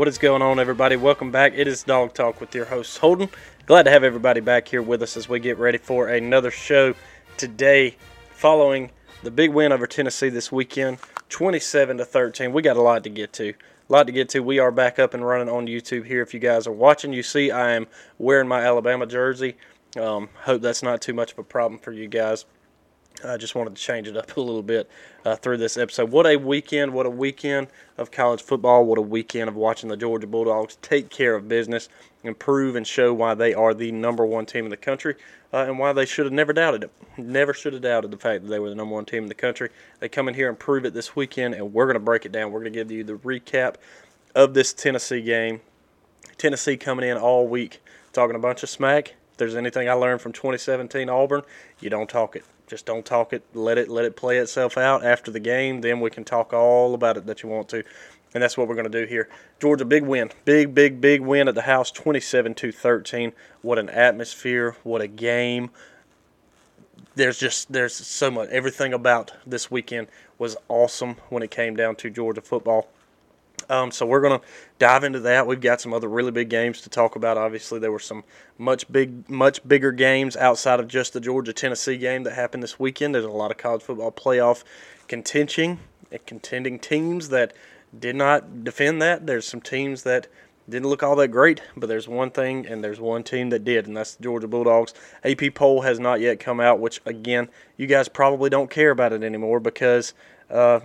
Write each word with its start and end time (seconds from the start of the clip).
What 0.00 0.08
is 0.08 0.16
going 0.16 0.40
on, 0.40 0.58
everybody? 0.58 0.96
Welcome 0.96 1.30
back. 1.30 1.52
It 1.54 1.68
is 1.68 1.82
Dawg 1.82 2.14
Talk 2.14 2.40
with 2.40 2.54
your 2.54 2.64
host 2.64 2.96
Holden. 2.96 3.28
Glad 3.66 3.82
to 3.82 3.90
have 3.90 4.02
everybody 4.02 4.40
back 4.40 4.66
here 4.66 4.80
with 4.80 5.02
us 5.02 5.14
as 5.14 5.28
we 5.28 5.40
get 5.40 5.58
ready 5.58 5.76
for 5.76 6.08
another 6.08 6.50
show 6.50 6.94
today, 7.36 7.96
following 8.30 8.92
the 9.22 9.30
big 9.30 9.50
win 9.50 9.72
over 9.72 9.86
Tennessee 9.86 10.30
this 10.30 10.50
weekend, 10.50 11.00
27 11.28 11.98
to 11.98 12.06
13. 12.06 12.50
We 12.50 12.62
got 12.62 12.78
a 12.78 12.80
lot 12.80 13.04
to 13.04 13.10
get 13.10 13.34
to. 13.34 13.50
A 13.50 13.92
lot 13.92 14.06
to 14.06 14.12
get 14.14 14.30
to. 14.30 14.40
We 14.40 14.58
are 14.58 14.70
back 14.70 14.98
up 14.98 15.12
and 15.12 15.22
running 15.22 15.50
on 15.50 15.66
YouTube 15.66 16.06
here. 16.06 16.22
If 16.22 16.32
you 16.32 16.40
guys 16.40 16.66
are 16.66 16.72
watching, 16.72 17.12
you 17.12 17.22
see 17.22 17.50
I 17.50 17.72
am 17.72 17.86
wearing 18.16 18.48
my 18.48 18.62
Alabama 18.62 19.04
jersey. 19.04 19.58
Um, 20.00 20.30
hope 20.44 20.62
that's 20.62 20.82
not 20.82 21.02
too 21.02 21.12
much 21.12 21.32
of 21.32 21.38
a 21.40 21.44
problem 21.44 21.78
for 21.78 21.92
you 21.92 22.08
guys. 22.08 22.46
I 23.24 23.36
just 23.36 23.54
wanted 23.54 23.76
to 23.76 23.82
change 23.82 24.08
it 24.08 24.16
up 24.16 24.36
a 24.36 24.40
little 24.40 24.62
bit 24.62 24.88
uh, 25.24 25.36
through 25.36 25.58
this 25.58 25.76
episode. 25.76 26.10
What 26.10 26.26
a 26.26 26.36
weekend! 26.36 26.92
What 26.92 27.06
a 27.06 27.10
weekend 27.10 27.68
of 27.98 28.10
college 28.10 28.42
football! 28.42 28.84
What 28.84 28.98
a 28.98 29.02
weekend 29.02 29.48
of 29.48 29.56
watching 29.56 29.88
the 29.88 29.96
Georgia 29.96 30.26
Bulldogs 30.26 30.78
take 30.82 31.10
care 31.10 31.34
of 31.34 31.48
business, 31.48 31.88
improve, 32.22 32.76
and 32.76 32.86
show 32.86 33.12
why 33.12 33.34
they 33.34 33.54
are 33.54 33.74
the 33.74 33.92
number 33.92 34.24
one 34.24 34.46
team 34.46 34.64
in 34.64 34.70
the 34.70 34.76
country, 34.76 35.16
uh, 35.52 35.64
and 35.66 35.78
why 35.78 35.92
they 35.92 36.06
should 36.06 36.26
have 36.26 36.32
never 36.32 36.52
doubted 36.52 36.84
it. 36.84 36.92
Never 37.18 37.52
should 37.52 37.72
have 37.72 37.82
doubted 37.82 38.10
the 38.10 38.16
fact 38.16 38.42
that 38.42 38.48
they 38.48 38.58
were 38.58 38.70
the 38.70 38.74
number 38.74 38.94
one 38.94 39.04
team 39.04 39.24
in 39.24 39.28
the 39.28 39.34
country. 39.34 39.70
They 39.98 40.08
come 40.08 40.28
in 40.28 40.34
here 40.34 40.48
and 40.48 40.58
prove 40.58 40.84
it 40.84 40.94
this 40.94 41.14
weekend, 41.14 41.54
and 41.54 41.72
we're 41.72 41.86
going 41.86 41.94
to 41.94 42.00
break 42.00 42.24
it 42.24 42.32
down. 42.32 42.52
We're 42.52 42.60
going 42.60 42.72
to 42.72 42.78
give 42.78 42.90
you 42.90 43.04
the 43.04 43.14
recap 43.14 43.76
of 44.34 44.54
this 44.54 44.72
Tennessee 44.72 45.22
game. 45.22 45.60
Tennessee 46.38 46.76
coming 46.76 47.08
in 47.08 47.18
all 47.18 47.46
week 47.46 47.82
talking 48.12 48.36
a 48.36 48.40
bunch 48.40 48.62
of 48.62 48.70
smack. 48.70 49.14
If 49.32 49.36
there's 49.36 49.56
anything 49.56 49.88
I 49.88 49.92
learned 49.92 50.20
from 50.20 50.32
2017 50.32 51.08
Auburn, 51.08 51.42
you 51.80 51.90
don't 51.90 52.08
talk 52.08 52.36
it. 52.36 52.44
Just 52.70 52.86
don't 52.86 53.04
talk 53.04 53.32
it. 53.32 53.42
Let 53.52 53.78
it 53.78 53.88
let 53.88 54.04
it 54.04 54.14
play 54.14 54.38
itself 54.38 54.78
out 54.78 55.04
after 55.04 55.32
the 55.32 55.40
game. 55.40 55.80
Then 55.80 55.98
we 55.98 56.08
can 56.08 56.22
talk 56.22 56.52
all 56.52 56.94
about 56.94 57.16
it 57.16 57.26
that 57.26 57.42
you 57.42 57.48
want 57.48 57.68
to. 57.70 57.82
And 58.32 58.40
that's 58.40 58.56
what 58.56 58.68
we're 58.68 58.76
going 58.76 58.88
to 58.88 59.00
do 59.00 59.08
here. 59.08 59.28
Georgia, 59.58 59.84
big 59.84 60.04
win. 60.04 60.30
Big, 60.44 60.72
big, 60.72 61.00
big 61.00 61.20
win 61.20 61.48
at 61.48 61.56
the 61.56 61.62
house, 61.62 61.90
27 61.90 62.54
to 62.54 62.70
13. 62.70 63.32
What 63.60 63.80
an 63.80 63.88
atmosphere. 63.88 64.76
What 64.84 65.00
a 65.00 65.08
game. 65.08 65.70
There's 67.16 67.40
just, 67.40 67.72
there's 67.72 67.92
so 67.92 68.30
much. 68.30 68.50
Everything 68.50 68.92
about 68.92 69.32
this 69.44 69.68
weekend 69.68 70.06
was 70.38 70.56
awesome 70.68 71.16
when 71.28 71.42
it 71.42 71.50
came 71.50 71.74
down 71.74 71.96
to 71.96 72.08
Georgia 72.08 72.40
football. 72.40 72.88
Um, 73.70 73.92
so 73.92 74.04
we're 74.04 74.20
going 74.20 74.40
to 74.40 74.46
dive 74.80 75.04
into 75.04 75.20
that. 75.20 75.46
We've 75.46 75.60
got 75.60 75.80
some 75.80 75.94
other 75.94 76.08
really 76.08 76.32
big 76.32 76.50
games 76.50 76.80
to 76.82 76.90
talk 76.90 77.14
about. 77.14 77.38
Obviously, 77.38 77.78
there 77.78 77.92
were 77.92 78.00
some 78.00 78.24
much 78.58 78.90
big, 78.90 79.30
much 79.30 79.66
bigger 79.66 79.92
games 79.92 80.36
outside 80.36 80.80
of 80.80 80.88
just 80.88 81.12
the 81.12 81.20
Georgia 81.20 81.52
Tennessee 81.52 81.96
game 81.96 82.24
that 82.24 82.32
happened 82.32 82.64
this 82.64 82.80
weekend. 82.80 83.14
There's 83.14 83.24
a 83.24 83.30
lot 83.30 83.52
of 83.52 83.58
college 83.58 83.82
football 83.82 84.10
playoff 84.10 84.64
contention, 85.06 85.78
contending 86.26 86.80
teams 86.80 87.28
that 87.28 87.54
did 87.96 88.16
not 88.16 88.64
defend 88.64 89.00
that. 89.02 89.26
There's 89.28 89.46
some 89.46 89.60
teams 89.60 90.02
that 90.02 90.26
didn't 90.68 90.88
look 90.88 91.04
all 91.04 91.14
that 91.16 91.28
great, 91.28 91.62
but 91.76 91.88
there's 91.88 92.08
one 92.08 92.30
thing 92.30 92.66
and 92.66 92.82
there's 92.82 93.00
one 93.00 93.22
team 93.22 93.50
that 93.50 93.64
did, 93.64 93.86
and 93.86 93.96
that's 93.96 94.16
the 94.16 94.24
Georgia 94.24 94.48
Bulldogs. 94.48 94.94
AP 95.24 95.54
poll 95.54 95.82
has 95.82 96.00
not 96.00 96.20
yet 96.20 96.40
come 96.40 96.58
out, 96.58 96.80
which 96.80 97.00
again, 97.06 97.48
you 97.76 97.86
guys 97.86 98.08
probably 98.08 98.50
don't 98.50 98.70
care 98.70 98.90
about 98.90 99.12
it 99.12 99.22
anymore 99.22 99.60
because 99.60 100.12
uh, 100.50 100.80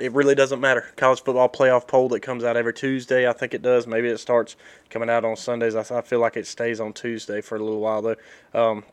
it 0.00 0.12
really 0.12 0.34
doesn't 0.34 0.60
matter. 0.60 0.86
College 0.96 1.22
football 1.22 1.48
playoff 1.48 1.86
poll 1.86 2.08
that 2.10 2.20
comes 2.20 2.44
out 2.44 2.56
every 2.56 2.72
Tuesday, 2.72 3.28
I 3.28 3.32
think 3.32 3.54
it 3.54 3.62
does. 3.62 3.86
Maybe 3.86 4.08
it 4.08 4.18
starts 4.18 4.56
coming 4.90 5.10
out 5.10 5.24
on 5.24 5.36
Sundays. 5.36 5.74
I, 5.76 6.00
feel 6.02 6.18
like 6.18 6.36
it 6.36 6.46
stays 6.46 6.80
on 6.80 6.92
Tuesday 6.92 7.40
for 7.40 7.56
a 7.56 7.58
little 7.62 7.80
while 7.80 8.02
though. 8.02 8.16
Um, 8.54 8.84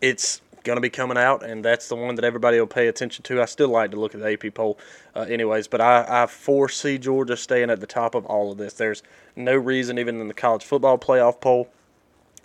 it's 0.00 0.40
going 0.64 0.76
to 0.76 0.80
be 0.80 0.90
coming 0.90 1.18
out, 1.18 1.44
and 1.44 1.64
that's 1.64 1.88
the 1.88 1.94
one 1.94 2.14
that 2.14 2.24
everybody 2.24 2.58
will 2.58 2.66
pay 2.66 2.88
attention 2.88 3.22
to. 3.24 3.40
I 3.40 3.44
still 3.44 3.68
like 3.68 3.90
to 3.90 4.00
look 4.00 4.14
at 4.14 4.20
the 4.20 4.32
AP 4.32 4.54
poll, 4.54 4.78
uh, 5.14 5.20
anyways, 5.20 5.68
but 5.68 5.80
I, 5.80 6.06
I 6.08 6.26
foresee 6.26 6.98
Georgia 6.98 7.36
staying 7.36 7.70
at 7.70 7.80
the 7.80 7.86
top 7.86 8.14
of 8.14 8.24
all 8.26 8.50
of 8.50 8.58
this. 8.58 8.72
There's 8.72 9.02
no 9.36 9.54
reason, 9.54 9.98
even 9.98 10.20
in 10.20 10.28
the 10.28 10.34
college 10.34 10.64
football 10.64 10.98
playoff 10.98 11.40
poll, 11.40 11.68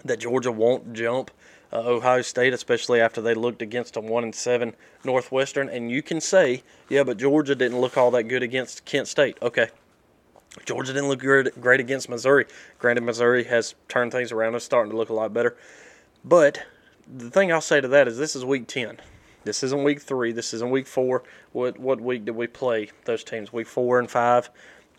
that 0.03 0.19
Georgia 0.19 0.51
won't 0.51 0.93
jump 0.93 1.31
uh, 1.71 1.79
Ohio 1.79 2.21
State, 2.21 2.53
especially 2.53 2.99
after 2.99 3.21
they 3.21 3.33
looked 3.33 3.61
against 3.61 3.95
a 3.95 4.01
one 4.01 4.23
and 4.23 4.33
seven 4.33 4.75
Northwestern. 5.03 5.69
And 5.69 5.91
you 5.91 6.01
can 6.01 6.21
say, 6.21 6.63
yeah, 6.89 7.03
but 7.03 7.17
Georgia 7.17 7.55
didn't 7.55 7.79
look 7.79 7.97
all 7.97 8.11
that 8.11 8.23
good 8.23 8.43
against 8.43 8.85
Kent 8.85 9.07
State. 9.07 9.37
Okay, 9.41 9.69
Georgia 10.65 10.93
didn't 10.93 11.09
look 11.09 11.19
great 11.19 11.79
against 11.79 12.09
Missouri. 12.09 12.45
Granted, 12.79 13.03
Missouri 13.03 13.43
has 13.45 13.75
turned 13.87 14.11
things 14.11 14.31
around 14.31 14.53
and 14.53 14.61
starting 14.61 14.91
to 14.91 14.97
look 14.97 15.09
a 15.09 15.13
lot 15.13 15.33
better. 15.33 15.55
But 16.23 16.63
the 17.07 17.29
thing 17.29 17.51
I'll 17.51 17.61
say 17.61 17.81
to 17.81 17.87
that 17.87 18.07
is 18.07 18.17
this 18.17 18.35
is 18.35 18.43
week 18.43 18.67
10. 18.67 18.99
This 19.43 19.63
isn't 19.63 19.83
week 19.83 20.01
three. 20.01 20.31
This 20.31 20.53
isn't 20.53 20.69
week 20.69 20.85
four. 20.85 21.23
What 21.53 21.79
what 21.79 22.01
week 22.01 22.25
did 22.25 22.35
we 22.35 22.47
play 22.47 22.91
those 23.05 23.23
teams? 23.23 23.53
Week 23.53 23.67
four 23.67 23.99
and 23.99 24.11
five. 24.11 24.49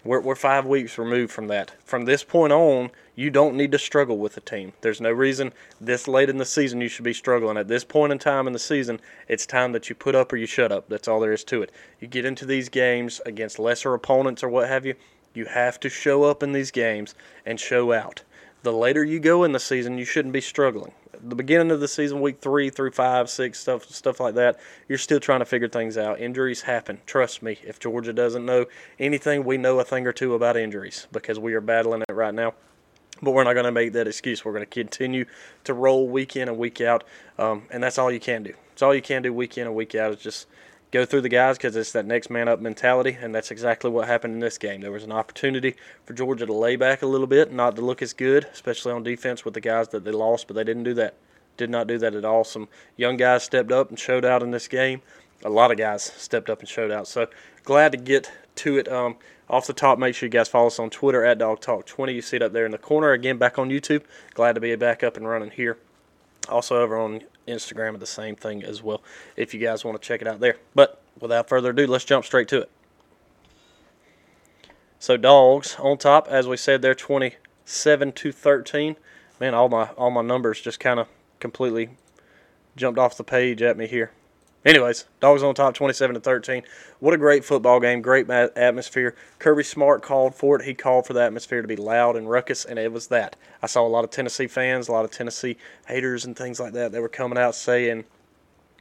We're, 0.03 0.21
we're 0.21 0.35
five 0.35 0.65
weeks 0.65 0.97
removed 0.97 1.31
from 1.31 1.49
that. 1.49 1.73
From 1.85 2.07
this 2.07 2.25
point 2.25 2.55
on, 2.55 2.91
you 3.21 3.29
don't 3.29 3.55
need 3.55 3.71
to 3.71 3.79
struggle 3.79 4.17
with 4.17 4.35
a 4.39 4.41
team. 4.41 4.73
There's 4.81 4.99
no 4.99 5.11
reason 5.11 5.53
this 5.79 6.09
late 6.09 6.31
in 6.31 6.39
the 6.39 6.47
season 6.47 6.81
you 6.81 6.89
should 6.89 7.05
be 7.05 7.13
struggling. 7.13 7.59
At 7.59 7.69
this 7.69 7.85
point 7.85 8.13
in 8.13 8.19
time 8.19 8.47
in 8.47 8.55
the 8.55 8.59
season, 8.59 8.99
it's 9.29 9.45
time 9.45 9.73
that 9.73 9.91
you 9.91 9.95
put 9.95 10.15
up 10.15 10.33
or 10.33 10.39
you 10.39 10.47
shut 10.47 10.73
up. 10.73 10.89
That's 10.89 11.07
all 11.07 11.21
there 11.21 11.35
is 11.35 11.45
to 11.45 11.61
it. 11.61 11.71
You 12.01 12.09
get 12.09 12.25
into 12.25 12.47
these 12.47 12.71
games 12.71 13.21
against 13.27 13.59
lesser 13.59 13.93
opponents 13.93 14.43
or 14.43 14.49
what 14.49 14.71
have 14.71 14.87
you, 14.87 14.95
you 15.35 15.45
have 15.45 15.79
to 15.81 15.91
show 15.91 16.23
up 16.23 16.43
in 16.43 16.53
these 16.53 16.71
games 16.71 17.15
and 17.45 17.61
show 17.61 17.93
out. 17.93 18.23
The 18.63 18.73
later 18.73 19.05
you 19.05 19.21
go 19.21 19.45
in 19.45 19.53
the 19.53 19.61
season, 19.61 19.99
you 19.99 20.07
shouldn't 20.07 20.33
be 20.33 20.41
struggling 20.41 20.93
the 21.23 21.35
beginning 21.35 21.71
of 21.71 21.81
the 21.81 21.89
season, 21.89 22.21
week 22.21 22.41
three 22.41 22.71
through 22.71 22.93
five, 22.93 23.29
six, 23.29 23.61
stuff 23.61 23.85
stuff 23.91 24.21
like 24.21 24.35
that, 24.35 24.59
you're 24.89 24.99
still 24.99 25.21
trying 25.21 25.41
to 25.41 25.45
figure 25.45 25.69
things 25.69 25.99
out. 25.99 26.21
Injuries 26.21 26.63
happen. 26.63 26.99
Trust 27.07 27.43
me. 27.43 27.59
If 27.63 27.79
Georgia 27.79 28.13
doesn't 28.13 28.47
know 28.47 28.67
anything, 28.99 29.45
we 29.45 29.59
know 29.59 29.79
a 29.81 29.85
thing 29.85 30.07
or 30.07 30.13
two 30.13 30.35
about 30.35 30.57
injuries 30.57 31.07
because 31.13 31.39
we 31.39 31.55
are 31.55 31.61
battling 31.61 32.03
it 32.09 32.13
right 32.13 32.35
now. 32.35 32.55
But 33.23 33.33
we're 33.33 33.45
not 33.45 33.53
going 33.53 33.67
to 33.67 33.73
make 33.73 33.93
that 33.93 34.07
excuse. 34.07 34.45
We're 34.45 34.53
going 34.53 34.65
to 34.65 34.67
continue 34.67 35.27
to 35.65 35.75
roll 35.75 36.09
week 36.09 36.37
in 36.37 36.49
and 36.49 36.57
week 36.57 36.81
out, 36.81 37.05
um, 37.39 37.65
and 37.71 37.83
that's 37.83 37.99
all 37.99 38.11
you 38.11 38.21
can 38.21 38.43
do. 38.43 38.55
It's 38.73 38.83
all 38.83 38.95
you 38.95 39.03
can 39.03 39.23
do 39.23 39.33
week 39.33 39.59
in 39.59 39.67
and 39.67 39.77
week 39.77 39.95
out 39.95 40.13
is 40.13 40.21
just 40.21 40.47
go 40.91 41.05
through 41.05 41.21
the 41.21 41.29
guys 41.29 41.57
because 41.57 41.77
it's 41.77 41.93
that 41.93 42.07
next 42.07 42.31
man 42.31 42.49
up 42.49 42.61
mentality, 42.61 43.17
and 43.21 43.35
that's 43.35 43.51
exactly 43.51 43.91
what 43.91 44.09
happened 44.09 44.35
in 44.35 44.41
this 44.41 44.59
game. 44.59 44.81
There 44.81 44.93
was 44.93 45.05
an 45.05 45.13
opportunity 45.13 45.77
for 46.05 46.15
Georgia 46.15 46.47
to 46.47 46.53
lay 46.53 46.77
back 46.77 47.03
a 47.03 47.07
little 47.07 47.27
bit, 47.27 47.53
not 47.53 47.77
to 47.77 47.83
look 47.83 48.03
as 48.03 48.13
good, 48.13 48.47
especially 48.53 48.93
on 48.93 49.03
defense 49.03 49.45
with 49.45 49.55
the 49.55 49.61
guys 49.61 49.89
that 49.89 50.05
they 50.05 50.11
lost, 50.11 50.47
but 50.47 50.57
they 50.57 50.65
didn't 50.65 50.85
do 50.85 50.95
that. 50.95 51.15
Did 51.57 51.71
not 51.71 51.87
do 51.87 51.99
that 51.99 52.15
at 52.15 52.25
all. 52.25 52.45
Some 52.45 52.69
young 52.97 53.17
guys 53.17 53.43
stepped 53.43 53.71
up 53.71 53.91
and 53.91 53.99
showed 53.99 54.25
out 54.25 54.43
in 54.43 54.51
this 54.51 54.67
game. 54.67 55.03
A 55.45 55.51
lot 55.51 55.71
of 55.71 55.77
guys 55.77 56.03
stepped 56.03 56.51
up 56.51 56.61
and 56.61 56.69
showed 56.69 56.91
out. 56.91 57.07
So 57.07 57.27
glad 57.65 57.93
to 57.93 57.99
get 57.99 58.31
to 58.57 58.79
it. 58.79 58.89
Um, 58.89 59.17
off 59.51 59.67
the 59.67 59.73
top, 59.73 59.99
make 59.99 60.15
sure 60.15 60.29
you 60.29 60.31
guys 60.31 60.49
follow 60.49 60.69
us 60.69 60.79
on 60.79 60.91
Twitter 60.91 61.25
at 61.25 61.39
Dawg 61.39 61.61
Talk 61.61 61.85
20. 61.85 62.15
You 62.15 62.23
see 62.23 62.37
it 62.37 62.43
up 62.43 62.53
there 62.53 62.65
in 62.65 62.71
the 62.71 62.79
corner. 62.79 63.11
Again, 63.11 63.37
back 63.37 63.59
on 63.59 63.69
YouTube. 63.69 64.05
Glad 64.33 64.55
to 64.55 64.61
be 64.61 64.75
back 64.77 65.03
up 65.03 65.17
and 65.17 65.29
running 65.29 65.51
here. 65.51 65.77
Also 66.49 66.81
over 66.81 66.97
on 66.97 67.23
Instagram 67.49 67.95
at 67.95 68.01
the 68.01 68.07
same 68.07 68.37
thing 68.37 68.63
as 68.63 68.83
well 68.83 69.03
if 69.37 69.53
you 69.53 69.61
guys 69.61 69.85
want 69.85 70.01
to 70.01 70.07
check 70.07 70.23
it 70.23 70.29
out 70.29 70.39
there. 70.39 70.57
But 70.75 71.03
without 71.19 71.49
further 71.49 71.71
ado, 71.71 71.87
let's 71.89 72.05
jump 72.05 72.25
straight 72.25 72.47
to 72.49 72.63
it. 72.63 72.71
So 75.01 75.17
dogs 75.17 75.77
on 75.81 75.99
top, 75.99 76.29
as 76.29 76.47
we 76.47 76.57
said, 76.57 76.81
they're 76.81 76.95
27 76.95 78.13
to 78.13 78.33
13. 78.33 78.97
Man, 79.41 79.55
all 79.55 79.69
my 79.69 79.89
all 79.97 80.11
my 80.11 80.23
numbers 80.23 80.61
just 80.61 80.79
kind 80.79 81.01
of 81.01 81.09
completely 81.41 81.91
jumped 82.77 82.99
off 82.99 83.17
the 83.17 83.25
page 83.25 83.63
at 83.63 83.77
me 83.77 83.87
here. 83.87 84.13
Anyways, 84.63 85.07
dogs 85.21 85.43
on 85.43 85.55
top 85.55 85.73
27 85.73 86.15
to 86.15 86.21
13. 86.21 86.63
What 86.99 87.15
a 87.15 87.19
great 87.19 87.47
football 87.47 87.81
game, 87.81 88.03
great 88.03 88.29
atmosphere. 88.29 89.15
Kirby 89.39 89.63
Smart 89.63 90.03
called 90.03 90.35
for 90.35 90.57
it. 90.57 90.67
He 90.67 90.75
called 90.75 91.07
for 91.07 91.15
the 91.15 91.23
atmosphere 91.23 91.63
to 91.63 91.69
be 91.69 91.77
loud 91.77 92.15
and 92.15 92.29
ruckus, 92.29 92.67
and 92.67 92.79
it 92.79 92.93
was 92.93 93.07
that. 93.07 93.37
I 93.63 93.67
saw 93.67 93.87
a 93.87 93.89
lot 93.89 94.05
of 94.05 94.11
Tennessee 94.11 94.47
fans, 94.47 94.89
a 94.89 94.93
lot 94.93 95.07
of 95.07 95.11
Tennessee 95.11 95.57
haters, 95.87 96.27
and 96.27 96.37
things 96.37 96.61
like 96.61 96.75
that. 96.75 96.93
They 96.93 97.01
were 97.01 97.09
coming 97.09 97.39
out 97.39 97.55
saying, 97.55 98.05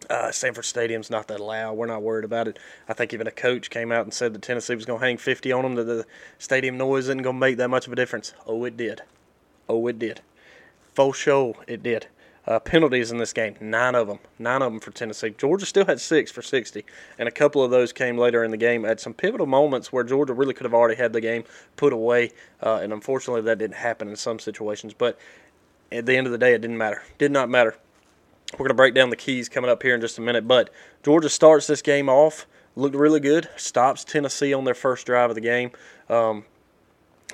uh, 0.10 0.32
Sanford 0.32 0.66
Stadium's 0.66 1.10
not 1.10 1.30
that 1.30 1.40
loud. 1.40 1.78
We're 1.78 1.86
not 1.86 2.02
worried 2.02 2.26
about 2.26 2.50
it. 2.50 2.60
I 2.90 2.94
think 2.94 3.14
even 3.14 3.28
a 3.28 3.32
coach 3.32 3.70
came 3.70 3.92
out 3.92 4.04
and 4.04 4.14
said 4.14 4.34
that 4.34 4.42
Tennessee 4.42 4.76
was 4.76 4.86
going 4.86 5.00
to 5.00 5.06
hang 5.06 5.18
50 5.18 5.52
on 5.54 5.64
them, 5.64 5.76
that 5.76 5.86
the 5.86 6.06
stadium 6.38 6.78
noise 6.78 7.06
isn't 7.06 7.22
going 7.22 7.38
to 7.38 7.40
make 7.40 7.56
that 7.56 7.70
much 7.70 7.88
of 7.88 7.94
a 7.94 7.96
difference. 7.96 8.34
Oh, 8.46 8.66
it 8.66 8.76
did. 8.76 9.04
Oh, 9.70 9.88
it 9.88 9.98
did. 9.98 10.20
Full 10.94 11.14
show, 11.14 11.56
it 11.68 11.84
did. 11.84 12.08
Uh, 12.48 12.58
penalties 12.58 13.12
in 13.12 13.18
this 13.18 13.32
game, 13.34 13.56
nine 13.62 13.94
of 13.94 14.08
them, 14.08 14.18
nine 14.40 14.62
of 14.62 14.72
them 14.72 14.80
for 14.80 14.90
Tennessee. 14.92 15.36
Georgia 15.38 15.66
still 15.66 15.86
had 15.86 16.02
six 16.02 16.32
for 16.32 16.42
60, 16.42 16.84
and 17.20 17.28
a 17.28 17.32
couple 17.32 17.64
of 17.64 17.70
those 17.70 17.94
came 17.94 18.18
later 18.18 18.44
in 18.44 18.50
the 18.50 18.58
game 18.58 18.86
at 18.86 19.00
some 19.00 19.14
pivotal 19.14 19.46
moments 19.46 19.94
where 19.94 20.04
Georgia 20.04 20.34
really 20.34 20.54
could 20.54 20.64
have 20.64 20.74
already 20.74 20.96
had 20.96 21.14
the 21.14 21.22
game 21.22 21.44
put 21.76 21.94
away, 21.94 22.32
uh, 22.64 22.80
and 22.82 22.92
unfortunately 22.92 23.42
that 23.42 23.60
didn't 23.60 23.76
happen 23.76 24.08
in 24.08 24.16
some 24.16 24.40
situations. 24.40 24.94
But 24.94 25.20
at 25.92 26.06
the 26.06 26.16
end 26.16 26.28
of 26.28 26.32
the 26.32 26.38
day, 26.40 26.54
it 26.54 26.62
didn't 26.62 26.78
matter. 26.78 27.04
Did 27.18 27.32
not 27.32 27.50
matter. 27.50 27.76
We're 28.54 28.60
going 28.60 28.70
to 28.70 28.74
break 28.76 28.96
down 28.96 29.12
the 29.12 29.16
keys 29.16 29.48
coming 29.48 29.70
up 29.70 29.84
here 29.84 29.94
in 29.94 30.02
just 30.02 30.18
a 30.18 30.22
minute, 30.22 30.48
but 30.48 30.72
Georgia 31.04 31.30
starts 31.30 31.68
this 31.68 31.84
game 31.84 32.10
off, 32.10 32.48
looked 32.76 32.96
really 32.96 33.20
good, 33.20 33.48
stops 33.58 34.04
Tennessee 34.04 34.54
on 34.54 34.64
their 34.64 34.74
first 34.74 35.06
drive 35.06 35.30
of 35.30 35.36
the 35.36 35.42
game. 35.42 35.72
Um, 36.10 36.46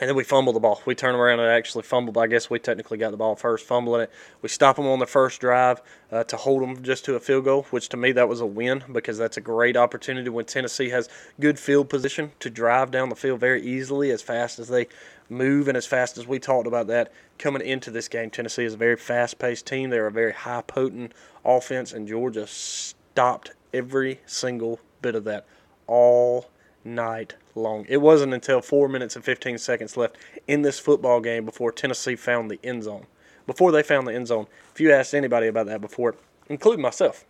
And 0.02 0.10
then 0.10 0.18
we 0.18 0.26
fumble 0.26 0.52
the 0.52 0.60
ball. 0.60 0.82
We 0.86 0.94
turn 0.94 1.16
around 1.16 1.40
and 1.40 1.50
actually 1.50 1.84
fumble. 1.84 2.20
I 2.22 2.28
guess 2.28 2.50
we 2.50 2.60
technically 2.60 2.98
got 2.98 3.12
the 3.12 3.18
ball 3.18 3.38
first, 3.38 3.66
fumbling 3.66 4.02
it. 4.02 4.12
We 4.42 4.50
stop 4.50 4.76
them 4.76 4.88
on 4.88 5.00
the 5.00 5.06
first 5.06 5.40
drive 5.40 5.82
uh, 6.12 6.26
to 6.26 6.36
hold 6.36 6.64
them 6.64 6.84
just 6.84 7.06
to 7.06 7.16
a 7.16 7.20
field 7.22 7.46
goal, 7.46 7.64
which 7.70 7.88
to 7.90 7.98
me 7.98 8.12
that 8.12 8.28
was 8.28 8.42
a 8.42 8.46
win 8.46 8.84
because 8.92 9.18
that's 9.18 9.38
a 9.38 9.42
great 9.42 9.78
opportunity 9.78 10.30
when 10.30 10.44
Tennessee 10.44 10.90
has 10.90 11.08
good 11.40 11.58
field 11.58 11.90
position 11.90 12.34
to 12.42 12.50
drive 12.50 12.92
down 12.92 13.08
the 13.08 13.16
field 13.16 13.40
very 13.40 13.62
easily 13.62 14.12
as 14.12 14.22
fast 14.22 14.60
as 14.60 14.68
they 14.68 14.88
move 15.30 15.70
and 15.70 15.78
as 15.78 15.86
fast 15.86 16.18
as 16.18 16.28
we 16.28 16.40
talked 16.40 16.68
about 16.68 16.88
that 16.88 17.14
coming 17.38 17.66
into 17.66 17.90
this 17.90 18.10
game. 18.10 18.30
Tennessee 18.30 18.66
is 18.66 18.74
a 18.74 18.78
very 18.78 18.98
fast-paced 18.98 19.66
team. 19.66 19.92
They're 19.92 20.08
a 20.08 20.12
very 20.12 20.34
high-potent 20.34 21.14
offense, 21.46 21.94
and 21.94 22.06
Georgia 22.06 22.48
stopped 22.48 23.52
every 23.74 24.20
single 24.26 24.82
bit 25.02 25.16
of 25.16 25.24
that 25.24 25.46
all 25.88 26.50
night 26.84 27.36
long. 27.56 27.86
It 27.88 27.98
wasn't 27.98 28.34
until 28.34 28.62
four 28.62 28.88
minutes 28.88 29.16
and 29.16 29.26
15 29.26 29.58
seconds 29.58 29.98
left 29.98 30.18
in 30.48 30.62
this 30.62 30.80
football 30.80 31.20
game 31.20 31.46
before 31.46 31.72
Tennessee 31.72 32.16
found 32.16 32.52
the 32.52 32.60
end 32.64 32.84
zone. 32.84 33.06
Before 33.48 33.72
they 33.72 33.84
found 33.84 34.08
the 34.08 34.14
end 34.14 34.28
zone, 34.28 34.48
if 34.74 34.80
you 34.82 34.92
asked 34.92 35.14
anybody 35.14 35.48
about 35.48 35.68
that 35.68 35.82
before, 35.82 36.16
including 36.50 36.82
myself, 36.82 37.26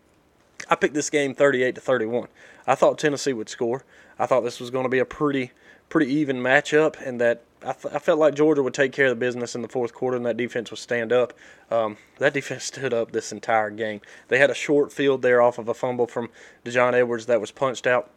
I 0.69 0.75
picked 0.75 0.94
this 0.94 1.10
game 1.10 1.36
38 1.36 1.75
to 1.75 1.81
31. 1.81 2.27
I 2.66 2.75
thought 2.75 2.98
Tennessee 2.98 3.33
would 3.33 3.50
score. 3.50 3.83
I 4.18 4.25
thought 4.25 4.42
this 4.42 4.60
was 4.60 4.69
going 4.69 4.83
to 4.83 4.89
be 4.89 5.00
a 5.00 5.06
pretty 5.06 5.51
pretty 5.89 6.12
even 6.12 6.38
matchup, 6.38 7.00
and 7.06 7.21
that 7.21 7.44
I, 7.62 7.74
th- 7.74 7.94
I, 7.94 8.00
felt 8.00 8.19
like 8.19 8.33
Georgia 8.33 8.63
would 8.63 8.74
take 8.74 8.92
care 8.92 9.06
of 9.06 9.12
the 9.12 9.16
business 9.16 9.56
in 9.56 9.62
the 9.62 9.68
fourth 9.68 9.94
quarter, 9.94 10.18
and 10.18 10.25
that 10.25 10.38
defense 10.38 10.71
would 10.71 10.80
stand 10.80 11.12
up. 11.13 11.33
Um, 11.69 11.98
that 12.18 12.33
defense 12.33 12.63
stood 12.66 12.94
up 12.94 13.12
this 13.12 13.31
entire 13.31 13.69
game. 13.69 14.01
They 14.28 14.39
had 14.39 14.50
a 14.50 14.56
short 14.56 14.92
field 14.92 15.21
there 15.21 15.42
off 15.42 15.57
of 15.57 15.68
a 15.68 15.74
fumble 15.74 16.07
from 16.07 16.30
Daijun 16.63 16.94
Edwards 16.94 17.28
that 17.28 17.42
was 17.42 17.51
punched 17.51 17.88
out, 17.88 18.10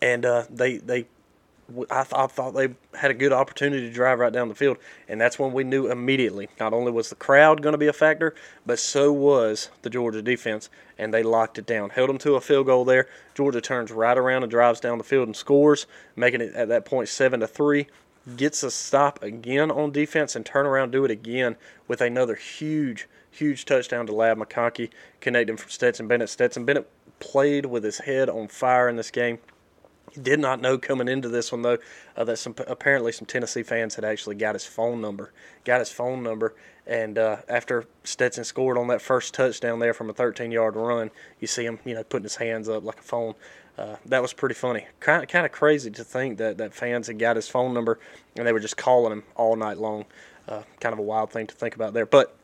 and 0.00 0.24
uh, 0.24 0.44
they 0.50 0.78
they 0.78 1.06
I, 1.90 2.02
th- 2.02 2.14
I, 2.14 2.26
thought 2.26 2.54
they 2.54 2.74
had 2.98 3.10
a 3.10 3.14
good 3.14 3.32
opportunity 3.32 3.86
to 3.86 3.92
drive 3.92 4.18
right 4.18 4.32
down 4.32 4.48
the 4.48 4.54
field, 4.54 4.78
and 5.08 5.20
that's 5.20 5.38
when 5.38 5.52
we 5.52 5.64
knew 5.64 5.90
immediately. 5.90 6.48
Not 6.58 6.72
only 6.72 6.90
was 6.90 7.10
the 7.10 7.14
crowd 7.14 7.62
going 7.62 7.72
to 7.72 7.78
be 7.78 7.86
a 7.86 7.92
factor, 7.92 8.34
but 8.66 8.78
so 8.78 9.12
was 9.12 9.70
the 9.82 9.90
Georgia 9.90 10.22
defense, 10.22 10.68
and 10.98 11.14
they 11.14 11.22
locked 11.22 11.58
it 11.58 11.66
down, 11.66 11.90
held 11.90 12.08
them 12.08 12.18
to 12.18 12.34
a 12.34 12.40
field 12.40 12.66
goal 12.66 12.84
there. 12.84 13.08
Georgia 13.34 13.60
turns 13.60 13.92
right 13.92 14.18
around 14.18 14.42
and 14.42 14.50
drives 14.50 14.80
down 14.80 14.98
the 14.98 15.04
field 15.04 15.28
and 15.28 15.36
scores, 15.36 15.86
making 16.16 16.40
it 16.40 16.54
at 16.54 16.68
that 16.68 16.84
point 16.84 17.08
seven 17.08 17.40
to 17.40 17.46
three. 17.46 17.86
Gets 18.36 18.62
a 18.62 18.70
stop 18.70 19.22
again 19.22 19.70
on 19.70 19.92
defense 19.92 20.36
and 20.36 20.44
turn 20.44 20.66
around, 20.66 20.90
do 20.90 21.04
it 21.04 21.10
again 21.10 21.56
with 21.88 22.00
another 22.00 22.34
huge, 22.34 23.08
huge 23.30 23.64
touchdown 23.64 24.06
to 24.06 24.14
Ladd 24.14 24.36
McConkey, 24.36 24.90
connecting 25.20 25.56
from 25.56 25.70
Stetson 25.70 26.06
Bennett. 26.06 26.28
Stetson 26.28 26.64
Bennett 26.64 26.88
played 27.18 27.66
with 27.66 27.82
his 27.84 27.98
head 27.98 28.28
on 28.28 28.48
fire 28.48 28.88
in 28.88 28.96
this 28.96 29.10
game 29.10 29.38
did 30.20 30.40
not 30.40 30.60
know 30.60 30.78
coming 30.78 31.08
into 31.08 31.28
this 31.28 31.52
one 31.52 31.62
though 31.62 31.78
uh, 32.16 32.24
that 32.24 32.38
some 32.38 32.54
apparently 32.66 33.12
some 33.12 33.26
Tennessee 33.26 33.62
fans 33.62 33.94
had 33.94 34.04
actually 34.04 34.36
got 34.36 34.54
his 34.54 34.64
phone 34.64 35.00
number, 35.00 35.32
got 35.64 35.80
his 35.80 35.90
phone 35.90 36.22
number, 36.22 36.54
and 36.86 37.18
uh, 37.18 37.38
after 37.48 37.84
Stetson 38.04 38.44
scored 38.44 38.76
on 38.76 38.88
that 38.88 39.02
first 39.02 39.34
touchdown 39.34 39.78
there 39.78 39.94
from 39.94 40.10
a 40.10 40.14
13-yard 40.14 40.76
run, 40.76 41.10
you 41.38 41.46
see 41.46 41.64
him, 41.64 41.78
you 41.84 41.94
know, 41.94 42.02
putting 42.02 42.24
his 42.24 42.36
hands 42.36 42.68
up 42.68 42.84
like 42.84 42.98
a 42.98 43.02
phone. 43.02 43.34
Uh, 43.78 43.96
that 44.06 44.20
was 44.20 44.32
pretty 44.32 44.54
funny. 44.54 44.86
Kind 44.98 45.26
kind 45.28 45.46
of 45.46 45.52
crazy 45.52 45.90
to 45.90 46.04
think 46.04 46.38
that 46.38 46.58
that 46.58 46.74
fans 46.74 47.06
had 47.06 47.18
got 47.18 47.36
his 47.36 47.48
phone 47.48 47.72
number 47.72 47.98
and 48.36 48.46
they 48.46 48.52
were 48.52 48.60
just 48.60 48.76
calling 48.76 49.12
him 49.12 49.22
all 49.36 49.56
night 49.56 49.78
long. 49.78 50.04
Uh, 50.48 50.62
kind 50.80 50.92
of 50.92 50.98
a 50.98 51.02
wild 51.02 51.30
thing 51.30 51.46
to 51.46 51.54
think 51.54 51.76
about 51.76 51.94
there, 51.94 52.06
but 52.06 52.36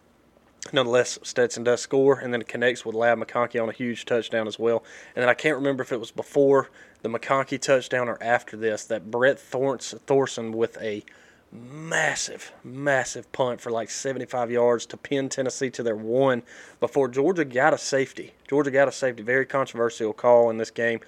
nonetheless, 0.72 1.18
Stetson 1.22 1.64
does 1.64 1.80
score 1.80 2.18
and 2.18 2.32
then 2.32 2.40
it 2.40 2.48
connects 2.48 2.84
with 2.84 2.94
Ladd 2.94 3.18
McConkey 3.18 3.62
on 3.62 3.68
a 3.68 3.72
huge 3.72 4.04
touchdown 4.04 4.46
as 4.46 4.58
well. 4.58 4.84
And 5.14 5.22
then 5.22 5.28
I 5.28 5.34
can't 5.34 5.56
remember 5.56 5.82
if 5.82 5.92
it 5.92 6.00
was 6.00 6.10
before 6.10 6.70
the 7.02 7.08
McConkey 7.08 7.60
touchdown 7.60 8.08
or 8.08 8.18
after 8.22 8.56
this 8.56 8.84
that 8.86 9.10
Brett 9.10 9.38
Thorson 9.38 10.52
with 10.52 10.78
a 10.80 11.04
massive, 11.52 12.52
massive 12.64 13.30
punt 13.32 13.60
for 13.60 13.70
like 13.70 13.90
75 13.90 14.50
yards 14.50 14.86
to 14.86 14.96
pin 14.96 15.28
Tennessee 15.28 15.70
to 15.70 15.82
their 15.82 15.96
one 15.96 16.42
before 16.80 17.08
Georgia 17.08 17.44
got 17.44 17.74
a 17.74 17.78
safety. 17.78 18.34
Georgia 18.48 18.70
got 18.70 18.88
a 18.88 18.92
safety. 18.92 19.22
Very 19.22 19.46
controversial 19.46 20.12
call 20.12 20.50
in 20.50 20.58
this 20.58 20.70
game. 20.70 21.00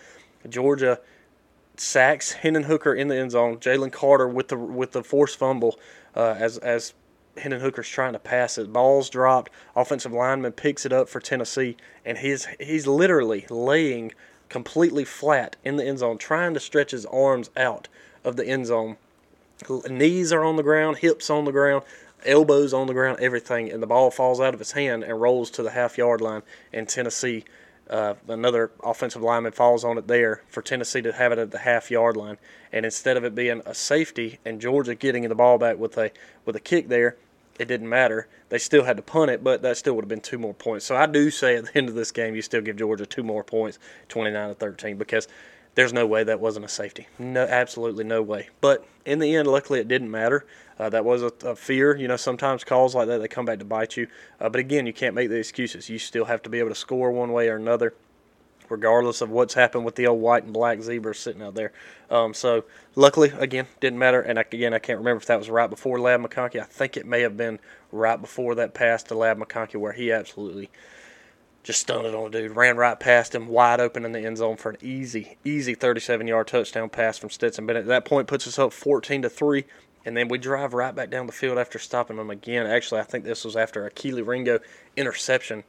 Georgia 0.48 1.00
sacks 1.76 2.32
Hendon 2.32 2.64
Hooker 2.64 2.94
in 2.94 3.08
the 3.08 3.16
end 3.16 3.32
zone. 3.32 3.58
Jalen 3.58 3.92
Carter 3.92 4.28
with 4.28 4.48
the 4.48 4.56
with 4.56 4.92
the 4.92 5.02
forced 5.02 5.38
fumble 5.38 5.78
uh, 6.14 6.34
as 6.38 6.58
as 6.58 6.94
Hendon 7.40 7.60
Hooker's 7.60 7.88
trying 7.88 8.12
to 8.12 8.18
pass 8.18 8.58
it. 8.58 8.72
Ball's 8.72 9.10
dropped. 9.10 9.50
Offensive 9.76 10.12
lineman 10.12 10.52
picks 10.52 10.84
it 10.86 10.92
up 10.92 11.08
for 11.08 11.20
Tennessee, 11.20 11.76
and 12.04 12.18
he's 12.18 12.46
he's 12.60 12.86
literally 12.86 13.46
laying 13.50 14.12
completely 14.48 15.04
flat 15.04 15.56
in 15.64 15.76
the 15.76 15.84
end 15.84 15.98
zone, 15.98 16.18
trying 16.18 16.54
to 16.54 16.60
stretch 16.60 16.90
his 16.90 17.06
arms 17.06 17.50
out 17.56 17.88
of 18.24 18.36
the 18.36 18.46
end 18.46 18.66
zone. 18.66 18.96
Knees 19.88 20.32
are 20.32 20.44
on 20.44 20.56
the 20.56 20.62
ground, 20.62 20.98
hips 20.98 21.30
on 21.30 21.44
the 21.44 21.52
ground, 21.52 21.82
elbows 22.24 22.72
on 22.72 22.86
the 22.86 22.92
ground, 22.92 23.18
everything, 23.20 23.70
and 23.70 23.82
the 23.82 23.86
ball 23.86 24.10
falls 24.10 24.40
out 24.40 24.54
of 24.54 24.60
his 24.60 24.72
hand 24.72 25.02
and 25.02 25.20
rolls 25.20 25.50
to 25.50 25.62
the 25.62 25.70
half 25.70 25.98
yard 25.98 26.20
line. 26.20 26.42
And 26.72 26.88
Tennessee, 26.88 27.44
uh, 27.90 28.14
another 28.28 28.70
offensive 28.84 29.22
lineman 29.22 29.52
falls 29.52 29.84
on 29.84 29.98
it 29.98 30.06
there 30.06 30.42
for 30.48 30.62
Tennessee 30.62 31.02
to 31.02 31.12
have 31.12 31.32
it 31.32 31.38
at 31.38 31.50
the 31.50 31.58
half 31.58 31.90
yard 31.90 32.16
line. 32.16 32.38
And 32.72 32.84
instead 32.84 33.16
of 33.16 33.24
it 33.24 33.34
being 33.34 33.62
a 33.66 33.74
safety 33.74 34.38
and 34.44 34.60
Georgia 34.60 34.94
getting 34.94 35.28
the 35.28 35.34
ball 35.34 35.58
back 35.58 35.78
with 35.78 35.96
a 35.98 36.12
with 36.44 36.54
a 36.54 36.60
kick 36.60 36.88
there, 36.88 37.16
it 37.58 37.66
didn't 37.66 37.88
matter. 37.88 38.28
They 38.48 38.58
still 38.58 38.84
had 38.84 38.96
to 38.96 39.02
punt 39.02 39.30
it, 39.30 39.42
but 39.42 39.62
that 39.62 39.76
still 39.76 39.94
would 39.94 40.04
have 40.04 40.08
been 40.08 40.20
two 40.20 40.38
more 40.38 40.54
points. 40.54 40.84
So 40.86 40.96
I 40.96 41.06
do 41.06 41.30
say 41.30 41.56
at 41.56 41.66
the 41.66 41.70
end 41.76 41.88
of 41.88 41.94
this 41.94 42.12
game, 42.12 42.34
you 42.34 42.42
still 42.42 42.60
give 42.60 42.76
Georgia 42.76 43.06
two 43.06 43.22
more 43.22 43.44
points, 43.44 43.78
29 44.08 44.48
to 44.48 44.54
13, 44.54 44.96
because 44.96 45.28
there's 45.74 45.92
no 45.92 46.06
way 46.06 46.24
that 46.24 46.40
wasn't 46.40 46.64
a 46.64 46.68
safety. 46.68 47.06
No, 47.18 47.44
absolutely 47.44 48.04
no 48.04 48.22
way. 48.22 48.48
But 48.60 48.86
in 49.04 49.18
the 49.18 49.36
end, 49.36 49.46
luckily, 49.46 49.80
it 49.80 49.88
didn't 49.88 50.10
matter. 50.10 50.44
Uh, 50.78 50.88
that 50.88 51.04
was 51.04 51.22
a, 51.22 51.32
a, 51.44 51.54
fear. 51.54 51.96
You 51.96 52.08
know, 52.08 52.16
sometimes 52.16 52.64
calls 52.64 52.94
like 52.94 53.08
that 53.08 53.18
they 53.18 53.28
come 53.28 53.44
back 53.44 53.58
to 53.58 53.64
bite 53.64 53.96
you. 53.96 54.08
Uh, 54.40 54.48
but 54.48 54.58
again, 54.58 54.86
you 54.86 54.92
can't 54.92 55.14
make 55.14 55.28
the 55.28 55.36
excuses. 55.36 55.88
You 55.88 55.98
still 55.98 56.24
have 56.24 56.42
to 56.42 56.50
be 56.50 56.58
able 56.58 56.70
to 56.70 56.74
score 56.74 57.10
one 57.12 57.32
way 57.32 57.48
or 57.48 57.56
another 57.56 57.94
regardless 58.68 59.20
of 59.20 59.30
what's 59.30 59.54
happened 59.54 59.84
with 59.84 59.94
the 59.94 60.06
old 60.06 60.20
white 60.20 60.44
and 60.44 60.52
black 60.52 60.80
zebras 60.82 61.18
sitting 61.18 61.42
out 61.42 61.54
there. 61.54 61.72
Um, 62.10 62.34
so 62.34 62.64
luckily, 62.94 63.32
again, 63.38 63.66
didn't 63.80 63.98
matter. 63.98 64.20
And 64.20 64.38
again, 64.38 64.74
I 64.74 64.78
can't 64.78 64.98
remember 64.98 65.20
if 65.20 65.26
that 65.26 65.38
was 65.38 65.50
right 65.50 65.68
before 65.68 66.00
Ladd 66.00 66.20
McConkey. 66.20 66.60
I 66.60 66.64
think 66.64 66.96
it 66.96 67.06
may 67.06 67.22
have 67.22 67.36
been 67.36 67.58
right 67.92 68.20
before 68.20 68.54
that 68.56 68.74
pass 68.74 69.02
to 69.04 69.14
Ladd 69.14 69.38
McConkey 69.38 69.76
where 69.76 69.92
he 69.92 70.12
absolutely 70.12 70.70
just 71.62 71.80
stunned 71.80 72.06
it 72.06 72.14
on 72.14 72.28
a 72.28 72.30
dude. 72.30 72.56
Ran 72.56 72.76
right 72.76 72.98
past 72.98 73.34
him, 73.34 73.48
wide 73.48 73.80
open 73.80 74.04
in 74.04 74.12
the 74.12 74.20
end 74.20 74.38
zone 74.38 74.56
for 74.56 74.70
an 74.70 74.78
easy, 74.80 75.36
easy 75.44 75.74
37-yard 75.74 76.46
touchdown 76.46 76.88
pass 76.88 77.18
from 77.18 77.30
Stetson 77.30 77.66
Bennett. 77.66 77.82
At 77.82 77.88
that 77.88 78.04
point, 78.04 78.26
puts 78.28 78.46
us 78.46 78.58
up 78.58 78.72
14 78.72 79.22
to 79.22 79.28
three. 79.28 79.64
And 80.04 80.16
then 80.16 80.28
we 80.28 80.38
drive 80.38 80.72
right 80.72 80.94
back 80.94 81.10
down 81.10 81.26
the 81.26 81.32
field 81.32 81.58
after 81.58 81.78
stopping 81.78 82.16
them 82.16 82.30
again. 82.30 82.66
Actually, 82.66 83.00
I 83.00 83.04
think 83.04 83.24
this 83.24 83.44
was 83.44 83.56
after 83.56 83.84
a 83.84 83.90
Kelee 83.90 84.26
Ringo 84.26 84.60
interception. 84.96 85.64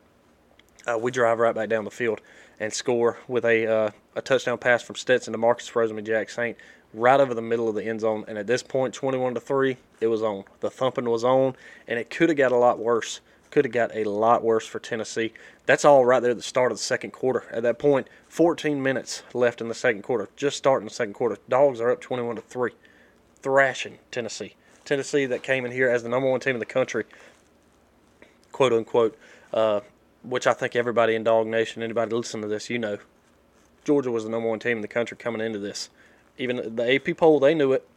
Uh, 0.87 0.97
we 0.97 1.11
drive 1.11 1.39
right 1.39 1.53
back 1.53 1.67
down 1.67 1.83
the 1.83 1.91
field 1.91 2.21
and 2.59 2.73
score 2.73 3.19
with 3.27 3.45
a 3.45 3.67
uh, 3.67 3.91
a 4.15 4.21
touchdown 4.21 4.57
pass 4.57 4.83
from 4.83 4.95
Stetson 4.95 5.31
to 5.31 5.37
Marcus 5.37 5.69
Rosemy-Jacksaint 5.71 6.55
right 6.93 7.19
over 7.19 7.33
the 7.33 7.41
middle 7.41 7.69
of 7.69 7.75
the 7.75 7.83
end 7.83 8.01
zone. 8.01 8.25
And 8.27 8.37
at 8.37 8.47
this 8.47 8.63
point, 8.63 8.93
21 8.93 9.35
to 9.35 9.39
three, 9.39 9.77
it 10.01 10.07
was 10.07 10.21
on. 10.21 10.43
The 10.59 10.69
thumping 10.69 11.09
was 11.09 11.23
on, 11.23 11.55
and 11.87 11.99
it 11.99 12.09
could 12.09 12.29
have 12.29 12.37
got 12.37 12.51
a 12.51 12.57
lot 12.57 12.79
worse. 12.79 13.21
Could 13.51 13.65
have 13.65 13.73
got 13.73 13.95
a 13.95 14.03
lot 14.03 14.43
worse 14.43 14.67
for 14.67 14.79
Tennessee. 14.79 15.33
That's 15.65 15.85
all 15.85 16.05
right 16.05 16.19
there 16.19 16.31
at 16.31 16.37
the 16.37 16.43
start 16.43 16.71
of 16.71 16.77
the 16.77 16.83
second 16.83 17.11
quarter. 17.11 17.45
At 17.51 17.63
that 17.63 17.79
point, 17.79 18.07
14 18.27 18.81
minutes 18.81 19.23
left 19.33 19.59
in 19.61 19.69
the 19.69 19.73
second 19.75 20.03
quarter. 20.03 20.29
Just 20.35 20.57
starting 20.57 20.87
the 20.87 20.93
second 20.93 21.13
quarter. 21.13 21.37
Dogs 21.47 21.81
are 21.81 21.89
up 21.89 22.01
21 22.01 22.35
to 22.35 22.41
three, 22.43 22.71
thrashing 23.41 23.97
Tennessee. 24.11 24.53
Tennessee 24.85 25.25
that 25.25 25.43
came 25.43 25.65
in 25.65 25.71
here 25.71 25.89
as 25.89 26.03
the 26.03 26.09
number 26.09 26.29
one 26.29 26.39
team 26.39 26.55
in 26.55 26.59
the 26.59 26.65
country, 26.65 27.05
quote 28.51 28.73
unquote, 28.73 29.17
uh, 29.53 29.81
which 30.23 30.47
I 30.47 30.53
think 30.53 30.75
everybody 30.75 31.15
in 31.15 31.23
Dog 31.23 31.47
Nation, 31.47 31.83
anybody 31.83 32.15
listening 32.15 32.43
to 32.43 32.47
this, 32.47 32.69
you 32.69 32.79
know, 32.79 32.97
Georgia 33.83 34.11
was 34.11 34.23
the 34.23 34.29
number 34.29 34.49
one 34.49 34.59
team 34.59 34.77
in 34.77 34.81
the 34.81 34.87
country 34.87 35.17
coming 35.17 35.41
into 35.41 35.59
this. 35.59 35.89
Even 36.37 36.75
the 36.75 36.95
AP 36.95 37.17
poll, 37.17 37.39
they 37.39 37.53
knew 37.53 37.73
it. 37.73 37.87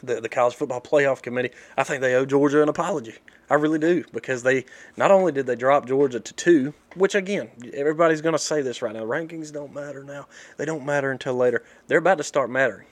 The, 0.00 0.20
the 0.20 0.28
college 0.28 0.54
football 0.54 0.80
playoff 0.80 1.22
committee, 1.22 1.50
I 1.76 1.82
think 1.82 2.02
they 2.02 2.14
owe 2.14 2.24
Georgia 2.24 2.62
an 2.62 2.68
apology. 2.68 3.16
I 3.50 3.54
really 3.54 3.80
do 3.80 4.04
because 4.12 4.42
they 4.42 4.64
not 4.96 5.10
only 5.10 5.32
did 5.32 5.46
they 5.46 5.56
drop 5.56 5.86
Georgia 5.88 6.20
to 6.20 6.34
two, 6.34 6.74
which 6.94 7.16
again 7.16 7.50
everybody's 7.72 8.20
going 8.20 8.34
to 8.34 8.38
say 8.38 8.62
this 8.62 8.80
right 8.80 8.92
now. 8.92 9.04
Rankings 9.04 9.52
don't 9.52 9.74
matter 9.74 10.04
now; 10.04 10.28
they 10.56 10.64
don't 10.64 10.86
matter 10.86 11.10
until 11.10 11.34
later. 11.34 11.64
They're 11.88 11.98
about 11.98 12.18
to 12.18 12.24
start 12.24 12.48
mattering. 12.48 12.86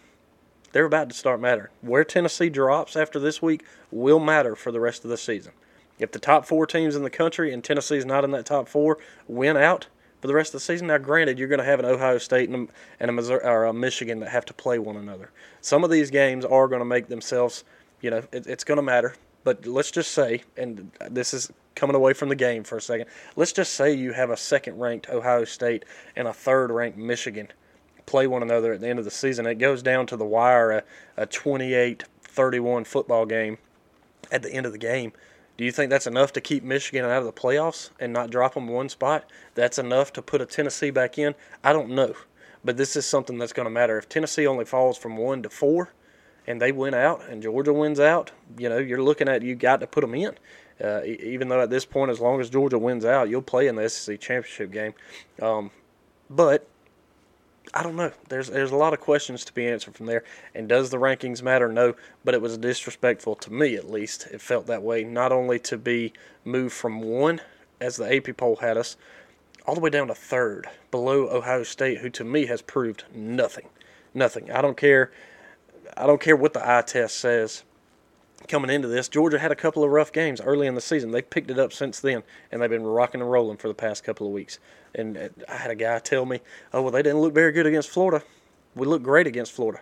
They're 0.72 0.84
about 0.84 1.10
to 1.10 1.14
start 1.14 1.40
mattering. 1.40 1.70
Where 1.80 2.04
Tennessee 2.04 2.48
drops 2.48 2.96
after 2.96 3.20
this 3.20 3.40
week 3.40 3.64
will 3.90 4.18
matter 4.18 4.56
for 4.56 4.72
the 4.72 4.80
rest 4.80 5.04
of 5.04 5.10
the 5.10 5.16
season. 5.16 5.52
If 5.98 6.12
the 6.12 6.18
top 6.18 6.44
four 6.44 6.66
teams 6.66 6.94
in 6.94 7.02
the 7.02 7.10
country 7.10 7.52
and 7.52 7.62
Tennessee's 7.62 8.04
not 8.04 8.24
in 8.24 8.30
that 8.32 8.46
top 8.46 8.68
four 8.68 8.98
win 9.26 9.56
out 9.56 9.86
for 10.20 10.28
the 10.28 10.34
rest 10.34 10.50
of 10.50 10.60
the 10.60 10.64
season, 10.64 10.88
now 10.88 10.98
granted 10.98 11.38
you're 11.38 11.48
going 11.48 11.58
to 11.58 11.64
have 11.64 11.78
an 11.78 11.86
Ohio 11.86 12.18
State 12.18 12.48
and 12.48 12.68
a, 12.68 12.72
and 13.00 13.10
a 13.10 13.12
Missouri 13.12 13.44
or 13.44 13.64
a 13.64 13.72
Michigan 13.72 14.20
that 14.20 14.30
have 14.30 14.44
to 14.46 14.54
play 14.54 14.78
one 14.78 14.96
another. 14.96 15.30
Some 15.60 15.84
of 15.84 15.90
these 15.90 16.10
games 16.10 16.44
are 16.44 16.68
going 16.68 16.80
to 16.80 16.86
make 16.86 17.08
themselves, 17.08 17.64
you 18.00 18.10
know, 18.10 18.22
it, 18.32 18.46
it's 18.46 18.64
going 18.64 18.76
to 18.76 18.82
matter. 18.82 19.14
But 19.44 19.64
let's 19.64 19.92
just 19.92 20.10
say, 20.10 20.42
and 20.56 20.90
this 21.08 21.32
is 21.32 21.52
coming 21.76 21.94
away 21.94 22.14
from 22.14 22.28
the 22.30 22.34
game 22.34 22.64
for 22.64 22.78
a 22.78 22.80
second. 22.80 23.06
Let's 23.36 23.52
just 23.52 23.74
say 23.74 23.94
you 23.94 24.12
have 24.12 24.30
a 24.30 24.36
second-ranked 24.36 25.08
Ohio 25.08 25.44
State 25.44 25.84
and 26.16 26.26
a 26.26 26.32
third-ranked 26.32 26.98
Michigan 26.98 27.48
play 28.06 28.26
one 28.26 28.42
another 28.42 28.72
at 28.72 28.80
the 28.80 28.88
end 28.88 28.98
of 28.98 29.04
the 29.04 29.10
season. 29.10 29.46
It 29.46 29.56
goes 29.56 29.82
down 29.82 30.06
to 30.06 30.16
the 30.16 30.24
wire 30.24 30.72
a, 30.72 30.82
a 31.16 31.26
28 31.26 32.04
31 32.22 32.84
football 32.84 33.24
game 33.24 33.58
at 34.30 34.42
the 34.42 34.52
end 34.52 34.66
of 34.66 34.72
the 34.72 34.78
game. 34.78 35.12
Do 35.56 35.64
you 35.64 35.72
think 35.72 35.90
that's 35.90 36.06
enough 36.06 36.32
to 36.34 36.40
keep 36.40 36.62
Michigan 36.62 37.04
out 37.04 37.18
of 37.18 37.24
the 37.24 37.32
playoffs 37.32 37.90
and 37.98 38.12
not 38.12 38.30
drop 38.30 38.54
them 38.54 38.68
one 38.68 38.88
spot? 38.88 39.24
That's 39.54 39.78
enough 39.78 40.12
to 40.14 40.22
put 40.22 40.40
a 40.40 40.46
Tennessee 40.46 40.90
back 40.90 41.18
in? 41.18 41.34
I 41.64 41.72
don't 41.72 41.90
know. 41.90 42.14
But 42.64 42.76
this 42.76 42.96
is 42.96 43.06
something 43.06 43.38
that's 43.38 43.52
going 43.52 43.64
to 43.64 43.70
matter. 43.70 43.96
If 43.96 44.08
Tennessee 44.08 44.46
only 44.46 44.64
falls 44.64 44.98
from 44.98 45.16
one 45.16 45.42
to 45.42 45.50
four 45.50 45.92
and 46.46 46.60
they 46.60 46.72
win 46.72 46.94
out 46.94 47.22
and 47.28 47.42
Georgia 47.42 47.72
wins 47.72 48.00
out, 48.00 48.32
you 48.58 48.68
know, 48.68 48.78
you're 48.78 49.02
looking 49.02 49.28
at 49.28 49.42
you 49.42 49.54
got 49.54 49.80
to 49.80 49.86
put 49.86 50.02
them 50.02 50.14
in. 50.14 50.34
Uh, 50.82 51.02
even 51.04 51.48
though 51.48 51.62
at 51.62 51.70
this 51.70 51.86
point, 51.86 52.10
as 52.10 52.20
long 52.20 52.38
as 52.40 52.50
Georgia 52.50 52.78
wins 52.78 53.04
out, 53.04 53.30
you'll 53.30 53.40
play 53.40 53.66
in 53.66 53.76
the 53.76 53.88
SEC 53.88 54.20
championship 54.20 54.70
game. 54.70 54.92
Um, 55.40 55.70
but 56.28 56.68
I 57.74 57.82
don't 57.82 57.96
know. 57.96 58.12
There's 58.28 58.48
there's 58.48 58.70
a 58.70 58.76
lot 58.76 58.92
of 58.92 59.00
questions 59.00 59.44
to 59.44 59.52
be 59.52 59.66
answered 59.66 59.94
from 59.94 60.06
there. 60.06 60.24
And 60.54 60.68
does 60.68 60.90
the 60.90 60.98
rankings 60.98 61.42
matter? 61.42 61.70
No, 61.70 61.94
but 62.24 62.34
it 62.34 62.40
was 62.40 62.56
disrespectful 62.56 63.34
to 63.36 63.52
me 63.52 63.76
at 63.76 63.90
least. 63.90 64.28
It 64.32 64.40
felt 64.40 64.66
that 64.66 64.82
way. 64.82 65.04
Not 65.04 65.32
only 65.32 65.58
to 65.60 65.76
be 65.76 66.12
moved 66.44 66.74
from 66.74 67.00
one, 67.00 67.40
as 67.80 67.96
the 67.96 68.14
AP 68.14 68.36
poll 68.36 68.56
had 68.56 68.76
us, 68.76 68.96
all 69.66 69.74
the 69.74 69.80
way 69.80 69.90
down 69.90 70.08
to 70.08 70.14
third, 70.14 70.68
below 70.90 71.28
Ohio 71.28 71.64
State, 71.64 71.98
who 71.98 72.10
to 72.10 72.24
me 72.24 72.46
has 72.46 72.62
proved 72.62 73.04
nothing, 73.14 73.68
nothing. 74.14 74.50
I 74.50 74.62
don't 74.62 74.76
care. 74.76 75.10
I 75.96 76.06
don't 76.06 76.20
care 76.20 76.36
what 76.36 76.52
the 76.52 76.68
eye 76.68 76.82
test 76.82 77.18
says 77.18 77.64
coming 78.48 78.70
into 78.70 78.88
this, 78.88 79.08
Georgia 79.08 79.38
had 79.38 79.52
a 79.52 79.56
couple 79.56 79.82
of 79.82 79.90
rough 79.90 80.12
games 80.12 80.40
early 80.40 80.66
in 80.66 80.74
the 80.74 80.80
season. 80.80 81.10
They 81.10 81.22
picked 81.22 81.50
it 81.50 81.58
up 81.58 81.72
since 81.72 82.00
then, 82.00 82.22
and 82.50 82.60
they've 82.60 82.70
been 82.70 82.84
rocking 82.84 83.20
and 83.20 83.30
rolling 83.30 83.56
for 83.56 83.68
the 83.68 83.74
past 83.74 84.04
couple 84.04 84.26
of 84.26 84.32
weeks. 84.32 84.58
And 84.94 85.16
uh, 85.16 85.28
I 85.48 85.56
had 85.56 85.70
a 85.70 85.74
guy 85.74 85.98
tell 85.98 86.26
me, 86.26 86.40
"Oh, 86.72 86.82
well, 86.82 86.92
they 86.92 87.02
didn't 87.02 87.20
look 87.20 87.34
very 87.34 87.52
good 87.52 87.66
against 87.66 87.90
Florida. 87.90 88.24
We 88.74 88.86
looked 88.86 89.04
great 89.04 89.26
against 89.26 89.52
Florida." 89.52 89.80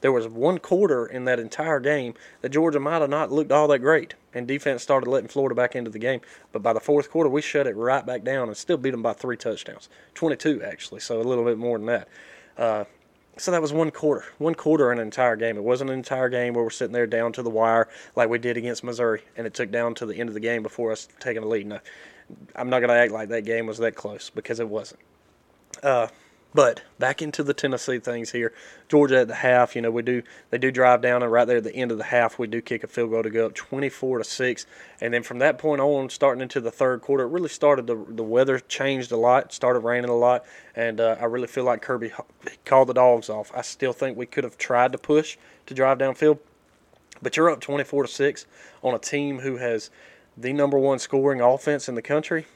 There 0.00 0.12
was 0.12 0.28
one 0.28 0.58
quarter 0.58 1.06
in 1.06 1.24
that 1.24 1.40
entire 1.40 1.80
game 1.80 2.14
that 2.40 2.50
Georgia 2.50 2.78
might 2.78 3.00
have 3.00 3.10
not 3.10 3.32
looked 3.32 3.50
all 3.50 3.66
that 3.68 3.80
great, 3.80 4.14
and 4.32 4.46
defense 4.46 4.82
started 4.82 5.10
letting 5.10 5.28
Florida 5.28 5.56
back 5.56 5.74
into 5.74 5.90
the 5.90 5.98
game. 5.98 6.20
But 6.52 6.62
by 6.62 6.72
the 6.72 6.80
fourth 6.80 7.10
quarter, 7.10 7.28
we 7.28 7.42
shut 7.42 7.66
it 7.66 7.74
right 7.74 8.06
back 8.06 8.22
down 8.22 8.46
and 8.46 8.56
still 8.56 8.76
beat 8.76 8.92
them 8.92 9.02
by 9.02 9.12
three 9.12 9.36
touchdowns, 9.36 9.88
22 10.14 10.62
actually, 10.62 11.00
so 11.00 11.20
a 11.20 11.22
little 11.22 11.44
bit 11.44 11.58
more 11.58 11.78
than 11.78 11.86
that. 11.86 12.08
Uh, 12.56 12.84
so 13.38 13.50
that 13.50 13.62
was 13.62 13.72
one 13.72 13.90
quarter, 13.90 14.24
one 14.38 14.54
quarter 14.54 14.92
in 14.92 14.98
an 14.98 15.04
entire 15.04 15.36
game. 15.36 15.56
It 15.56 15.64
wasn't 15.64 15.90
an 15.90 15.96
entire 15.96 16.28
game 16.28 16.54
where 16.54 16.64
we're 16.64 16.70
sitting 16.70 16.92
there 16.92 17.06
down 17.06 17.32
to 17.34 17.42
the 17.42 17.50
wire 17.50 17.88
like 18.16 18.28
we 18.28 18.38
did 18.38 18.56
against 18.56 18.84
Missouri, 18.84 19.22
and 19.36 19.46
it 19.46 19.54
took 19.54 19.70
down 19.70 19.94
to 19.96 20.06
the 20.06 20.18
end 20.18 20.28
of 20.28 20.34
the 20.34 20.40
game 20.40 20.62
before 20.62 20.92
us 20.92 21.08
taking 21.20 21.42
a 21.42 21.46
lead. 21.46 21.66
No, 21.66 21.78
I'm 22.54 22.68
not 22.70 22.80
going 22.80 22.90
to 22.90 22.94
act 22.94 23.12
like 23.12 23.28
that 23.30 23.44
game 23.44 23.66
was 23.66 23.78
that 23.78 23.94
close 23.94 24.30
because 24.30 24.60
it 24.60 24.68
wasn't. 24.68 25.00
Uh, 25.82 26.08
but 26.54 26.82
back 26.98 27.20
into 27.20 27.42
the 27.42 27.52
Tennessee 27.52 27.98
things 27.98 28.32
here. 28.32 28.54
Georgia 28.88 29.20
at 29.20 29.28
the 29.28 29.34
half, 29.34 29.76
you 29.76 29.82
know, 29.82 29.90
we 29.90 30.02
do 30.02 30.22
they 30.50 30.56
do 30.56 30.70
drive 30.70 31.02
down 31.02 31.22
and 31.22 31.30
right 31.30 31.46
there 31.46 31.58
at 31.58 31.64
the 31.64 31.74
end 31.74 31.92
of 31.92 31.98
the 31.98 32.04
half 32.04 32.38
we 32.38 32.46
do 32.46 32.62
kick 32.62 32.82
a 32.82 32.86
field 32.86 33.10
goal 33.10 33.22
to 33.22 33.30
go 33.30 33.46
up 33.46 33.54
24 33.54 34.18
to 34.18 34.24
6. 34.24 34.66
And 35.00 35.12
then 35.12 35.22
from 35.22 35.40
that 35.40 35.58
point 35.58 35.80
on 35.80 36.08
starting 36.08 36.40
into 36.40 36.60
the 36.60 36.70
third 36.70 37.02
quarter, 37.02 37.24
it 37.24 37.28
really 37.28 37.50
started 37.50 37.86
the 37.86 37.96
the 38.08 38.22
weather 38.22 38.58
changed 38.58 39.12
a 39.12 39.16
lot, 39.16 39.52
started 39.52 39.80
raining 39.80 40.10
a 40.10 40.16
lot, 40.16 40.44
and 40.74 41.00
uh, 41.00 41.16
I 41.20 41.24
really 41.24 41.48
feel 41.48 41.64
like 41.64 41.82
Kirby 41.82 42.12
called 42.64 42.88
the 42.88 42.94
dogs 42.94 43.28
off. 43.28 43.52
I 43.54 43.62
still 43.62 43.92
think 43.92 44.16
we 44.16 44.26
could 44.26 44.44
have 44.44 44.56
tried 44.56 44.92
to 44.92 44.98
push 44.98 45.36
to 45.66 45.74
drive 45.74 45.98
downfield. 45.98 46.38
But 47.20 47.36
you're 47.36 47.50
up 47.50 47.60
24 47.60 48.04
to 48.04 48.08
6 48.08 48.46
on 48.82 48.94
a 48.94 48.98
team 48.98 49.40
who 49.40 49.56
has 49.56 49.90
the 50.36 50.52
number 50.52 50.78
1 50.78 51.00
scoring 51.00 51.40
offense 51.40 51.88
in 51.88 51.96
the 51.96 52.02
country. 52.02 52.46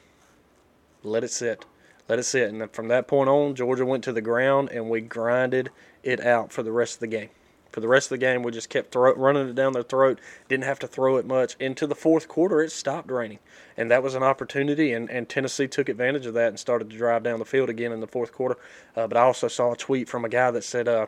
Let 1.03 1.25
it 1.25 1.31
sit 1.31 1.65
let 2.09 2.19
it 2.19 2.23
sit. 2.23 2.51
And 2.51 2.71
from 2.71 2.87
that 2.89 3.07
point 3.07 3.29
on, 3.29 3.55
Georgia 3.55 3.85
went 3.85 4.03
to 4.05 4.13
the 4.13 4.21
ground 4.21 4.69
and 4.69 4.89
we 4.89 5.01
grinded 5.01 5.69
it 6.03 6.19
out 6.19 6.51
for 6.51 6.63
the 6.63 6.71
rest 6.71 6.95
of 6.95 6.99
the 6.99 7.07
game. 7.07 7.29
For 7.73 7.79
the 7.79 7.87
rest 7.87 8.07
of 8.07 8.19
the 8.19 8.19
game, 8.19 8.43
we 8.43 8.51
just 8.51 8.69
kept 8.69 8.93
running 8.93 9.49
it 9.49 9.55
down 9.55 9.73
their 9.73 9.81
throat. 9.81 10.19
Didn't 10.47 10.65
have 10.65 10.77
to 10.79 10.87
throw 10.87 11.17
it 11.17 11.25
much. 11.25 11.55
Into 11.59 11.87
the 11.87 11.95
fourth 11.95 12.27
quarter, 12.27 12.61
it 12.61 12.71
stopped 12.71 13.09
raining, 13.09 13.39
and 13.75 13.89
that 13.89 14.03
was 14.03 14.13
an 14.13 14.21
opportunity. 14.21 14.93
And, 14.93 15.09
and 15.09 15.27
Tennessee 15.27 15.67
took 15.67 15.89
advantage 15.89 16.27
of 16.27 16.35
that 16.35 16.49
and 16.49 16.59
started 16.59 16.91
to 16.91 16.97
drive 16.97 17.23
down 17.23 17.39
the 17.39 17.45
field 17.45 17.71
again 17.71 17.91
in 17.91 17.99
the 17.99 18.05
fourth 18.05 18.31
quarter. 18.31 18.59
Uh, 18.95 19.07
but 19.07 19.17
I 19.17 19.21
also 19.21 19.47
saw 19.47 19.71
a 19.71 19.75
tweet 19.75 20.07
from 20.07 20.23
a 20.23 20.29
guy 20.29 20.51
that 20.51 20.63
said, 20.63 20.87
uh, 20.87 21.07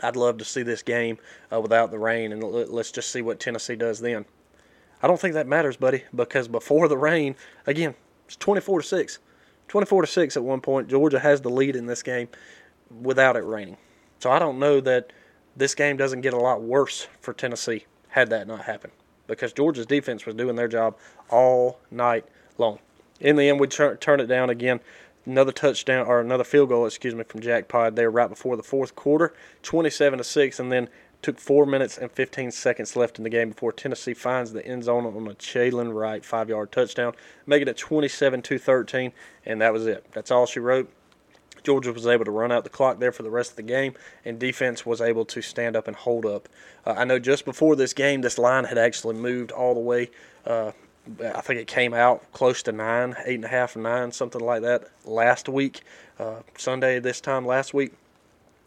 "I'd 0.00 0.14
love 0.14 0.38
to 0.38 0.44
see 0.44 0.62
this 0.62 0.82
game 0.84 1.18
uh, 1.52 1.60
without 1.60 1.90
the 1.90 1.98
rain, 1.98 2.30
and 2.30 2.40
let's 2.40 2.92
just 2.92 3.10
see 3.10 3.20
what 3.20 3.40
Tennessee 3.40 3.74
does 3.74 3.98
then." 3.98 4.26
I 5.02 5.08
don't 5.08 5.20
think 5.20 5.34
that 5.34 5.48
matters, 5.48 5.76
buddy, 5.76 6.04
because 6.14 6.46
before 6.46 6.86
the 6.86 6.98
rain, 6.98 7.34
again, 7.66 7.96
it's 8.26 8.36
24 8.36 8.82
to 8.82 8.86
six. 8.86 9.18
24 9.70 10.02
to 10.02 10.08
6 10.08 10.36
at 10.36 10.42
one 10.42 10.60
point. 10.60 10.88
Georgia 10.88 11.20
has 11.20 11.40
the 11.42 11.48
lead 11.48 11.76
in 11.76 11.86
this 11.86 12.02
game 12.02 12.28
without 13.00 13.36
it 13.36 13.44
raining. 13.44 13.76
So 14.18 14.28
I 14.28 14.40
don't 14.40 14.58
know 14.58 14.80
that 14.80 15.12
this 15.56 15.76
game 15.76 15.96
doesn't 15.96 16.22
get 16.22 16.34
a 16.34 16.38
lot 16.38 16.60
worse 16.60 17.06
for 17.20 17.32
Tennessee 17.32 17.86
had 18.08 18.30
that 18.30 18.48
not 18.48 18.62
happened 18.62 18.92
because 19.28 19.52
Georgia's 19.52 19.86
defense 19.86 20.26
was 20.26 20.34
doing 20.34 20.56
their 20.56 20.66
job 20.66 20.96
all 21.28 21.78
night 21.88 22.24
long. 22.58 22.80
In 23.20 23.36
the 23.36 23.48
end, 23.48 23.60
we 23.60 23.68
turn, 23.68 23.96
turn 23.98 24.18
it 24.18 24.26
down 24.26 24.50
again. 24.50 24.80
Another 25.24 25.52
touchdown 25.52 26.04
or 26.04 26.18
another 26.18 26.42
field 26.42 26.70
goal, 26.70 26.84
excuse 26.84 27.14
me, 27.14 27.22
from 27.22 27.40
Jack 27.40 27.68
Pod 27.68 27.94
there 27.94 28.10
right 28.10 28.28
before 28.28 28.56
the 28.56 28.64
fourth 28.64 28.96
quarter, 28.96 29.32
27 29.62 30.18
to 30.18 30.24
six, 30.24 30.58
and 30.58 30.72
then 30.72 30.88
Took 31.22 31.38
four 31.38 31.66
minutes 31.66 31.98
and 31.98 32.10
15 32.10 32.50
seconds 32.50 32.96
left 32.96 33.18
in 33.18 33.24
the 33.24 33.30
game 33.30 33.50
before 33.50 33.72
Tennessee 33.72 34.14
finds 34.14 34.52
the 34.52 34.64
end 34.66 34.84
zone 34.84 35.04
on 35.04 35.14
a 35.26 35.34
Jaylen 35.34 35.92
Wright 35.92 36.24
five 36.24 36.48
yard 36.48 36.72
touchdown, 36.72 37.12
making 37.46 37.68
it 37.68 37.76
27 37.76 38.42
13, 38.42 39.12
and 39.44 39.60
that 39.60 39.72
was 39.72 39.86
it. 39.86 40.06
That's 40.12 40.30
all 40.30 40.46
she 40.46 40.60
wrote. 40.60 40.90
Georgia 41.62 41.92
was 41.92 42.06
able 42.06 42.24
to 42.24 42.30
run 42.30 42.52
out 42.52 42.64
the 42.64 42.70
clock 42.70 42.98
there 43.00 43.12
for 43.12 43.22
the 43.22 43.30
rest 43.30 43.50
of 43.50 43.56
the 43.56 43.62
game, 43.62 43.94
and 44.24 44.38
defense 44.38 44.86
was 44.86 45.00
able 45.00 45.24
to 45.26 45.42
stand 45.42 45.76
up 45.76 45.86
and 45.86 45.96
hold 45.96 46.24
up. 46.24 46.48
Uh, 46.86 46.94
I 46.96 47.04
know 47.04 47.18
just 47.18 47.44
before 47.44 47.76
this 47.76 47.92
game, 47.92 48.22
this 48.22 48.38
line 48.38 48.64
had 48.64 48.78
actually 48.78 49.16
moved 49.16 49.50
all 49.50 49.74
the 49.74 49.80
way. 49.80 50.10
Uh, 50.46 50.72
I 51.22 51.40
think 51.40 51.60
it 51.60 51.66
came 51.66 51.94
out 51.94 52.30
close 52.32 52.62
to 52.64 52.72
nine, 52.72 53.16
eight 53.26 53.36
and 53.36 53.44
a 53.44 53.48
half, 53.48 53.76
nine, 53.76 54.12
something 54.12 54.40
like 54.40 54.62
that 54.62 54.88
last 55.04 55.48
week, 55.48 55.80
uh, 56.18 56.40
Sunday 56.56 56.98
this 56.98 57.20
time 57.20 57.46
last 57.46 57.74
week. 57.74 57.92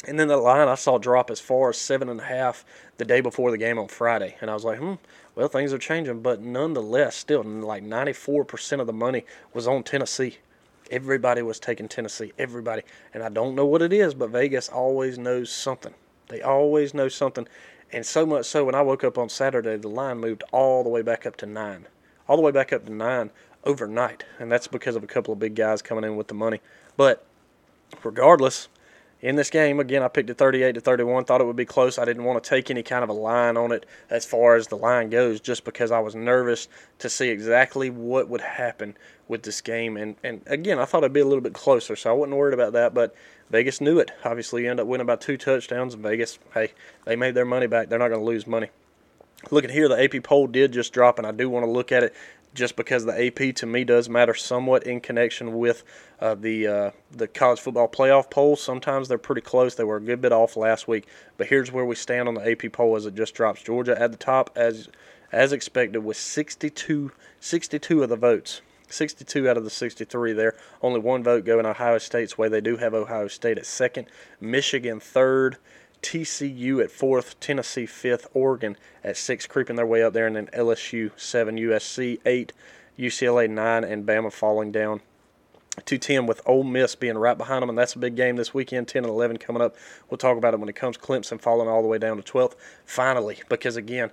And 0.05 0.19
then 0.19 0.27
the 0.27 0.37
line 0.37 0.67
I 0.67 0.75
saw 0.75 0.97
drop 0.97 1.31
as 1.31 1.39
far 1.39 1.69
as 1.69 1.77
seven 1.77 2.09
and 2.09 2.19
a 2.19 2.25
half 2.25 2.65
the 2.97 3.05
day 3.05 3.21
before 3.21 3.51
the 3.51 3.57
game 3.57 3.79
on 3.79 3.87
Friday. 3.87 4.35
And 4.41 4.49
I 4.49 4.53
was 4.53 4.65
like, 4.65 4.79
hmm, 4.79 4.95
well, 5.35 5.47
things 5.47 5.71
are 5.71 5.77
changing. 5.77 6.21
But 6.21 6.41
nonetheless, 6.41 7.15
still, 7.15 7.43
like 7.43 7.83
94% 7.83 8.81
of 8.81 8.87
the 8.87 8.93
money 8.93 9.25
was 9.53 9.67
on 9.67 9.83
Tennessee. 9.83 10.37
Everybody 10.91 11.41
was 11.41 11.59
taking 11.59 11.87
Tennessee. 11.87 12.33
Everybody. 12.37 12.83
And 13.13 13.23
I 13.23 13.29
don't 13.29 13.55
know 13.55 13.65
what 13.65 13.81
it 13.81 13.93
is, 13.93 14.13
but 14.13 14.29
Vegas 14.29 14.67
always 14.67 15.17
knows 15.17 15.49
something. 15.49 15.93
They 16.27 16.41
always 16.41 16.93
know 16.93 17.07
something. 17.07 17.47
And 17.91 18.05
so 18.05 18.25
much 18.25 18.45
so, 18.45 18.65
when 18.65 18.75
I 18.75 18.81
woke 18.81 19.03
up 19.03 19.17
on 19.17 19.29
Saturday, 19.29 19.77
the 19.77 19.87
line 19.87 20.17
moved 20.17 20.43
all 20.51 20.83
the 20.83 20.89
way 20.89 21.01
back 21.01 21.25
up 21.25 21.37
to 21.37 21.45
nine. 21.45 21.87
All 22.27 22.35
the 22.35 22.41
way 22.41 22.51
back 22.51 22.73
up 22.73 22.85
to 22.85 22.91
nine 22.91 23.31
overnight. 23.63 24.25
And 24.39 24.51
that's 24.51 24.67
because 24.67 24.95
of 24.95 25.03
a 25.03 25.07
couple 25.07 25.33
of 25.33 25.39
big 25.39 25.55
guys 25.55 25.81
coming 25.81 26.03
in 26.03 26.17
with 26.17 26.27
the 26.27 26.33
money. 26.33 26.59
But 26.97 27.25
regardless, 28.03 28.67
in 29.23 29.37
this 29.37 29.49
game. 29.49 29.79
Again, 29.79 30.03
I 30.03 30.09
picked 30.09 30.29
it 30.29 30.37
38 30.37 30.73
to 30.73 30.81
31. 30.81 31.23
Thought 31.23 31.39
it 31.39 31.45
would 31.45 31.55
be 31.55 31.65
close. 31.65 31.97
I 31.97 32.03
didn't 32.03 32.25
want 32.25 32.43
to 32.43 32.47
take 32.47 32.69
any 32.69 32.83
kind 32.83 33.03
of 33.03 33.09
a 33.09 33.13
line 33.13 33.55
on 33.55 33.71
it 33.71 33.85
as 34.09 34.25
far 34.25 34.55
as 34.55 34.67
the 34.67 34.75
line 34.75 35.09
goes, 35.09 35.39
just 35.39 35.63
because 35.63 35.91
I 35.91 35.99
was 35.99 36.13
nervous 36.13 36.67
to 36.99 37.09
see 37.09 37.29
exactly 37.29 37.89
what 37.89 38.27
would 38.27 38.41
happen 38.41 38.95
with 39.29 39.43
this 39.43 39.61
game. 39.61 39.95
And 39.95 40.17
and 40.23 40.41
again, 40.45 40.77
I 40.77 40.85
thought 40.85 40.99
it'd 40.99 41.13
be 41.13 41.21
a 41.21 41.25
little 41.25 41.41
bit 41.41 41.53
closer, 41.53 41.95
so 41.95 42.11
I 42.11 42.13
wasn't 42.13 42.37
worried 42.37 42.53
about 42.53 42.73
that. 42.73 42.93
But 42.93 43.15
Vegas 43.49 43.79
knew 43.79 43.97
it. 43.97 44.11
Obviously, 44.25 44.63
you 44.63 44.69
end 44.69 44.81
up 44.81 44.87
winning 44.87 45.07
by 45.07 45.15
two 45.15 45.37
touchdowns. 45.37 45.93
And 45.93 46.03
Vegas, 46.03 46.37
hey, 46.53 46.73
they 47.05 47.15
made 47.15 47.33
their 47.33 47.45
money 47.45 47.67
back. 47.67 47.87
They're 47.87 47.99
not 47.99 48.09
going 48.09 48.21
to 48.21 48.27
lose 48.27 48.45
money. 48.45 48.69
Looking 49.51 49.71
here, 49.71 49.87
the 49.87 50.01
AP 50.01 50.23
poll 50.23 50.47
did 50.47 50.73
just 50.73 50.93
drop, 50.93 51.17
and 51.17 51.27
I 51.27 51.31
do 51.31 51.49
want 51.49 51.65
to 51.65 51.71
look 51.71 51.91
at 51.91 52.03
it 52.03 52.13
just 52.53 52.75
because 52.75 53.05
the 53.05 53.27
AP 53.27 53.55
to 53.55 53.65
me 53.65 53.83
does 53.83 54.09
matter 54.09 54.33
somewhat 54.33 54.83
in 54.83 55.01
connection 55.01 55.53
with 55.57 55.83
uh, 56.19 56.35
the 56.35 56.67
uh, 56.67 56.91
the 57.11 57.27
college 57.27 57.59
football 57.59 57.87
playoff 57.87 58.29
polls. 58.29 58.61
Sometimes 58.61 59.07
they're 59.07 59.17
pretty 59.17 59.41
close. 59.41 59.75
They 59.75 59.83
were 59.83 59.97
a 59.97 60.01
good 60.01 60.21
bit 60.21 60.31
off 60.31 60.55
last 60.55 60.87
week, 60.87 61.07
but 61.37 61.47
here's 61.47 61.71
where 61.71 61.85
we 61.85 61.95
stand 61.95 62.27
on 62.27 62.35
the 62.35 62.51
AP 62.51 62.71
poll 62.71 62.95
as 62.95 63.05
it 63.05 63.15
just 63.15 63.33
drops. 63.33 63.61
Georgia 63.61 63.99
at 63.99 64.11
the 64.11 64.17
top 64.17 64.51
as 64.55 64.89
as 65.31 65.51
expected 65.51 65.99
with 65.99 66.15
62, 66.15 67.11
62 67.39 68.03
of 68.03 68.09
the 68.09 68.15
votes. 68.15 68.61
62 68.87 69.49
out 69.49 69.57
of 69.57 69.63
the 69.63 69.71
63 69.71 70.33
there. 70.33 70.55
Only 70.81 70.99
one 70.99 71.23
vote 71.23 71.45
going 71.45 71.65
Ohio 71.65 71.97
State's 71.97 72.37
way. 72.37 72.47
They 72.47 72.61
do 72.61 72.77
have 72.77 72.93
Ohio 72.93 73.27
State 73.27 73.57
at 73.57 73.65
second, 73.65 74.07
Michigan 74.39 74.99
third, 74.99 75.57
TCU 76.03 76.83
at 76.83 76.91
fourth, 76.91 77.39
Tennessee 77.39 77.85
fifth, 77.85 78.27
Oregon 78.33 78.77
at 79.03 79.17
six, 79.17 79.47
creeping 79.47 79.77
their 79.77 79.85
way 79.85 80.03
up 80.03 80.13
there, 80.13 80.27
and 80.27 80.35
then 80.35 80.47
LSU 80.47 81.11
seven, 81.17 81.57
USC 81.57 82.19
eight, 82.25 82.53
UCLA 82.99 83.49
nine, 83.49 83.83
and 83.83 84.05
Bama 84.05 84.31
falling 84.31 84.71
down 84.71 85.01
to 85.85 85.97
10 85.97 86.27
with 86.27 86.41
Ole 86.45 86.63
Miss 86.63 86.93
being 86.95 87.17
right 87.17 87.37
behind 87.37 87.63
them, 87.63 87.69
and 87.69 87.77
that's 87.77 87.95
a 87.95 87.99
big 87.99 88.15
game 88.15 88.35
this 88.35 88.53
weekend, 88.53 88.87
10 88.87 89.05
and 89.05 89.11
11 89.11 89.37
coming 89.37 89.61
up. 89.61 89.75
We'll 90.09 90.19
talk 90.19 90.37
about 90.37 90.53
it 90.53 90.59
when 90.59 90.69
it 90.69 90.75
comes. 90.75 90.97
Clemson 90.97 91.41
falling 91.41 91.67
all 91.67 91.81
the 91.81 91.87
way 91.87 91.97
down 91.97 92.21
to 92.21 92.23
12th, 92.23 92.55
finally, 92.85 93.39
because 93.49 93.75
again, 93.75 94.11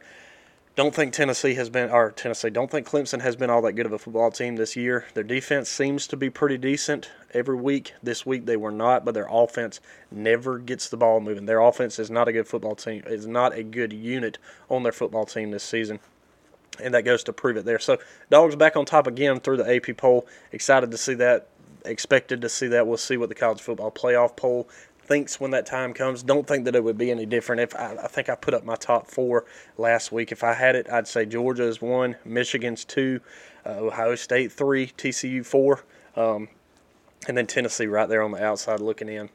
Don't 0.77 0.95
think 0.95 1.13
Tennessee 1.13 1.55
has 1.55 1.69
been, 1.69 1.91
or 1.91 2.13
Tennessee, 2.13 2.49
don't 2.49 2.71
think 2.71 2.89
Clemson 2.89 3.21
has 3.21 3.37
been 3.37 3.51
all 3.51 3.61
that 3.63 3.73
good 3.73 3.87
of 3.87 3.93
a 3.93 3.99
football 3.99 4.31
team 4.31 4.57
this 4.57 4.77
year. 4.77 5.05
Their 5.15 5.25
defense 5.25 5.69
seems 5.69 6.07
to 6.07 6.17
be 6.17 6.31
pretty 6.31 6.57
decent 6.57 7.11
every 7.35 7.57
week. 7.57 7.93
This 8.03 8.25
week 8.25 8.47
they 8.47 8.57
were 8.57 8.71
not, 8.71 9.05
but 9.05 9.13
their 9.13 9.27
offense 9.29 9.81
never 10.11 10.59
gets 10.59 10.89
the 10.89 10.97
ball 10.97 11.21
moving. 11.21 11.47
Their 11.47 11.61
offense 11.61 11.99
is 11.99 12.11
not 12.11 12.29
a 12.29 12.33
good 12.33 12.47
football 12.47 12.77
team, 12.77 13.03
is 13.07 13.27
not 13.27 13.53
a 13.53 13.65
good 13.65 13.93
unit 13.93 14.39
on 14.69 14.85
their 14.85 14.93
football 14.93 15.27
team 15.27 15.51
this 15.51 15.65
season 15.65 15.99
and 16.83 16.95
that 16.95 17.05
goes 17.05 17.25
to 17.25 17.33
prove 17.33 17.57
it 17.57 17.65
there. 17.65 17.79
So 17.79 17.99
dogs 18.31 18.57
back 18.57 18.77
on 18.77 18.85
top 18.85 19.07
again 19.07 19.41
through 19.41 19.59
the 19.59 19.77
AP 19.77 19.97
poll. 19.97 20.27
Excited 20.53 20.91
to 20.91 20.97
see 20.97 21.15
that. 21.15 21.49
Expected 21.85 22.43
to 22.43 22.49
see 22.49 22.69
that. 22.69 22.87
We'll 22.87 22.99
see 22.99 23.17
what 23.17 23.29
the 23.29 23.35
college 23.35 23.61
football 23.61 23.91
playoff 23.91 24.37
poll 24.37 24.69
thinks 25.11 25.41
when 25.41 25.51
that 25.51 25.67
time 25.67 25.93
comes. 25.93 26.23
Don't 26.23 26.47
think 26.47 26.65
that 26.67 26.77
it 26.77 26.85
would 26.85 26.97
be 26.97 27.11
any 27.11 27.27
different. 27.27 27.61
If 27.61 27.75
I, 27.75 27.97
I 28.05 28.07
think 28.07 28.29
I 28.29 28.37
put 28.37 28.55
up 28.55 28.65
my 28.65 28.77
top 28.77 29.09
four 29.09 29.45
last 29.77 30.13
week. 30.13 30.31
If 30.31 30.45
I 30.45 30.55
had 30.55 30.77
it, 30.77 30.89
I'd 30.89 31.09
say 31.09 31.27
Georgia 31.27 31.65
is 31.65 31.83
one, 31.83 32.15
Michigan's 32.25 32.85
two, 32.85 33.21
uh, 33.67 33.71
Ohio 33.71 34.15
State 34.15 34.53
three, 34.53 34.87
TCU 34.87 35.45
four, 35.45 35.83
um, 36.15 36.47
and 37.27 37.37
then 37.37 37.49
Tennessee 37.49 37.87
right 37.87 38.09
there 38.09 38.23
on 38.23 38.31
the 38.31 38.43
outside 38.43 38.79
looking 38.79 39.09
in 39.09 39.31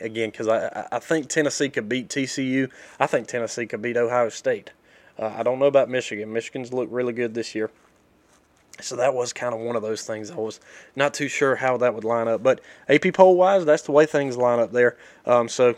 again 0.00 0.30
because 0.30 0.46
I, 0.46 0.86
I 0.92 1.00
think 1.00 1.28
Tennessee 1.28 1.70
could 1.70 1.88
beat 1.88 2.08
TCU. 2.08 2.70
I 3.00 3.08
think 3.08 3.26
Tennessee 3.26 3.66
could 3.66 3.82
beat 3.82 3.96
Ohio 3.96 4.28
State. 4.28 4.70
Uh, 5.18 5.26
I 5.36 5.42
don't 5.42 5.58
know 5.58 5.66
about 5.66 5.90
Michigan. 5.90 6.32
Michigan's 6.32 6.72
looked 6.72 6.92
really 6.92 7.12
good 7.12 7.34
this 7.34 7.52
year. 7.56 7.72
So 8.80 8.96
that 8.96 9.14
was 9.14 9.32
kind 9.32 9.54
of 9.54 9.60
one 9.60 9.76
of 9.76 9.82
those 9.82 10.02
things. 10.02 10.30
I 10.30 10.36
was 10.36 10.60
not 10.96 11.14
too 11.14 11.28
sure 11.28 11.56
how 11.56 11.76
that 11.78 11.94
would 11.94 12.04
line 12.04 12.28
up, 12.28 12.42
but 12.42 12.60
AP 12.88 13.14
poll 13.14 13.36
wise, 13.36 13.64
that's 13.64 13.82
the 13.82 13.92
way 13.92 14.06
things 14.06 14.36
line 14.36 14.58
up 14.58 14.72
there. 14.72 14.96
Um, 15.26 15.48
so 15.48 15.74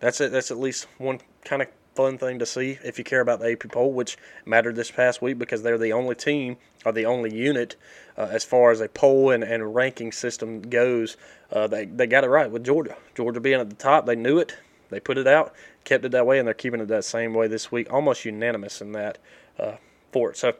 that's 0.00 0.20
it. 0.20 0.32
That's 0.32 0.50
at 0.50 0.58
least 0.58 0.86
one 0.98 1.20
kind 1.44 1.62
of 1.62 1.68
fun 1.94 2.16
thing 2.16 2.38
to 2.38 2.46
see 2.46 2.78
if 2.82 2.98
you 2.98 3.04
care 3.04 3.20
about 3.20 3.40
the 3.40 3.52
AP 3.52 3.70
poll, 3.70 3.92
which 3.92 4.16
mattered 4.46 4.74
this 4.74 4.90
past 4.90 5.20
week 5.20 5.38
because 5.38 5.62
they're 5.62 5.76
the 5.76 5.92
only 5.92 6.14
team 6.14 6.56
or 6.86 6.92
the 6.92 7.04
only 7.04 7.34
unit 7.34 7.76
uh, 8.16 8.28
as 8.30 8.42
far 8.42 8.70
as 8.70 8.80
a 8.80 8.88
poll 8.88 9.30
and, 9.30 9.44
and 9.44 9.74
ranking 9.74 10.10
system 10.12 10.62
goes. 10.62 11.16
Uh, 11.52 11.66
they 11.66 11.84
they 11.84 12.06
got 12.06 12.24
it 12.24 12.28
right 12.28 12.50
with 12.50 12.64
Georgia. 12.64 12.96
Georgia 13.14 13.40
being 13.40 13.60
at 13.60 13.68
the 13.68 13.76
top, 13.76 14.06
they 14.06 14.16
knew 14.16 14.38
it. 14.38 14.56
They 14.88 14.98
put 14.98 15.18
it 15.18 15.26
out 15.26 15.54
kept 15.84 16.04
it 16.04 16.12
that 16.12 16.26
way, 16.26 16.38
and 16.38 16.46
they're 16.46 16.54
keeping 16.54 16.80
it 16.80 16.88
that 16.88 17.04
same 17.04 17.34
way 17.34 17.46
this 17.46 17.72
week. 17.72 17.92
Almost 17.92 18.24
unanimous 18.24 18.80
in 18.80 18.92
that 18.92 19.18
uh, 19.58 19.76
for 20.12 20.30
it. 20.30 20.36
So 20.36 20.54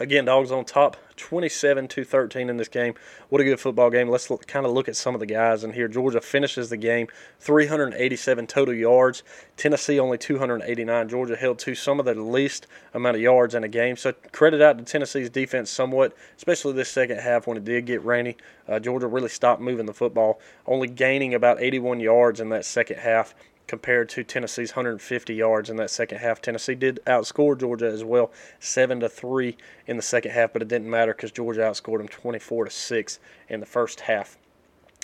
again, 0.00 0.24
dogs 0.24 0.50
on 0.50 0.64
top, 0.64 0.96
27 1.16 1.88
to 1.88 2.04
13 2.04 2.48
in 2.48 2.56
this 2.56 2.68
game. 2.68 2.94
What 3.28 3.40
a 3.40 3.44
good 3.44 3.60
football 3.60 3.90
game. 3.90 4.08
Let's 4.08 4.30
look, 4.30 4.46
kind 4.46 4.66
of 4.66 4.72
look 4.72 4.88
at 4.88 4.96
some 4.96 5.14
of 5.14 5.20
the 5.20 5.26
guys 5.26 5.64
in 5.64 5.72
here. 5.72 5.88
Georgia 5.88 6.20
finishes 6.20 6.70
the 6.70 6.76
game 6.76 7.08
387 7.40 8.46
total 8.46 8.74
yards. 8.74 9.22
Tennessee 9.56 9.98
only 9.98 10.18
289. 10.18 11.08
Georgia 11.08 11.36
held 11.36 11.58
to 11.60 11.74
some 11.74 11.98
of 11.98 12.06
the 12.06 12.14
least 12.14 12.66
amount 12.94 13.16
of 13.16 13.22
yards 13.22 13.54
in 13.54 13.64
a 13.64 13.68
game. 13.68 13.96
So 13.96 14.12
credit 14.32 14.60
out 14.60 14.78
to 14.78 14.84
Tennessee's 14.84 15.30
defense 15.30 15.70
somewhat, 15.70 16.14
especially 16.36 16.72
this 16.74 16.88
second 16.88 17.18
half 17.18 17.46
when 17.46 17.56
it 17.56 17.64
did 17.64 17.86
get 17.86 18.04
rainy. 18.04 18.36
Uh, 18.68 18.78
Georgia 18.78 19.06
really 19.06 19.28
stopped 19.28 19.60
moving 19.60 19.86
the 19.86 19.94
football, 19.94 20.40
only 20.66 20.88
gaining 20.88 21.34
about 21.34 21.60
81 21.60 22.00
yards 22.00 22.40
in 22.40 22.48
that 22.50 22.64
second 22.64 22.98
half 22.98 23.34
compared 23.66 24.08
to 24.10 24.22
Tennessee's 24.24 24.72
150 24.72 25.34
yards 25.34 25.70
in 25.70 25.76
that 25.76 25.90
second 25.90 26.18
half. 26.18 26.40
Tennessee 26.40 26.74
did 26.74 27.00
outscore 27.06 27.58
Georgia 27.58 27.86
as 27.86 28.04
well, 28.04 28.30
seven 28.60 29.00
to 29.00 29.08
three 29.08 29.56
in 29.86 29.96
the 29.96 30.02
second 30.02 30.32
half, 30.32 30.52
but 30.52 30.62
it 30.62 30.68
didn't 30.68 30.90
matter 30.90 31.12
because 31.12 31.32
Georgia 31.32 31.60
outscored 31.60 31.98
them 31.98 32.08
24 32.08 32.66
to 32.66 32.70
six 32.70 33.18
in 33.48 33.60
the 33.60 33.66
first 33.66 34.00
half. 34.00 34.36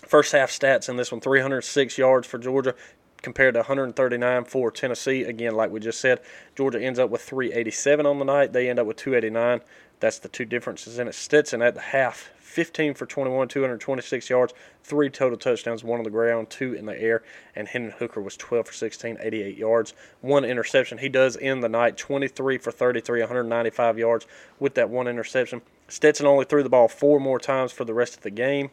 First 0.06 0.32
half 0.32 0.50
stats 0.50 0.88
in 0.88 0.96
this 0.96 1.12
one: 1.12 1.20
306 1.20 1.98
yards 1.98 2.26
for 2.26 2.38
Georgia, 2.38 2.74
compared 3.22 3.54
to 3.54 3.60
139 3.60 4.44
for 4.44 4.70
Tennessee. 4.70 5.22
Again, 5.22 5.54
like 5.54 5.70
we 5.70 5.80
just 5.80 6.00
said, 6.00 6.20
Georgia 6.54 6.80
ends 6.80 6.98
up 6.98 7.10
with 7.10 7.22
387 7.22 8.04
on 8.04 8.18
the 8.18 8.24
night. 8.24 8.52
They 8.52 8.68
end 8.68 8.78
up 8.78 8.86
with 8.86 8.96
289. 8.96 9.60
That's 10.00 10.18
the 10.18 10.28
two 10.28 10.44
differences 10.44 10.98
in 10.98 11.08
it. 11.08 11.14
Stetson 11.14 11.62
at 11.62 11.74
the 11.74 11.80
half 11.80 12.30
15 12.40 12.92
for 12.92 13.06
21, 13.06 13.48
226 13.48 14.28
yards, 14.28 14.52
three 14.84 15.08
total 15.08 15.38
touchdowns, 15.38 15.82
one 15.82 16.00
on 16.00 16.04
the 16.04 16.10
ground, 16.10 16.50
two 16.50 16.74
in 16.74 16.84
the 16.84 17.00
air, 17.00 17.22
and 17.56 17.66
Hendon 17.66 17.92
Hooker 17.98 18.20
was 18.20 18.36
12 18.36 18.66
for 18.66 18.72
16, 18.74 19.16
88 19.20 19.56
yards, 19.56 19.94
one 20.20 20.44
interception. 20.44 20.98
He 20.98 21.08
does 21.08 21.38
end 21.38 21.62
the 21.62 21.70
night 21.70 21.96
23 21.96 22.58
for 22.58 22.70
33, 22.70 23.20
195 23.20 23.98
yards 23.98 24.26
with 24.60 24.74
that 24.74 24.90
one 24.90 25.08
interception. 25.08 25.62
Stetson 25.88 26.26
only 26.26 26.44
threw 26.44 26.62
the 26.62 26.68
ball 26.68 26.88
four 26.88 27.18
more 27.18 27.38
times 27.38 27.72
for 27.72 27.86
the 27.86 27.94
rest 27.94 28.16
of 28.16 28.22
the 28.22 28.30
game 28.30 28.70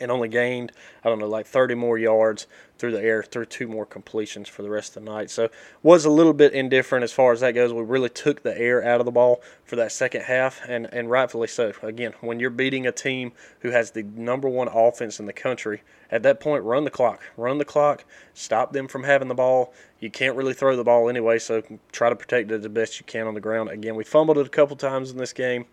and 0.00 0.10
only 0.10 0.28
gained, 0.28 0.72
I 1.04 1.08
don't 1.08 1.18
know, 1.18 1.28
like 1.28 1.46
30 1.46 1.74
more 1.74 1.98
yards 1.98 2.46
through 2.78 2.92
the 2.92 3.02
air, 3.02 3.22
through 3.22 3.46
two 3.46 3.66
more 3.66 3.84
completions 3.84 4.48
for 4.48 4.62
the 4.62 4.70
rest 4.70 4.96
of 4.96 5.04
the 5.04 5.10
night. 5.10 5.30
So 5.30 5.48
was 5.82 6.04
a 6.04 6.10
little 6.10 6.32
bit 6.32 6.52
indifferent 6.52 7.02
as 7.02 7.12
far 7.12 7.32
as 7.32 7.40
that 7.40 7.52
goes. 7.52 7.72
We 7.72 7.82
really 7.82 8.08
took 8.08 8.42
the 8.42 8.56
air 8.56 8.84
out 8.84 9.00
of 9.00 9.04
the 9.04 9.12
ball 9.12 9.42
for 9.64 9.76
that 9.76 9.92
second 9.92 10.22
half, 10.22 10.60
and, 10.68 10.88
and 10.92 11.10
rightfully 11.10 11.48
so. 11.48 11.72
Again, 11.82 12.14
when 12.20 12.40
you're 12.40 12.50
beating 12.50 12.86
a 12.86 12.92
team 12.92 13.32
who 13.60 13.70
has 13.70 13.90
the 13.90 14.02
number 14.02 14.48
one 14.48 14.68
offense 14.68 15.18
in 15.18 15.26
the 15.26 15.32
country, 15.32 15.82
at 16.10 16.22
that 16.22 16.40
point, 16.40 16.64
run 16.64 16.84
the 16.84 16.90
clock. 16.90 17.22
Run 17.36 17.58
the 17.58 17.64
clock. 17.64 18.04
Stop 18.32 18.72
them 18.72 18.88
from 18.88 19.04
having 19.04 19.28
the 19.28 19.34
ball. 19.34 19.74
You 20.00 20.10
can't 20.10 20.36
really 20.36 20.54
throw 20.54 20.76
the 20.76 20.84
ball 20.84 21.08
anyway, 21.08 21.38
so 21.38 21.62
try 21.92 22.08
to 22.08 22.16
protect 22.16 22.50
it 22.50 22.62
the 22.62 22.68
best 22.68 22.98
you 22.98 23.04
can 23.04 23.26
on 23.26 23.34
the 23.34 23.40
ground. 23.40 23.68
Again, 23.70 23.94
we 23.94 24.04
fumbled 24.04 24.38
it 24.38 24.46
a 24.46 24.50
couple 24.50 24.76
times 24.76 25.10
in 25.10 25.18
this 25.18 25.32
game. 25.32 25.66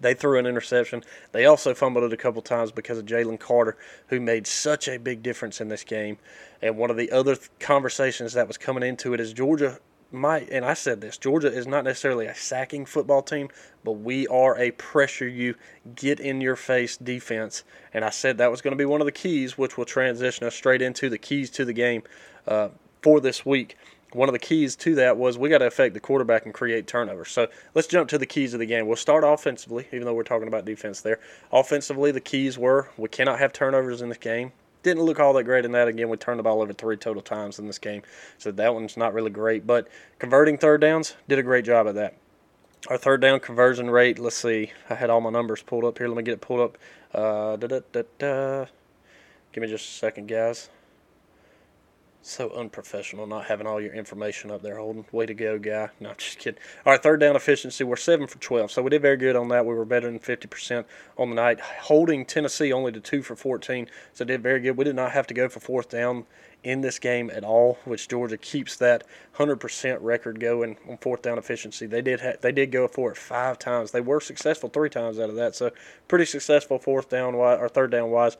They 0.00 0.14
threw 0.14 0.38
an 0.38 0.46
interception. 0.46 1.04
They 1.32 1.46
also 1.46 1.74
fumbled 1.74 2.04
it 2.04 2.12
a 2.12 2.16
couple 2.16 2.42
times 2.42 2.72
because 2.72 2.98
of 2.98 3.06
Jalen 3.06 3.38
Carter, 3.38 3.76
who 4.08 4.20
made 4.20 4.46
such 4.46 4.88
a 4.88 4.98
big 4.98 5.22
difference 5.22 5.60
in 5.60 5.68
this 5.68 5.84
game. 5.84 6.18
And 6.60 6.76
one 6.76 6.90
of 6.90 6.96
the 6.96 7.10
other 7.10 7.36
conversations 7.60 8.32
that 8.34 8.48
was 8.48 8.58
coming 8.58 8.82
into 8.82 9.14
it 9.14 9.20
is 9.20 9.32
Georgia 9.32 9.78
might, 10.12 10.50
and 10.50 10.64
I 10.64 10.74
said 10.74 11.00
this, 11.00 11.16
Georgia 11.16 11.50
is 11.50 11.66
not 11.66 11.84
necessarily 11.84 12.26
a 12.26 12.34
sacking 12.34 12.84
football 12.84 13.22
team, 13.22 13.48
but 13.82 13.92
we 13.92 14.26
are 14.28 14.58
a 14.58 14.70
pressure 14.72 15.26
you, 15.26 15.54
get 15.94 16.20
in 16.20 16.40
your 16.40 16.56
face 16.56 16.96
defense. 16.96 17.64
And 17.94 18.04
I 18.04 18.10
said 18.10 18.38
that 18.38 18.50
was 18.50 18.60
going 18.60 18.72
to 18.72 18.78
be 18.78 18.84
one 18.84 19.00
of 19.00 19.06
the 19.06 19.12
keys, 19.12 19.56
which 19.56 19.78
will 19.78 19.84
transition 19.84 20.46
us 20.46 20.54
straight 20.54 20.82
into 20.82 21.08
the 21.08 21.18
keys 21.18 21.50
to 21.50 21.64
the 21.64 21.72
game 21.72 22.02
uh, 22.46 22.68
for 23.00 23.20
this 23.20 23.46
week 23.46 23.76
one 24.14 24.28
of 24.28 24.32
the 24.32 24.38
keys 24.38 24.76
to 24.76 24.94
that 24.96 25.16
was 25.16 25.38
we 25.38 25.48
got 25.48 25.58
to 25.58 25.66
affect 25.66 25.94
the 25.94 26.00
quarterback 26.00 26.44
and 26.44 26.54
create 26.54 26.86
turnovers. 26.86 27.30
So 27.30 27.48
let's 27.74 27.88
jump 27.88 28.08
to 28.10 28.18
the 28.18 28.26
keys 28.26 28.54
of 28.54 28.60
the 28.60 28.66
game. 28.66 28.86
We'll 28.86 28.96
start 28.96 29.24
offensively, 29.24 29.88
even 29.92 30.04
though 30.04 30.14
we're 30.14 30.22
talking 30.22 30.48
about 30.48 30.64
defense 30.64 31.00
there. 31.00 31.18
Offensively, 31.52 32.10
the 32.12 32.20
keys 32.20 32.58
were 32.58 32.90
we 32.96 33.08
cannot 33.08 33.38
have 33.38 33.52
turnovers 33.52 34.02
in 34.02 34.08
this 34.08 34.18
game. 34.18 34.52
Didn't 34.82 35.04
look 35.04 35.20
all 35.20 35.32
that 35.34 35.44
great 35.44 35.64
in 35.64 35.72
that. 35.72 35.88
Again, 35.88 36.08
we 36.08 36.16
turned 36.16 36.38
the 36.38 36.42
ball 36.42 36.60
over 36.60 36.72
three 36.72 36.96
total 36.96 37.22
times 37.22 37.58
in 37.58 37.66
this 37.66 37.78
game, 37.78 38.02
so 38.38 38.50
that 38.50 38.74
one's 38.74 38.96
not 38.96 39.14
really 39.14 39.30
great. 39.30 39.66
But 39.66 39.88
converting 40.18 40.58
third 40.58 40.80
downs, 40.80 41.14
did 41.28 41.38
a 41.38 41.42
great 41.42 41.64
job 41.64 41.86
at 41.86 41.94
that. 41.94 42.16
Our 42.88 42.98
third 42.98 43.20
down 43.20 43.38
conversion 43.38 43.90
rate, 43.90 44.18
let's 44.18 44.34
see. 44.34 44.72
I 44.90 44.96
had 44.96 45.08
all 45.08 45.20
my 45.20 45.30
numbers 45.30 45.62
pulled 45.62 45.84
up 45.84 45.98
here. 45.98 46.08
Let 46.08 46.16
me 46.16 46.24
get 46.24 46.34
it 46.34 46.40
pulled 46.40 46.60
up. 46.60 46.78
Uh. 47.14 48.66
Give 49.52 49.60
me 49.60 49.68
just 49.68 49.86
a 49.86 49.92
second, 49.92 50.28
guys. 50.28 50.68
So 52.24 52.50
unprofessional, 52.50 53.26
not 53.26 53.46
having 53.46 53.66
all 53.66 53.80
your 53.80 53.92
information 53.94 54.52
up 54.52 54.62
there, 54.62 54.76
Holden. 54.76 55.04
Way 55.10 55.26
to 55.26 55.34
go, 55.34 55.58
guy. 55.58 55.90
No, 55.98 56.14
just 56.14 56.38
kidding. 56.38 56.60
All 56.86 56.92
right, 56.92 57.02
third 57.02 57.18
down 57.18 57.34
efficiency. 57.34 57.82
We're 57.82 57.96
7 57.96 58.28
for 58.28 58.38
12. 58.38 58.70
So 58.70 58.80
we 58.80 58.90
did 58.90 59.02
very 59.02 59.16
good 59.16 59.34
on 59.34 59.48
that. 59.48 59.66
We 59.66 59.74
were 59.74 59.84
better 59.84 60.06
than 60.06 60.20
50% 60.20 60.84
on 61.18 61.30
the 61.30 61.34
night. 61.34 61.58
Holding 61.60 62.24
Tennessee 62.24 62.72
only 62.72 62.92
to 62.92 63.00
2 63.00 63.22
for 63.22 63.34
14. 63.34 63.88
So 64.12 64.24
did 64.24 64.40
very 64.40 64.60
good. 64.60 64.76
We 64.76 64.84
did 64.84 64.94
not 64.94 65.10
have 65.10 65.26
to 65.26 65.34
go 65.34 65.48
for 65.48 65.58
fourth 65.58 65.88
down 65.88 66.24
in 66.62 66.80
this 66.80 67.00
game 67.00 67.28
at 67.34 67.42
all, 67.42 67.78
which 67.84 68.06
Georgia 68.06 68.36
keeps 68.36 68.76
that 68.76 69.04
100% 69.36 69.98
record 70.00 70.38
going 70.38 70.76
on 70.88 70.98
fourth 70.98 71.22
down 71.22 71.38
efficiency. 71.38 71.86
They 71.86 72.02
did 72.02 72.20
ha- 72.20 72.34
they 72.40 72.52
did 72.52 72.70
go 72.70 72.86
for 72.86 73.10
it 73.10 73.16
five 73.16 73.58
times. 73.58 73.90
They 73.90 74.00
were 74.00 74.20
successful 74.20 74.68
three 74.68 74.90
times 74.90 75.18
out 75.18 75.28
of 75.28 75.34
that, 75.34 75.56
so 75.56 75.72
pretty 76.06 76.24
successful 76.24 76.78
fourth 76.78 77.08
down 77.08 77.36
wise 77.36 77.58
or 77.60 77.68
third 77.68 77.90
down 77.90 78.10
wise 78.10 78.36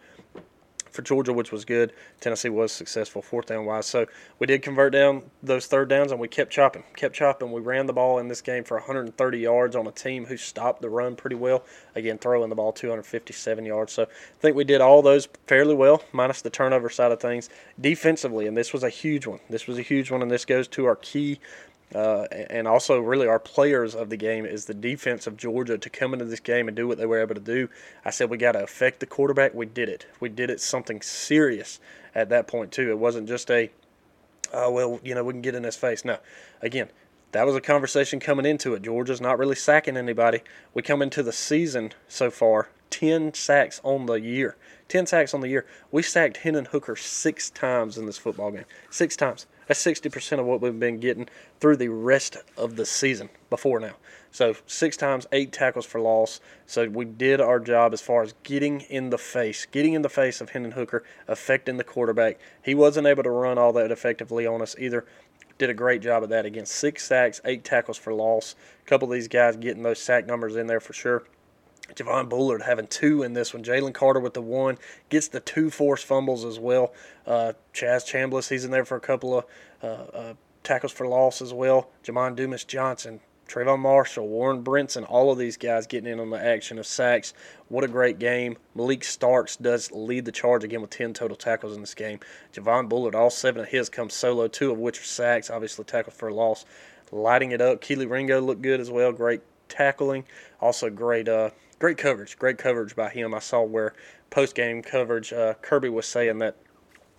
for 0.93 1.03
Georgia, 1.03 1.33
which 1.33 1.51
was 1.51 1.65
good. 1.65 1.93
Tennessee 2.21 2.51
was 2.51 2.71
successful 2.71 3.23
fourth 3.23 3.47
down 3.47 3.65
wise. 3.65 3.87
So 3.87 4.07
we 4.39 4.47
did 4.47 4.63
convert 4.63 4.93
down 4.93 5.23
those 5.43 5.67
third 5.67 5.89
downs 5.89 6.13
and 6.13 6.21
we 6.21 6.29
kept 6.29 6.53
chopping, 6.53 6.85
kept 6.95 7.15
chopping. 7.15 7.51
We 7.51 7.61
ran 7.61 7.87
the 7.87 7.93
ball 7.93 8.19
in 8.19 8.29
this 8.29 8.41
game 8.41 8.63
for 8.65 8.77
130 8.77 9.39
yards 9.39 9.75
on 9.75 9.87
a 9.87 9.93
team 9.93 10.27
who 10.27 10.37
stopped 10.37 10.83
the 10.83 10.91
run 10.91 11.17
pretty 11.17 11.37
well. 11.37 11.65
Again, 11.95 12.19
throwing 12.19 12.49
the 12.51 12.55
ball 12.55 12.73
257 12.73 13.65
yards. 13.65 13.93
So 13.93 14.05
I 14.05 14.07
think 14.41 14.55
we 14.55 14.65
did 14.65 14.81
all 14.81 15.03
those 15.03 15.29
fairly 15.47 15.75
well, 15.75 16.05
minus 16.13 16.43
the 16.43 16.51
turnover 16.51 16.91
side 16.91 17.13
of 17.13 17.21
things. 17.21 17.49
Defensively, 17.81 18.47
and 18.47 18.57
this 18.57 18.73
was 18.73 18.83
a 18.83 18.91
huge 18.91 19.27
one. 19.27 19.41
This 19.49 19.67
was 19.67 19.79
a 19.79 19.83
huge 19.83 20.11
one, 20.11 20.23
and 20.23 20.31
this 20.31 20.45
goes 20.45 20.69
to 20.69 20.85
our 20.85 20.97
key 20.97 21.41
uh, 21.95 22.27
and 22.51 22.67
also 22.67 22.99
really 23.01 23.27
our 23.27 23.39
players 23.39 23.95
of 23.95 24.11
the 24.11 24.17
game 24.17 24.45
is 24.45 24.65
the 24.65 24.75
defense 24.75 25.27
of 25.27 25.37
Georgia 25.37 25.79
to 25.79 25.91
come 25.91 26.13
into 26.13 26.25
this 26.25 26.41
game 26.41 26.69
and 26.69 26.77
do 26.77 26.89
what 26.89 26.99
they 26.99 27.07
were 27.07 27.21
able 27.21 27.35
to 27.35 27.41
do. 27.41 27.69
I 28.05 28.11
said 28.11 28.31
we 28.31 28.39
got 28.39 28.53
to 28.53 28.63
affect 28.63 29.01
the 29.01 29.07
quarterback. 29.07 29.55
We 29.55 29.67
did 29.67 29.89
it. 29.89 30.07
We 30.21 30.29
did 30.29 30.51
it 30.51 30.61
something 30.61 31.03
serious 31.03 31.81
at 32.15 32.29
that 32.31 32.47
point 32.47 32.73
too. 32.73 32.91
It 32.91 32.99
wasn't 32.99 33.29
just 33.29 33.51
a, 33.51 33.71
oh 34.53 34.71
well, 34.71 35.01
you 35.03 35.15
know 35.15 35.25
we 35.25 35.33
can 35.33 35.43
get 35.43 35.55
in 35.55 35.65
his 35.65 35.77
face. 35.77 36.05
No, 36.05 36.19
again, 36.61 36.89
that 37.33 37.47
was 37.47 37.57
a 37.57 37.61
conversation 37.61 38.21
coming 38.21 38.47
into 38.47 38.75
it. 38.75 38.83
Georgia's 38.83 39.21
not 39.21 39.39
really 39.39 39.57
sacking 39.57 39.97
anybody. 39.97 40.41
We 40.75 40.83
come 40.83 41.03
into 41.03 41.23
the 41.23 41.33
season 41.33 41.93
so 42.09 42.31
far 42.31 42.69
10 42.91 43.35
sacks 43.35 43.81
on 43.83 44.07
the 44.07 44.21
year. 44.21 44.57
10 44.89 45.07
sacks 45.07 45.33
on 45.33 45.41
the 45.41 45.49
year. 45.49 45.67
We 45.91 46.03
sacked 46.03 46.39
Hendon 46.39 46.67
Hooker 46.67 46.95
six 46.95 47.51
times 47.51 47.97
in 47.97 48.05
this 48.05 48.19
football 48.19 48.51
game. 48.51 48.67
Six 48.91 49.17
times. 49.17 49.47
That's 49.67 49.85
60% 49.85 50.39
of 50.39 50.47
what 50.47 50.61
we've 50.61 50.79
been 50.79 51.01
getting 51.01 51.29
through 51.61 51.77
the 51.77 51.89
rest 51.89 52.37
of 52.57 52.77
the 52.77 52.87
season 52.87 53.29
before 53.51 53.81
now. 53.81 53.95
So 54.31 54.57
six 54.67 54.97
times, 54.97 55.27
eight 55.31 55.53
tackles 55.53 55.85
for 55.85 56.01
loss. 56.01 56.41
So 56.67 56.89
we 56.89 57.05
did 57.05 57.41
our 57.41 57.61
job 57.61 57.93
as 57.93 58.01
far 58.01 58.23
as 58.23 58.35
getting 58.43 58.81
in 58.83 59.11
the 59.11 59.19
face, 59.19 59.67
getting 59.67 59.93
in 59.93 60.03
the 60.03 60.09
face 60.09 60.41
of 60.41 60.51
Hendon 60.51 60.73
Hooker, 60.73 61.05
affecting 61.29 61.77
the 61.77 61.85
quarterback. 61.85 62.39
He 62.63 62.75
wasn't 62.75 63.07
able 63.07 63.23
to 63.23 63.31
run 63.31 63.59
all 63.59 63.73
that 63.75 63.91
effectively 63.91 64.47
on 64.47 64.63
us 64.63 64.75
either. 64.79 65.05
Did 65.59 65.71
a 65.71 65.75
great 65.75 66.03
job 66.03 66.23
of 66.23 66.31
that 66.31 66.47
against 66.47 66.75
Six 66.75 67.05
sacks, 67.05 67.41
eight 67.45 67.63
tackles 67.63 67.99
for 67.99 68.13
loss. 68.15 68.57
A 68.85 68.89
couple 68.89 69.07
of 69.07 69.13
these 69.13 69.29
guys 69.29 69.57
getting 69.57 69.83
those 69.83 70.01
sack 70.01 70.27
numbers 70.27 70.57
in 70.57 70.67
there 70.67 70.81
for 70.81 70.95
sure. 70.95 71.25
Javon 71.95 72.29
Bullard 72.29 72.63
having 72.63 72.87
two 72.87 73.23
in 73.23 73.35
this 73.35 73.53
one. 73.53 73.63
Jalen 73.63 73.93
Carter 73.93 74.21
with 74.21 74.35
the 74.35 74.43
one 74.43 74.79
gets 75.09 75.29
the 75.29 75.41
two 75.41 75.71
forced 75.71 76.07
fumbles 76.07 76.45
as 76.45 76.59
well. 76.59 76.93
Uh, 77.27 77.53
Chaz 77.75 78.05
Chambliss, 78.07 78.49
he's 78.49 78.65
in 78.65 78.71
there 78.71 78.85
for 78.85 78.97
a 78.97 79.01
couple 79.01 79.39
of 79.39 79.45
uh, 79.83 79.87
uh, 79.87 80.35
tackles 80.63 80.93
for 80.93 81.07
loss 81.07 81.43
as 81.43 81.53
well. 81.53 81.91
Jamon 82.05 82.35
Dumas 82.35 82.65
Johnson, 82.65 83.21
Trayvon 83.49 83.81
Marshall, 83.81 84.29
Warren 84.29 84.65
Brinson, 84.65 85.05
all 85.09 85.31
of 85.31 85.39
these 85.39 85.57
guys 85.57 85.87
getting 85.87 86.11
in 86.11 86.21
on 86.21 86.31
the 86.31 86.43
action 86.43 86.79
of 86.79 86.87
sacks. 86.87 87.35
What 87.69 87.85
a 87.85 87.89
great 87.89 88.19
game. 88.19 88.57
Malaki 88.77 89.05
Starks 89.05 89.57
does 89.57 89.93
lead 89.93 90.25
the 90.25 90.33
charge 90.33 90.65
again 90.65 90.81
with 90.81 90.91
10 90.91 91.13
total 91.13 91.37
tackles 91.37 91.75
in 91.75 91.83
this 91.83 91.95
game. 91.95 92.21
Javon 92.55 92.89
Bullard, 92.89 93.15
all 93.15 93.29
seven 93.31 93.63
of 93.63 93.69
his 93.69 93.89
come 93.89 94.09
solo, 94.09 94.49
two 94.49 94.71
of 94.71 94.79
which 94.79 95.01
are 95.01 95.05
sacks, 95.05 95.51
obviously 95.51 95.85
tackles 95.85 96.17
for 96.17 96.33
loss. 96.33 96.65
Lighting 97.11 97.51
it 97.51 97.61
up. 97.61 97.83
Kelee 97.83 98.09
Ringo 98.09 98.41
looked 98.41 98.63
good 98.63 98.81
as 98.81 98.91
well. 98.91 99.13
Great 99.13 99.43
tackling. 99.69 100.25
Also 100.61 100.89
great 100.89 101.29
uh, 101.29 101.51
great 101.83 101.99
coverage. 101.99 102.39
Great 102.39 102.59
coverage 102.59 102.95
by 102.95 103.09
him. 103.09 103.35
I 103.35 103.41
saw 103.41 103.65
where 103.65 103.93
post 104.31 104.55
game 104.55 104.83
coverage, 104.83 105.33
uh, 105.33 105.55
Kirby 105.63 105.89
was 105.89 106.07
saying 106.07 106.39
that 106.39 106.55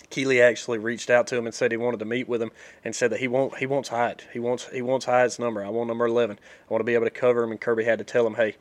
Kelee 0.09 0.41
actually 0.41 0.77
reached 0.77 1.09
out 1.09 1.27
to 1.27 1.37
him 1.37 1.45
and 1.45 1.53
said 1.53 1.71
he 1.71 1.77
wanted 1.77 1.99
to 1.99 2.05
meet 2.05 2.29
with 2.29 2.41
him 2.41 2.51
and 2.81 2.95
said 2.95 3.11
that 3.11 3.19
he 3.19 3.27
won't 3.27 3.57
he 3.57 3.65
wants 3.65 3.89
Hyatt. 3.89 4.25
He 4.31 4.39
wants 4.39 4.69
he 4.71 4.81
wants 4.81 5.05
Hyatt's 5.05 5.37
number. 5.37 5.65
I 5.65 5.67
want 5.67 5.89
number 5.89 6.05
eleven. 6.05 6.39
I 6.39 6.73
want 6.73 6.79
to 6.79 6.85
be 6.85 6.93
able 6.93 7.05
to 7.05 7.09
cover 7.09 7.43
him. 7.43 7.51
And 7.51 7.59
Kirby 7.59 7.83
had 7.83 7.99
to 7.99 8.05
tell 8.05 8.25
him, 8.25 8.35
hey, 8.35 8.55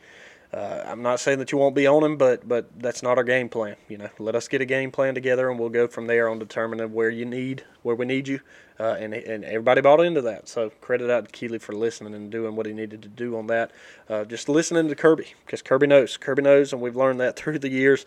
uh, 0.54 0.84
I'm 0.86 1.00
not 1.00 1.18
saying 1.18 1.38
that 1.38 1.50
you 1.50 1.56
won't 1.56 1.74
be 1.74 1.86
on 1.86 2.04
him, 2.04 2.18
but 2.18 2.46
but 2.46 2.68
that's 2.78 3.02
not 3.02 3.16
our 3.16 3.24
game 3.24 3.48
plan. 3.48 3.76
You 3.88 3.96
know, 3.96 4.10
let 4.18 4.34
us 4.34 4.48
get 4.48 4.60
a 4.60 4.66
game 4.66 4.90
plan 4.90 5.14
together, 5.14 5.48
and 5.48 5.58
we'll 5.58 5.70
go 5.70 5.86
from 5.88 6.06
there 6.06 6.28
on 6.28 6.38
determining 6.38 6.92
where 6.92 7.08
you 7.08 7.24
need 7.24 7.64
where 7.82 7.96
we 7.96 8.04
need 8.04 8.28
you. 8.28 8.40
Uh, 8.78 8.96
and 8.98 9.14
and 9.14 9.44
everybody 9.44 9.80
bought 9.80 10.00
into 10.00 10.20
that. 10.20 10.48
So 10.48 10.68
credit 10.82 11.10
out 11.10 11.26
to 11.26 11.32
Kelee 11.32 11.60
for 11.60 11.72
listening 11.72 12.14
and 12.14 12.30
doing 12.30 12.54
what 12.54 12.66
he 12.66 12.74
needed 12.74 13.00
to 13.02 13.08
do 13.08 13.38
on 13.38 13.46
that. 13.46 13.70
Uh, 14.10 14.24
just 14.24 14.46
listening 14.48 14.88
to 14.88 14.94
Kirby 14.94 15.32
because 15.46 15.62
Kirby 15.62 15.86
knows. 15.86 16.18
Kirby 16.18 16.42
knows, 16.42 16.74
and 16.74 16.82
we've 16.82 16.96
learned 16.96 17.20
that 17.20 17.36
through 17.36 17.58
the 17.58 17.70
years. 17.70 18.04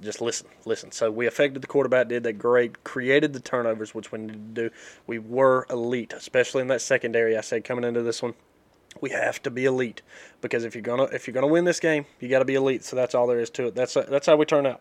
Just 0.00 0.20
listen, 0.20 0.46
listen. 0.64 0.92
So 0.92 1.10
we 1.10 1.26
affected 1.26 1.62
the 1.62 1.66
quarterback, 1.66 2.06
did 2.06 2.22
that 2.22 2.34
great, 2.34 2.84
created 2.84 3.32
the 3.32 3.40
turnovers, 3.40 3.92
which 3.92 4.12
we 4.12 4.20
needed 4.20 4.54
to 4.54 4.68
do. 4.68 4.74
We 5.08 5.18
were 5.18 5.66
elite, 5.68 6.12
especially 6.12 6.62
in 6.62 6.68
that 6.68 6.82
secondary. 6.82 7.36
I 7.36 7.40
said 7.40 7.64
coming 7.64 7.82
into 7.82 8.02
this 8.02 8.22
one 8.22 8.34
we 9.00 9.10
have 9.10 9.42
to 9.42 9.50
be 9.50 9.64
elite 9.64 10.02
because 10.40 10.64
if 10.64 10.74
you're 10.74 10.82
gonna 10.82 11.04
if 11.04 11.26
you're 11.26 11.34
gonna 11.34 11.46
win 11.46 11.64
this 11.64 11.80
game, 11.80 12.06
you 12.20 12.28
got 12.28 12.40
to 12.40 12.44
be 12.44 12.54
elite. 12.54 12.84
So 12.84 12.96
that's 12.96 13.14
all 13.14 13.26
there 13.26 13.40
is 13.40 13.50
to 13.50 13.68
it. 13.68 13.74
That's 13.74 13.94
that's 13.94 14.26
how 14.26 14.36
we 14.36 14.44
turn 14.44 14.66
out. 14.66 14.80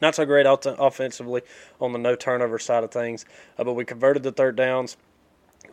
Not 0.00 0.14
so 0.14 0.24
great 0.24 0.46
offensively 0.48 1.42
on 1.80 1.92
the 1.92 1.98
no 1.98 2.16
turnover 2.16 2.58
side 2.58 2.84
of 2.84 2.90
things, 2.90 3.26
uh, 3.58 3.64
but 3.64 3.74
we 3.74 3.84
converted 3.84 4.22
the 4.22 4.32
third 4.32 4.56
downs. 4.56 4.96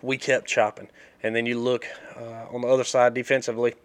We 0.01 0.17
kept 0.17 0.47
chopping, 0.47 0.89
and 1.23 1.35
then 1.35 1.45
you 1.45 1.59
look 1.59 1.85
uh, 2.15 2.45
on 2.53 2.61
the 2.61 2.67
other 2.67 2.83
side 2.83 3.13
defensively. 3.13 3.75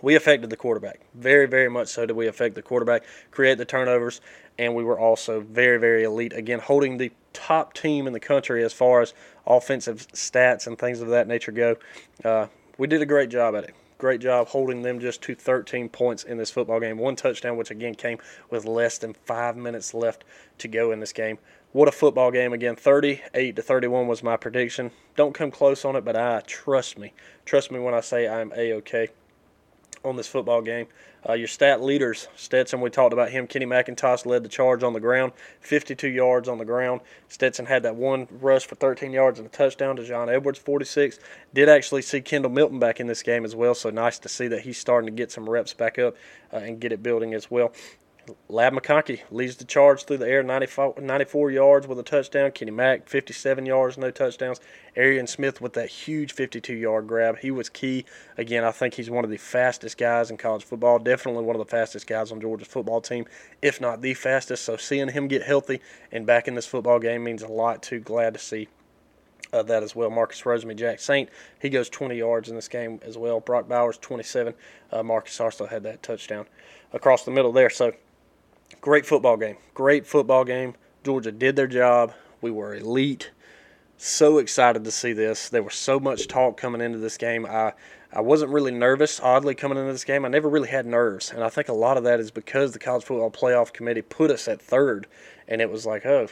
We 0.00 0.14
affected 0.14 0.48
the 0.48 0.56
quarterback 0.56 1.00
very, 1.14 1.46
very 1.46 1.68
much. 1.68 1.88
So 1.88 2.06
did 2.06 2.14
we 2.14 2.28
affect 2.28 2.54
the 2.54 2.62
quarterback, 2.62 3.02
create 3.32 3.58
the 3.58 3.64
turnovers, 3.64 4.20
and 4.56 4.74
we 4.74 4.84
were 4.84 4.98
also 4.98 5.40
very, 5.40 5.78
very 5.78 6.04
elite. 6.04 6.32
Again, 6.32 6.60
holding 6.60 6.98
the 6.98 7.10
top 7.32 7.74
team 7.74 8.06
in 8.06 8.12
the 8.12 8.20
country 8.20 8.64
as 8.64 8.72
far 8.72 9.00
as 9.00 9.12
offensive 9.46 10.06
stats 10.08 10.68
and 10.68 10.78
things 10.78 11.00
of 11.00 11.08
that 11.08 11.26
nature 11.26 11.52
go. 11.52 11.76
Uh, 12.24 12.46
we 12.78 12.86
did 12.86 13.02
a 13.02 13.06
great 13.06 13.28
job 13.28 13.56
at 13.56 13.64
it. 13.64 13.74
Great 13.98 14.20
job 14.20 14.46
holding 14.46 14.82
them 14.82 15.00
just 15.00 15.20
to 15.22 15.34
13 15.34 15.88
points 15.88 16.22
in 16.22 16.38
this 16.38 16.52
football 16.52 16.78
game. 16.78 16.98
One 16.98 17.16
touchdown, 17.16 17.56
which 17.56 17.72
again 17.72 17.96
came 17.96 18.18
with 18.48 18.64
less 18.64 18.96
than 18.96 19.14
five 19.26 19.56
minutes 19.56 19.92
left 19.92 20.24
to 20.58 20.68
go 20.68 20.92
in 20.92 21.00
this 21.00 21.12
game. 21.12 21.38
What 21.72 21.88
a 21.88 21.92
football 21.92 22.30
game 22.30 22.52
again. 22.52 22.76
38 22.76 23.56
to 23.56 23.62
31 23.62 24.06
was 24.06 24.22
my 24.22 24.36
prediction. 24.36 24.92
Don't 25.16 25.34
come 25.34 25.50
close 25.50 25.84
on 25.84 25.96
it, 25.96 26.04
but 26.04 26.16
I 26.16 26.40
trust 26.46 26.96
me. 26.96 27.12
Trust 27.44 27.72
me 27.72 27.80
when 27.80 27.92
I 27.92 28.00
say 28.00 28.28
I'm 28.28 28.52
a 28.56 28.72
okay 28.74 29.08
on 30.04 30.16
this 30.16 30.26
football 30.26 30.62
game. 30.62 30.86
Uh, 31.28 31.32
your 31.32 31.48
stat 31.48 31.82
leaders, 31.82 32.28
Stetson, 32.36 32.80
we 32.80 32.90
talked 32.90 33.12
about 33.12 33.30
him. 33.30 33.46
Kenny 33.46 33.66
McIntosh 33.66 34.24
led 34.24 34.44
the 34.44 34.48
charge 34.48 34.82
on 34.82 34.92
the 34.92 35.00
ground, 35.00 35.32
52 35.60 36.08
yards 36.08 36.48
on 36.48 36.58
the 36.58 36.64
ground. 36.64 37.00
Stetson 37.28 37.66
had 37.66 37.82
that 37.82 37.96
one 37.96 38.28
rush 38.40 38.66
for 38.66 38.76
13 38.76 39.12
yards 39.12 39.38
and 39.38 39.46
a 39.46 39.50
touchdown 39.50 39.96
Daijun 39.96 40.28
Edwards, 40.28 40.58
46. 40.58 41.18
Did 41.52 41.68
actually 41.68 42.02
see 42.02 42.20
Kendall 42.20 42.52
Milton 42.52 42.78
back 42.78 43.00
in 43.00 43.08
this 43.08 43.22
game 43.22 43.44
as 43.44 43.56
well, 43.56 43.74
so 43.74 43.90
nice 43.90 44.18
to 44.20 44.28
see 44.28 44.48
that 44.48 44.62
he's 44.62 44.78
starting 44.78 45.06
to 45.06 45.16
get 45.16 45.32
some 45.32 45.48
reps 45.48 45.74
back 45.74 45.98
up 45.98 46.14
uh, 46.52 46.58
and 46.58 46.80
get 46.80 46.92
it 46.92 47.02
building 47.02 47.34
as 47.34 47.50
well. 47.50 47.72
Ladd 48.48 48.72
McConkey 48.72 49.20
leads 49.30 49.56
the 49.56 49.64
charge 49.64 50.04
through 50.04 50.18
the 50.18 50.28
air, 50.28 50.42
94, 50.42 50.94
94 51.00 51.50
yards 51.50 51.86
with 51.86 51.98
a 51.98 52.02
touchdown. 52.02 52.50
Kenny 52.52 52.70
Mack, 52.70 53.08
57 53.08 53.66
yards, 53.66 53.98
no 53.98 54.10
touchdowns. 54.10 54.60
Arian 54.96 55.26
Smith 55.26 55.60
with 55.60 55.74
that 55.74 55.88
huge 55.88 56.32
52 56.32 56.74
yard 56.74 57.06
grab. 57.06 57.38
He 57.38 57.50
was 57.50 57.68
key. 57.68 58.04
Again, 58.36 58.64
I 58.64 58.70
think 58.70 58.94
he's 58.94 59.10
one 59.10 59.24
of 59.24 59.30
the 59.30 59.36
fastest 59.36 59.98
guys 59.98 60.30
in 60.30 60.36
college 60.36 60.64
football. 60.64 60.98
Definitely 60.98 61.44
one 61.44 61.56
of 61.56 61.60
the 61.60 61.70
fastest 61.70 62.06
guys 62.06 62.32
on 62.32 62.40
Georgia's 62.40 62.68
football 62.68 63.00
team, 63.00 63.26
if 63.62 63.80
not 63.80 64.02
the 64.02 64.14
fastest. 64.14 64.64
So 64.64 64.76
seeing 64.76 65.08
him 65.08 65.28
get 65.28 65.42
healthy 65.42 65.80
and 66.10 66.26
back 66.26 66.48
in 66.48 66.54
this 66.54 66.66
football 66.66 66.98
game 66.98 67.24
means 67.24 67.42
a 67.42 67.48
lot, 67.48 67.82
too. 67.82 68.00
Glad 68.00 68.34
to 68.34 68.40
see. 68.40 68.68
Uh, 69.50 69.62
that 69.62 69.82
as 69.82 69.96
well. 69.96 70.10
Marcus 70.10 70.42
Rosemy-Jacksaint, 70.42 71.28
he 71.58 71.70
goes 71.70 71.88
20 71.88 72.18
yards 72.18 72.50
in 72.50 72.54
this 72.54 72.68
game 72.68 73.00
as 73.02 73.16
well. 73.16 73.40
Brock 73.40 73.66
Bowers, 73.66 73.96
27. 73.96 74.52
Uh, 74.92 75.02
Marcus 75.02 75.40
also 75.40 75.64
had 75.64 75.84
that 75.84 76.02
touchdown 76.02 76.44
across 76.92 77.24
the 77.24 77.30
middle 77.30 77.52
there. 77.52 77.70
So 77.70 77.94
Great 78.80 79.06
football 79.06 79.36
game. 79.36 79.56
Great 79.74 80.06
football 80.06 80.44
game. 80.44 80.74
Georgia 81.04 81.32
did 81.32 81.56
their 81.56 81.66
job. 81.66 82.12
We 82.40 82.50
were 82.50 82.74
elite. 82.74 83.30
So 83.96 84.38
excited 84.38 84.84
to 84.84 84.90
see 84.90 85.12
this. 85.12 85.48
There 85.48 85.62
was 85.62 85.74
so 85.74 85.98
much 85.98 86.28
talk 86.28 86.56
coming 86.56 86.80
into 86.80 86.98
this 86.98 87.16
game. 87.16 87.44
I 87.46 87.72
I 88.12 88.22
wasn't 88.22 88.52
really 88.52 88.70
nervous, 88.70 89.20
oddly, 89.20 89.54
coming 89.54 89.76
into 89.76 89.92
this 89.92 90.04
game. 90.04 90.24
I 90.24 90.28
never 90.28 90.48
really 90.48 90.68
had 90.68 90.86
nerves. 90.86 91.30
And 91.30 91.44
I 91.44 91.50
think 91.50 91.68
a 91.68 91.74
lot 91.74 91.98
of 91.98 92.04
that 92.04 92.20
is 92.20 92.30
because 92.30 92.72
the 92.72 92.78
College 92.78 93.04
Football 93.04 93.30
Playoff 93.30 93.72
Committee 93.72 94.00
put 94.00 94.30
us 94.30 94.48
at 94.48 94.62
third. 94.62 95.06
And 95.46 95.60
it 95.60 95.70
was 95.70 95.84
like, 95.84 96.06
oh, 96.06 96.28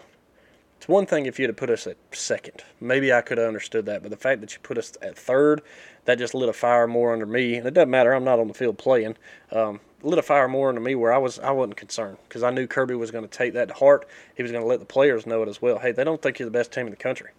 it's 0.79 0.89
one 0.89 1.05
thing 1.05 1.27
if 1.27 1.39
you'd 1.39 1.51
have 1.51 1.57
put 1.57 1.69
us 1.69 1.87
at 1.87 1.99
second. 2.13 2.63
Maybe 2.81 3.13
I 3.13 3.21
could 3.21 3.37
have 3.37 3.49
understood 3.49 3.85
that. 3.87 4.03
But 4.03 4.11
the 4.11 4.17
fact 4.17 4.41
that 4.41 4.55
you 4.55 4.61
put 4.63 4.79
us 4.79 4.93
at 5.03 5.19
third, 5.19 5.61
that 6.07 6.19
just 6.19 6.35
lit 6.35 6.49
a 6.49 6.55
fire 6.55 6.87
more 6.87 7.13
under 7.13 7.27
me. 7.27 7.57
And 7.57 7.67
it 7.67 7.75
doesn't 7.75 7.91
matter. 7.91 8.13
I'm 8.13 8.25
not 8.25 8.39
on 8.39 8.49
the 8.49 8.55
field 8.55 8.79
playing. 8.79 9.17
Um, 9.53 9.81
lit 10.07 10.19
a 10.19 10.23
fire 10.23 10.49
more 10.49 10.71
into 10.71 10.81
me 10.81 10.95
where 10.95 11.13
I 11.13 11.19
was 11.19 11.39
I 11.39 11.51
wasn't 11.51 11.77
concerned 11.77 12.19
because 12.29 12.43
I 12.43 12.51
knew 12.51 12.67
Kirby 12.67 12.95
was 12.95 13.11
going 13.11 13.25
to 13.25 13.31
take 13.31 13.53
that 13.55 13.69
to 13.69 13.75
heart. 13.75 14.09
He 14.35 14.43
was 14.43 14.53
going 14.53 14.63
to 14.63 14.69
let 14.69 14.81
the 14.81 14.87
players 14.87 15.27
know 15.27 15.43
it 15.43 15.49
as 15.49 15.61
well. 15.61 15.79
Hey, 15.79 15.93
they 15.93 16.05
don't 16.05 16.23
think 16.23 16.39
you're 16.39 16.49
the 16.49 16.59
best 16.59 16.73
team 16.73 16.87
in 16.87 16.91
the 16.91 16.97
country. 16.97 17.31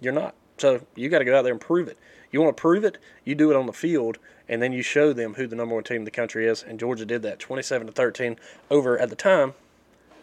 You're 0.00 0.12
not. 0.12 0.34
So 0.58 0.80
you 0.94 1.08
got 1.08 1.18
to 1.18 1.24
go 1.24 1.36
out 1.36 1.42
there 1.42 1.52
and 1.52 1.60
prove 1.60 1.88
it. 1.88 1.98
You 2.30 2.40
want 2.40 2.56
to 2.56 2.60
prove 2.60 2.84
it? 2.84 2.98
You 3.24 3.34
do 3.34 3.50
it 3.50 3.56
on 3.56 3.66
the 3.66 3.72
field, 3.72 4.18
and 4.48 4.62
then 4.62 4.72
you 4.72 4.82
show 4.82 5.12
them 5.12 5.34
who 5.34 5.46
the 5.46 5.56
number 5.56 5.74
one 5.74 5.84
team 5.84 5.98
in 5.98 6.04
the 6.04 6.10
country 6.10 6.46
is. 6.46 6.62
And 6.62 6.80
Georgia 6.80 7.04
did 7.04 7.22
that, 7.22 7.38
27 7.38 7.86
to 7.88 7.92
13, 7.92 8.36
over 8.70 8.98
at 8.98 9.10
the 9.10 9.16
time 9.16 9.54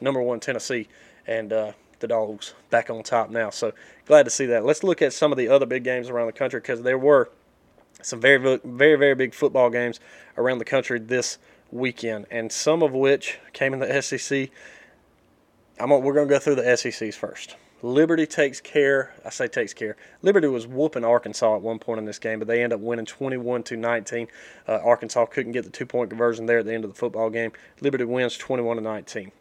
number 0.01 0.21
one 0.21 0.39
Tennessee, 0.39 0.87
and 1.27 1.53
uh, 1.53 1.71
the 1.99 2.07
Dogs 2.07 2.53
back 2.69 2.89
on 2.89 3.03
top 3.03 3.29
now. 3.29 3.49
So 3.49 3.71
glad 4.05 4.23
to 4.23 4.29
see 4.29 4.47
that. 4.47 4.65
Let's 4.65 4.83
look 4.83 5.01
at 5.01 5.13
some 5.13 5.31
of 5.31 5.37
the 5.37 5.47
other 5.47 5.65
big 5.65 5.83
games 5.83 6.09
around 6.09 6.25
the 6.25 6.33
country 6.33 6.59
because 6.59 6.81
there 6.81 6.97
were 6.97 7.29
some 8.01 8.19
very, 8.19 8.59
very, 8.63 8.95
very 8.95 9.15
big 9.15 9.33
football 9.33 9.69
games 9.69 9.99
around 10.37 10.57
the 10.57 10.65
country 10.65 10.99
this 10.99 11.37
weekend, 11.71 12.27
and 12.29 12.51
some 12.51 12.83
of 12.83 12.93
which 12.93 13.39
came 13.53 13.73
in 13.73 13.79
the 13.79 14.01
SEC. 14.01 14.49
I'm 15.79 15.89
we're 15.89 16.13
going 16.13 16.27
to 16.27 16.33
go 16.33 16.39
through 16.39 16.55
the 16.55 16.77
SECs 16.77 17.15
first. 17.15 17.55
Liberty 17.83 18.27
takes 18.27 18.61
care. 18.61 19.13
I 19.25 19.31
say 19.31 19.47
takes 19.47 19.73
care. 19.73 19.97
Liberty 20.21 20.47
was 20.47 20.67
whooping 20.67 21.03
Arkansas 21.03 21.55
at 21.55 21.61
one 21.61 21.79
point 21.79 21.97
in 21.97 22.05
this 22.05 22.19
game, 22.19 22.37
but 22.37 22.47
they 22.47 22.63
end 22.63 22.73
up 22.73 22.79
winning 22.79 23.07
21 23.07 23.63
to 23.63 23.77
19. 23.77 24.27
Uh, 24.67 24.79
Arkansas 24.83 25.25
couldn't 25.25 25.53
get 25.53 25.63
the 25.63 25.71
two 25.71 25.87
point 25.87 26.11
conversion 26.11 26.45
there 26.45 26.59
at 26.59 26.65
the 26.65 26.73
end 26.73 26.83
of 26.83 26.91
the 26.91 26.97
football 26.97 27.31
game. 27.31 27.51
Liberty 27.79 28.03
wins 28.03 28.37
21 28.37 28.77
to 28.77 28.83
19. 28.83 29.31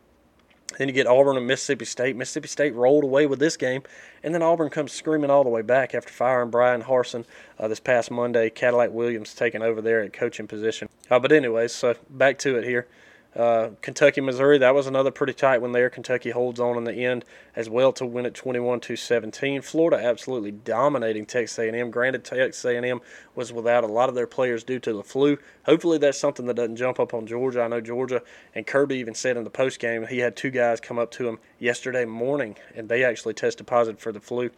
Then 0.79 0.89
you 0.89 0.95
get 0.95 1.07
Auburn 1.07 1.37
and 1.37 1.47
Mississippi 1.47 1.85
State. 1.85 2.17
Mississippi 2.17 2.49
State 2.49 2.75
rolled 2.75 3.05
away 3.05 3.27
with 3.27 3.39
this 3.39 3.57
game, 3.57 3.83
and 4.23 4.35
then 4.35 4.43
Auburn 4.43 4.71
comes 4.71 4.93
screaming 4.93 5.31
all 5.31 5.45
the 5.45 5.51
way 5.51 5.63
back 5.63 5.95
after 5.95 6.13
firing 6.13 6.51
Bryan 6.51 6.83
Harsin 6.83 7.25
uh, 7.59 7.69
this 7.69 7.81
past 7.81 8.11
Monday. 8.11 8.51
Cadillac 8.51 8.91
Williams 8.91 9.35
taking 9.35 9.63
over 9.63 9.81
there 9.81 10.01
at 10.01 10.13
coaching 10.13 10.47
position. 10.47 10.89
Uh, 11.11 11.19
but 11.19 11.33
anyways, 11.33 11.73
so 11.73 11.95
back 12.09 12.39
to 12.39 12.57
it 12.57 12.65
here. 12.65 12.87
Uh, 13.35 13.71
Kentucky, 13.81 14.21
Missouri, 14.21 14.59
that 14.59 14.75
was 14.75 14.89
another 14.89 15.13
pretty 15.13 15.33
tight 15.33 15.63
one 15.63 15.71
there. 15.71 15.89
Kentucky 15.89 16.31
holds 16.31 16.59
on 16.59 16.77
in 16.77 16.83
the 16.83 17.05
end 17.05 17.25
as 17.55 17.71
well 17.71 17.93
to 17.93 18.05
win 18.05 18.27
it 18.27 18.35
21 18.35 18.81
to 18.81 18.97
17. 18.97 19.63
Florida 19.63 20.05
absolutely 20.05 20.51
dominating 20.51 21.25
Texas 21.25 21.59
A&M. 21.59 21.93
Granted, 21.93 22.25
Texas 22.25 22.65
A&M 22.65 23.01
was 23.37 23.53
without 23.53 23.85
a 23.85 23.87
lot 23.87 24.09
of 24.09 24.17
their 24.17 24.27
players 24.27 24.65
due 24.65 24.81
to 24.81 24.93
the 24.93 25.05
flu. 25.05 25.39
Hopefully, 25.65 25.97
that's 25.97 26.19
something 26.19 26.47
that 26.47 26.55
doesn't 26.55 26.77
jump 26.77 26.99
up 26.99 27.15
on 27.15 27.25
Georgia. 27.25 27.63
I 27.63 27.69
know 27.69 27.81
Georgia 27.81 28.23
and 28.53 28.67
Kirby 28.67 28.97
even 28.97 29.15
said 29.15 29.37
in 29.37 29.45
the 29.45 29.51
post 29.51 29.79
game 29.79 30.07
he 30.09 30.19
had 30.19 30.35
two 30.35 30.51
guys 30.51 30.81
come 30.81 30.99
up 30.99 31.13
to 31.13 31.29
him 31.29 31.39
yesterday 31.61 32.05
morning 32.05 32.57
and 32.75 32.89
they 32.89 33.05
actually 33.05 33.35
tested 33.35 33.67
positive 33.67 34.01
for 34.01 34.11
the 34.11 34.21
flu. 34.21 34.51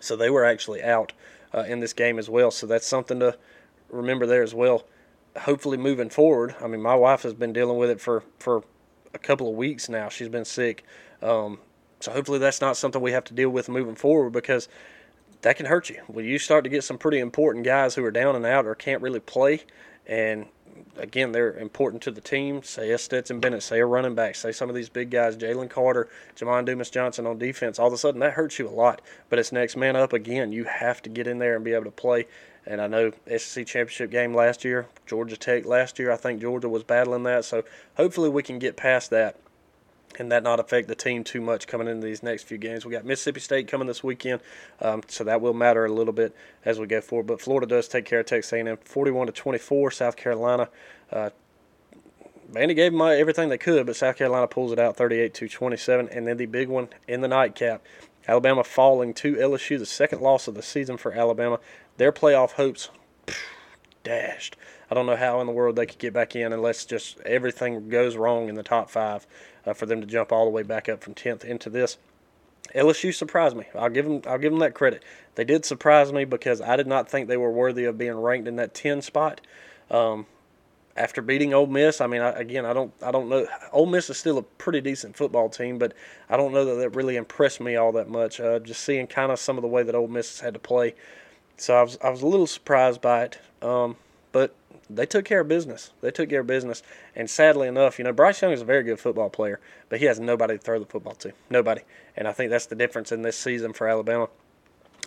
So 0.00 0.14
they 0.14 0.28
were 0.28 0.44
actually 0.44 0.82
out 0.82 1.14
uh, 1.54 1.64
in 1.66 1.80
this 1.80 1.94
game 1.94 2.18
as 2.18 2.28
well. 2.28 2.50
So 2.50 2.66
that's 2.66 2.86
something 2.86 3.20
to 3.20 3.38
remember 3.88 4.26
there 4.26 4.42
as 4.42 4.52
well. 4.52 4.84
Hopefully, 5.40 5.76
moving 5.76 6.10
forward, 6.10 6.54
I 6.60 6.68
mean, 6.68 6.80
my 6.80 6.94
wife 6.94 7.22
has 7.22 7.34
been 7.34 7.52
dealing 7.52 7.76
with 7.76 7.90
it 7.90 8.00
for, 8.00 8.22
for 8.38 8.62
a 9.12 9.18
couple 9.18 9.48
of 9.48 9.56
weeks 9.56 9.88
now. 9.88 10.08
She's 10.08 10.28
been 10.28 10.44
sick. 10.44 10.84
Um, 11.22 11.58
so 12.00 12.12
hopefully, 12.12 12.38
that's 12.38 12.60
not 12.60 12.76
something 12.76 13.00
we 13.00 13.12
have 13.12 13.24
to 13.24 13.34
deal 13.34 13.50
with 13.50 13.68
moving 13.68 13.96
forward 13.96 14.30
because 14.30 14.68
that 15.42 15.56
can 15.56 15.66
hurt 15.66 15.90
you. 15.90 16.00
When 16.06 16.24
you 16.24 16.38
start 16.38 16.64
to 16.64 16.70
get 16.70 16.84
some 16.84 16.98
pretty 16.98 17.18
important 17.18 17.64
guys 17.64 17.94
who 17.94 18.04
are 18.04 18.10
down 18.10 18.36
and 18.36 18.46
out 18.46 18.66
or 18.66 18.74
can't 18.74 19.02
really 19.02 19.20
play, 19.20 19.62
and 20.06 20.46
again, 20.96 21.32
they're 21.32 21.56
important 21.56 22.02
to 22.02 22.10
the 22.10 22.20
team. 22.20 22.62
Say 22.62 22.90
a 22.90 22.98
Stetson 22.98 23.40
Bennett, 23.40 23.62
say 23.62 23.80
a 23.80 23.86
running 23.86 24.14
back, 24.14 24.34
say 24.36 24.52
some 24.52 24.68
of 24.68 24.74
these 24.74 24.88
big 24.88 25.10
guys, 25.10 25.36
Jalen 25.36 25.70
Carter, 25.70 26.08
Jamon 26.36 26.64
Dumas 26.64 26.90
Johnson 26.90 27.26
on 27.26 27.38
defense. 27.38 27.78
All 27.78 27.88
of 27.88 27.92
a 27.92 27.98
sudden, 27.98 28.20
that 28.20 28.32
hurts 28.32 28.58
you 28.58 28.68
a 28.68 28.70
lot. 28.70 29.02
But 29.28 29.38
it's 29.38 29.52
next 29.52 29.76
man 29.76 29.96
up 29.96 30.12
again. 30.12 30.52
You 30.52 30.64
have 30.64 31.02
to 31.02 31.10
get 31.10 31.26
in 31.26 31.38
there 31.38 31.56
and 31.56 31.64
be 31.64 31.72
able 31.72 31.84
to 31.84 31.90
play. 31.90 32.26
And 32.66 32.80
I 32.80 32.86
know 32.86 33.12
SEC 33.26 33.66
championship 33.66 34.10
game 34.10 34.34
last 34.34 34.64
year, 34.64 34.86
Georgia 35.06 35.36
Tech 35.36 35.66
last 35.66 35.98
year. 35.98 36.10
I 36.10 36.16
think 36.16 36.40
Georgia 36.40 36.68
was 36.68 36.82
battling 36.82 37.24
that. 37.24 37.44
So 37.44 37.62
hopefully 37.96 38.30
we 38.30 38.42
can 38.42 38.58
get 38.58 38.76
past 38.76 39.10
that 39.10 39.36
and 40.18 40.30
that 40.32 40.42
not 40.42 40.60
affect 40.60 40.88
the 40.88 40.94
team 40.94 41.24
too 41.24 41.40
much 41.40 41.66
coming 41.66 41.88
into 41.88 42.06
these 42.06 42.22
next 42.22 42.44
few 42.44 42.58
games. 42.58 42.84
We 42.84 42.92
got 42.92 43.04
Mississippi 43.04 43.40
State 43.40 43.68
coming 43.68 43.86
this 43.86 44.02
weekend, 44.02 44.40
um, 44.80 45.02
so 45.08 45.24
that 45.24 45.40
will 45.40 45.54
matter 45.54 45.84
a 45.84 45.92
little 45.92 46.12
bit 46.12 46.34
as 46.64 46.78
we 46.78 46.86
go 46.86 47.00
forward. 47.00 47.26
But 47.26 47.40
Florida 47.40 47.66
does 47.66 47.88
take 47.88 48.04
care 48.04 48.20
of 48.20 48.26
Texas 48.26 48.52
A&M, 48.52 48.76
41 48.84 49.26
to 49.26 49.32
24. 49.32 49.90
South 49.90 50.16
Carolina, 50.16 50.68
uh, 51.10 51.30
Vandy 52.52 52.76
gave 52.76 52.92
them 52.92 53.00
everything 53.00 53.48
they 53.48 53.58
could, 53.58 53.86
but 53.86 53.96
South 53.96 54.16
Carolina 54.16 54.46
pulls 54.46 54.72
it 54.72 54.78
out 54.78 54.96
38 54.96 55.34
to 55.34 55.48
27. 55.48 56.08
And 56.10 56.26
then 56.26 56.36
the 56.36 56.46
big 56.46 56.68
one 56.68 56.88
in 57.08 57.20
the 57.20 57.28
nightcap, 57.28 57.82
Alabama 58.28 58.64
falling 58.64 59.12
to 59.14 59.34
LSU, 59.34 59.78
the 59.78 59.86
second 59.86 60.20
loss 60.20 60.46
of 60.46 60.54
the 60.54 60.62
season 60.62 60.96
for 60.96 61.12
Alabama. 61.12 61.58
Their 61.96 62.12
playoff 62.12 62.52
hopes 62.52 62.90
dashed. 64.02 64.56
I 64.90 64.94
don't 64.94 65.06
know 65.06 65.16
how 65.16 65.40
in 65.40 65.46
the 65.46 65.52
world 65.52 65.76
they 65.76 65.86
could 65.86 65.98
get 65.98 66.12
back 66.12 66.36
in 66.36 66.52
unless 66.52 66.84
just 66.84 67.18
everything 67.20 67.88
goes 67.88 68.16
wrong 68.16 68.48
in 68.48 68.54
the 68.54 68.62
top 68.62 68.90
five 68.90 69.26
uh, 69.66 69.72
for 69.72 69.86
them 69.86 70.00
to 70.00 70.06
jump 70.06 70.30
all 70.30 70.44
the 70.44 70.50
way 70.50 70.62
back 70.62 70.88
up 70.88 71.02
from 71.02 71.14
10th 71.14 71.44
into 71.44 71.70
this. 71.70 71.96
LSU 72.74 73.14
surprised 73.14 73.56
me. 73.56 73.66
I'll 73.74 73.90
give 73.90 74.04
them. 74.06 74.22
I'll 74.26 74.38
give 74.38 74.50
them 74.50 74.60
that 74.60 74.74
credit. 74.74 75.02
They 75.34 75.44
did 75.44 75.64
surprise 75.64 76.12
me 76.12 76.24
because 76.24 76.60
I 76.60 76.76
did 76.76 76.86
not 76.86 77.08
think 77.08 77.28
they 77.28 77.36
were 77.36 77.50
worthy 77.50 77.84
of 77.84 77.98
being 77.98 78.14
ranked 78.14 78.48
in 78.48 78.56
that 78.56 78.74
10 78.74 79.02
spot. 79.02 79.40
Um, 79.90 80.26
after 80.96 81.20
beating 81.20 81.52
Ole 81.52 81.66
Miss, 81.66 82.00
I 82.00 82.06
mean, 82.06 82.20
I, 82.20 82.30
again, 82.30 82.64
I 82.64 82.72
don't, 82.72 82.92
I 83.02 83.10
don't 83.10 83.28
know. 83.28 83.46
Ole 83.72 83.86
Miss 83.86 84.08
is 84.10 84.16
still 84.16 84.38
a 84.38 84.42
pretty 84.42 84.80
decent 84.80 85.16
football 85.16 85.48
team, 85.48 85.78
but 85.78 85.92
I 86.28 86.36
don't 86.36 86.52
know 86.52 86.64
that 86.64 86.74
that 86.76 86.90
really 86.90 87.16
impressed 87.16 87.60
me 87.60 87.76
all 87.76 87.92
that 87.92 88.08
much. 88.08 88.40
Uh, 88.40 88.60
just 88.60 88.82
seeing 88.84 89.06
kind 89.06 89.32
of 89.32 89.38
some 89.38 89.58
of 89.58 89.62
the 89.62 89.68
way 89.68 89.82
that 89.82 89.94
Ole 89.94 90.08
Miss 90.08 90.38
has 90.38 90.40
had 90.40 90.54
to 90.54 90.60
play, 90.60 90.94
so 91.56 91.74
I 91.76 91.82
was, 91.82 91.98
I 92.02 92.10
was 92.10 92.22
a 92.22 92.26
little 92.26 92.46
surprised 92.46 93.00
by 93.00 93.24
it. 93.24 93.38
Um, 93.62 93.96
but 94.32 94.54
they 94.90 95.06
took 95.06 95.24
care 95.24 95.40
of 95.40 95.48
business. 95.48 95.92
They 96.00 96.10
took 96.10 96.28
care 96.28 96.40
of 96.40 96.46
business. 96.46 96.82
And 97.14 97.30
sadly 97.30 97.68
enough, 97.68 97.98
you 97.98 98.04
know, 98.04 98.12
Bryce 98.12 98.42
Young 98.42 98.52
is 98.52 98.62
a 98.62 98.64
very 98.64 98.82
good 98.82 98.98
football 98.98 99.30
player, 99.30 99.60
but 99.88 100.00
he 100.00 100.06
has 100.06 100.20
nobody 100.20 100.54
to 100.54 100.60
throw 100.60 100.78
the 100.78 100.86
football 100.86 101.14
to. 101.14 101.32
Nobody. 101.48 101.82
And 102.16 102.28
I 102.28 102.32
think 102.32 102.50
that's 102.50 102.66
the 102.66 102.74
difference 102.74 103.12
in 103.12 103.22
this 103.22 103.38
season 103.38 103.72
for 103.72 103.88
Alabama. 103.88 104.28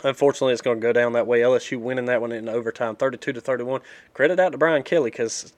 Unfortunately, 0.04 0.54
it's 0.54 0.62
going 0.62 0.78
to 0.78 0.82
go 0.82 0.94
down 0.94 1.14
that 1.14 1.28
way. 1.28 1.42
LSU 1.42 1.80
winning 1.80 2.06
that 2.06 2.22
one 2.22 2.32
in 2.32 2.48
overtime, 2.48 2.96
32 2.96 3.34
to 3.34 3.42
31. 3.42 3.82
Credit 4.14 4.40
out 4.40 4.52
to 4.52 4.58
Brian 4.58 4.84
Kelly 4.84 5.10
because 5.10 5.54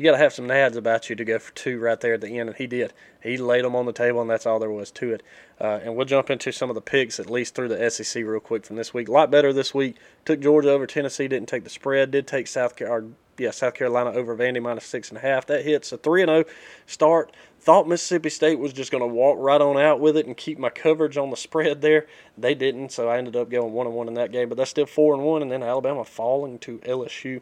you 0.00 0.04
got 0.04 0.12
to 0.12 0.18
have 0.18 0.32
some 0.32 0.48
nads 0.48 0.76
about 0.76 1.10
you 1.10 1.16
to 1.16 1.26
go 1.26 1.38
for 1.38 1.52
two 1.52 1.78
right 1.78 2.00
there 2.00 2.14
at 2.14 2.22
the 2.22 2.38
end, 2.38 2.48
and 2.48 2.56
he 2.56 2.66
did. 2.66 2.94
He 3.22 3.36
laid 3.36 3.66
them 3.66 3.76
on 3.76 3.84
the 3.84 3.92
table, 3.92 4.22
and 4.22 4.30
that's 4.30 4.46
all 4.46 4.58
there 4.58 4.70
was 4.70 4.90
to 4.92 5.12
it. 5.12 5.22
Uh, 5.60 5.78
and 5.82 5.94
we'll 5.94 6.06
jump 6.06 6.30
into 6.30 6.52
some 6.52 6.70
of 6.70 6.74
the 6.74 6.80
picks 6.80 7.20
at 7.20 7.28
least 7.28 7.54
through 7.54 7.68
the 7.68 7.90
SEC 7.90 8.24
real 8.24 8.40
quick 8.40 8.64
from 8.64 8.76
this 8.76 8.94
week. 8.94 9.08
A 9.08 9.12
lot 9.12 9.30
better 9.30 9.52
this 9.52 9.74
week. 9.74 9.96
Took 10.24 10.40
Georgia 10.40 10.70
over 10.70 10.86
Tennessee, 10.86 11.28
didn't 11.28 11.50
take 11.50 11.64
the 11.64 11.70
spread. 11.70 12.12
Did 12.12 12.26
take 12.26 12.46
South 12.46 12.76
Carolina 12.76 13.12
yeah, 13.36 13.50
South 13.50 13.74
Carolina 13.74 14.12
over 14.12 14.36
Vandy 14.36 14.60
minus 14.60 14.84
six 14.84 15.08
and 15.08 15.18
a 15.18 15.20
half. 15.20 15.46
That 15.46 15.64
hits 15.64 15.92
a 15.92 15.98
three 15.98 16.22
and 16.22 16.28
zero 16.28 16.44
oh 16.46 16.52
start. 16.86 17.34
Thought 17.58 17.88
Mississippi 17.88 18.28
State 18.28 18.58
was 18.58 18.72
just 18.72 18.90
going 18.90 19.02
to 19.02 19.06
walk 19.06 19.36
right 19.38 19.60
on 19.60 19.78
out 19.78 20.00
with 20.00 20.16
it 20.16 20.26
and 20.26 20.36
keep 20.36 20.58
my 20.58 20.70
coverage 20.70 21.16
on 21.16 21.30
the 21.30 21.36
spread 21.36 21.80
there. 21.82 22.06
They 22.36 22.54
didn't, 22.54 22.92
so 22.92 23.08
I 23.08 23.18
ended 23.18 23.36
up 23.36 23.50
going 23.50 23.72
one 23.72 23.86
and 23.86 23.96
one 23.96 24.08
in 24.08 24.14
that 24.14 24.32
game. 24.32 24.48
But 24.48 24.58
that's 24.58 24.70
still 24.70 24.86
four 24.86 25.14
and 25.14 25.22
one, 25.22 25.42
and 25.42 25.50
then 25.50 25.62
Alabama 25.62 26.04
falling 26.04 26.58
to 26.60 26.78
LSU. 26.78 27.40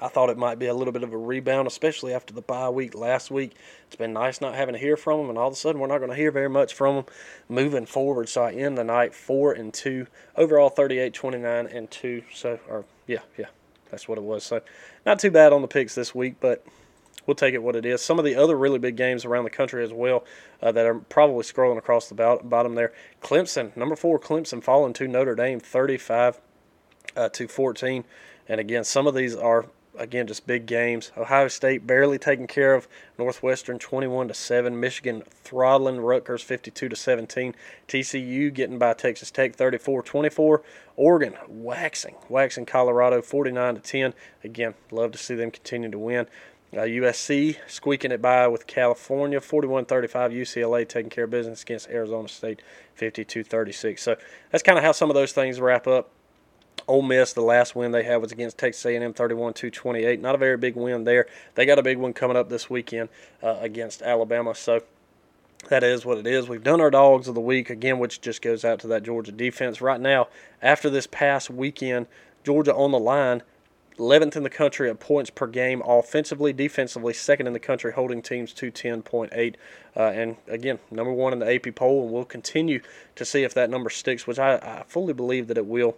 I 0.00 0.08
thought 0.08 0.30
it 0.30 0.38
might 0.38 0.58
be 0.58 0.66
a 0.66 0.74
little 0.74 0.92
bit 0.92 1.02
of 1.02 1.12
a 1.12 1.18
rebound, 1.18 1.66
especially 1.66 2.14
after 2.14 2.32
the 2.32 2.40
bye 2.40 2.70
week 2.70 2.94
last 2.94 3.30
week. 3.30 3.52
It's 3.86 3.96
been 3.96 4.12
nice 4.12 4.40
not 4.40 4.54
having 4.54 4.72
to 4.72 4.78
hear 4.78 4.96
from 4.96 5.20
them, 5.20 5.28
and 5.28 5.38
all 5.38 5.48
of 5.48 5.52
a 5.52 5.56
sudden 5.56 5.80
we're 5.80 5.88
not 5.88 5.98
going 5.98 6.10
to 6.10 6.16
hear 6.16 6.30
very 6.30 6.48
much 6.48 6.72
from 6.72 6.96
them 6.96 7.04
moving 7.48 7.84
forward. 7.84 8.28
So 8.28 8.42
I 8.42 8.52
end 8.52 8.78
the 8.78 8.84
night 8.84 9.14
four 9.14 9.52
and 9.52 9.72
two, 9.72 10.06
overall 10.36 10.70
38, 10.70 11.12
29 11.12 11.66
and 11.66 11.90
two. 11.90 12.22
So, 12.32 12.58
or 12.68 12.84
yeah, 13.06 13.20
yeah, 13.36 13.46
that's 13.90 14.08
what 14.08 14.16
it 14.16 14.24
was. 14.24 14.44
So, 14.44 14.62
not 15.04 15.18
too 15.18 15.30
bad 15.30 15.52
on 15.52 15.60
the 15.60 15.68
picks 15.68 15.94
this 15.94 16.14
week, 16.14 16.36
but 16.40 16.64
we'll 17.26 17.34
take 17.34 17.54
it 17.54 17.62
what 17.62 17.76
it 17.76 17.84
is. 17.84 18.00
Some 18.00 18.18
of 18.18 18.24
the 18.24 18.34
other 18.34 18.56
really 18.56 18.78
big 18.78 18.96
games 18.96 19.24
around 19.24 19.44
the 19.44 19.50
country 19.50 19.84
as 19.84 19.92
well 19.92 20.24
uh, 20.62 20.72
that 20.72 20.86
are 20.86 20.94
probably 20.94 21.42
scrolling 21.42 21.78
across 21.78 22.08
the 22.08 22.14
bottom 22.14 22.74
there. 22.74 22.92
Clemson, 23.20 23.76
number 23.76 23.96
four, 23.96 24.18
Clemson 24.18 24.62
falling 24.62 24.94
to 24.94 25.06
Notre 25.06 25.34
Dame, 25.34 25.60
35 25.60 26.40
uh, 27.16 27.28
to 27.28 27.46
14. 27.46 28.04
And 28.48 28.60
again, 28.60 28.84
some 28.84 29.06
of 29.06 29.14
these 29.14 29.36
are 29.36 29.66
again 29.98 30.26
just 30.26 30.46
big 30.46 30.66
games. 30.66 31.12
Ohio 31.16 31.48
State 31.48 31.86
barely 31.86 32.18
taking 32.18 32.46
care 32.46 32.74
of 32.74 32.88
Northwestern 33.18 33.78
21 33.78 34.28
to 34.28 34.34
7, 34.34 34.78
Michigan 34.78 35.22
throttling 35.30 36.00
Rutgers 36.00 36.42
52 36.42 36.88
to 36.88 36.96
17, 36.96 37.54
TCU 37.88 38.52
getting 38.52 38.78
by 38.78 38.94
Texas 38.94 39.30
Tech 39.30 39.56
34-24, 39.56 40.62
Oregon 40.96 41.34
waxing 41.48 42.16
waxing 42.28 42.66
Colorado 42.66 43.22
49 43.22 43.74
to 43.76 43.80
10. 43.80 44.14
Again, 44.44 44.74
love 44.90 45.12
to 45.12 45.18
see 45.18 45.34
them 45.34 45.50
continue 45.50 45.90
to 45.90 45.98
win. 45.98 46.26
Uh, 46.74 46.80
USC 46.80 47.58
squeaking 47.66 48.12
it 48.12 48.22
by 48.22 48.48
with 48.48 48.66
California 48.66 49.40
41-35. 49.40 49.86
UCLA 50.32 50.88
taking 50.88 51.10
care 51.10 51.24
of 51.24 51.30
business 51.30 51.62
against 51.62 51.90
Arizona 51.90 52.28
State 52.28 52.62
52-36. 52.98 53.98
So 53.98 54.16
that's 54.50 54.62
kind 54.62 54.78
of 54.78 54.84
how 54.84 54.92
some 54.92 55.10
of 55.10 55.14
those 55.14 55.32
things 55.32 55.60
wrap 55.60 55.86
up. 55.86 56.10
Ole 56.88 57.02
Miss, 57.02 57.32
the 57.32 57.42
last 57.42 57.76
win 57.76 57.92
they 57.92 58.02
had 58.02 58.16
was 58.16 58.32
against 58.32 58.58
Texas 58.58 58.84
A&M 58.84 59.14
31-28. 59.14 60.20
Not 60.20 60.34
a 60.34 60.38
very 60.38 60.56
big 60.56 60.76
win 60.76 61.04
there. 61.04 61.26
They 61.54 61.64
got 61.64 61.78
a 61.78 61.82
big 61.82 61.98
one 61.98 62.12
coming 62.12 62.36
up 62.36 62.48
this 62.48 62.68
weekend 62.68 63.08
uh, 63.42 63.56
against 63.60 64.02
Alabama. 64.02 64.54
So 64.54 64.82
that 65.68 65.84
is 65.84 66.04
what 66.04 66.18
it 66.18 66.26
is. 66.26 66.48
We've 66.48 66.62
done 66.62 66.80
our 66.80 66.90
dogs 66.90 67.28
of 67.28 67.34
the 67.34 67.40
week 67.40 67.70
again, 67.70 67.98
which 67.98 68.20
just 68.20 68.42
goes 68.42 68.64
out 68.64 68.80
to 68.80 68.86
that 68.88 69.04
Georgia 69.04 69.32
defense. 69.32 69.80
Right 69.80 70.00
now, 70.00 70.28
after 70.60 70.90
this 70.90 71.06
past 71.06 71.50
weekend, 71.50 72.06
Georgia 72.44 72.74
on 72.74 72.90
the 72.90 72.98
line, 72.98 73.42
11th 73.98 74.36
in 74.36 74.42
the 74.42 74.50
country 74.50 74.90
at 74.90 74.98
points 74.98 75.30
per 75.30 75.46
game, 75.46 75.82
offensively, 75.86 76.52
defensively, 76.52 77.12
second 77.12 77.46
in 77.46 77.52
the 77.52 77.60
country, 77.60 77.92
holding 77.92 78.22
teams 78.22 78.52
to 78.54 78.72
10.8. 78.72 79.54
Uh, 79.94 80.00
and 80.00 80.36
again, 80.48 80.78
number 80.90 81.12
one 81.12 81.32
in 81.32 81.38
the 81.38 81.54
AP 81.54 81.74
poll, 81.74 82.04
and 82.04 82.12
we'll 82.12 82.24
continue 82.24 82.80
to 83.14 83.24
see 83.24 83.44
if 83.44 83.54
that 83.54 83.70
number 83.70 83.90
sticks, 83.90 84.26
which 84.26 84.38
I, 84.38 84.56
I 84.56 84.84
fully 84.88 85.12
believe 85.12 85.46
that 85.48 85.58
it 85.58 85.66
will 85.66 85.96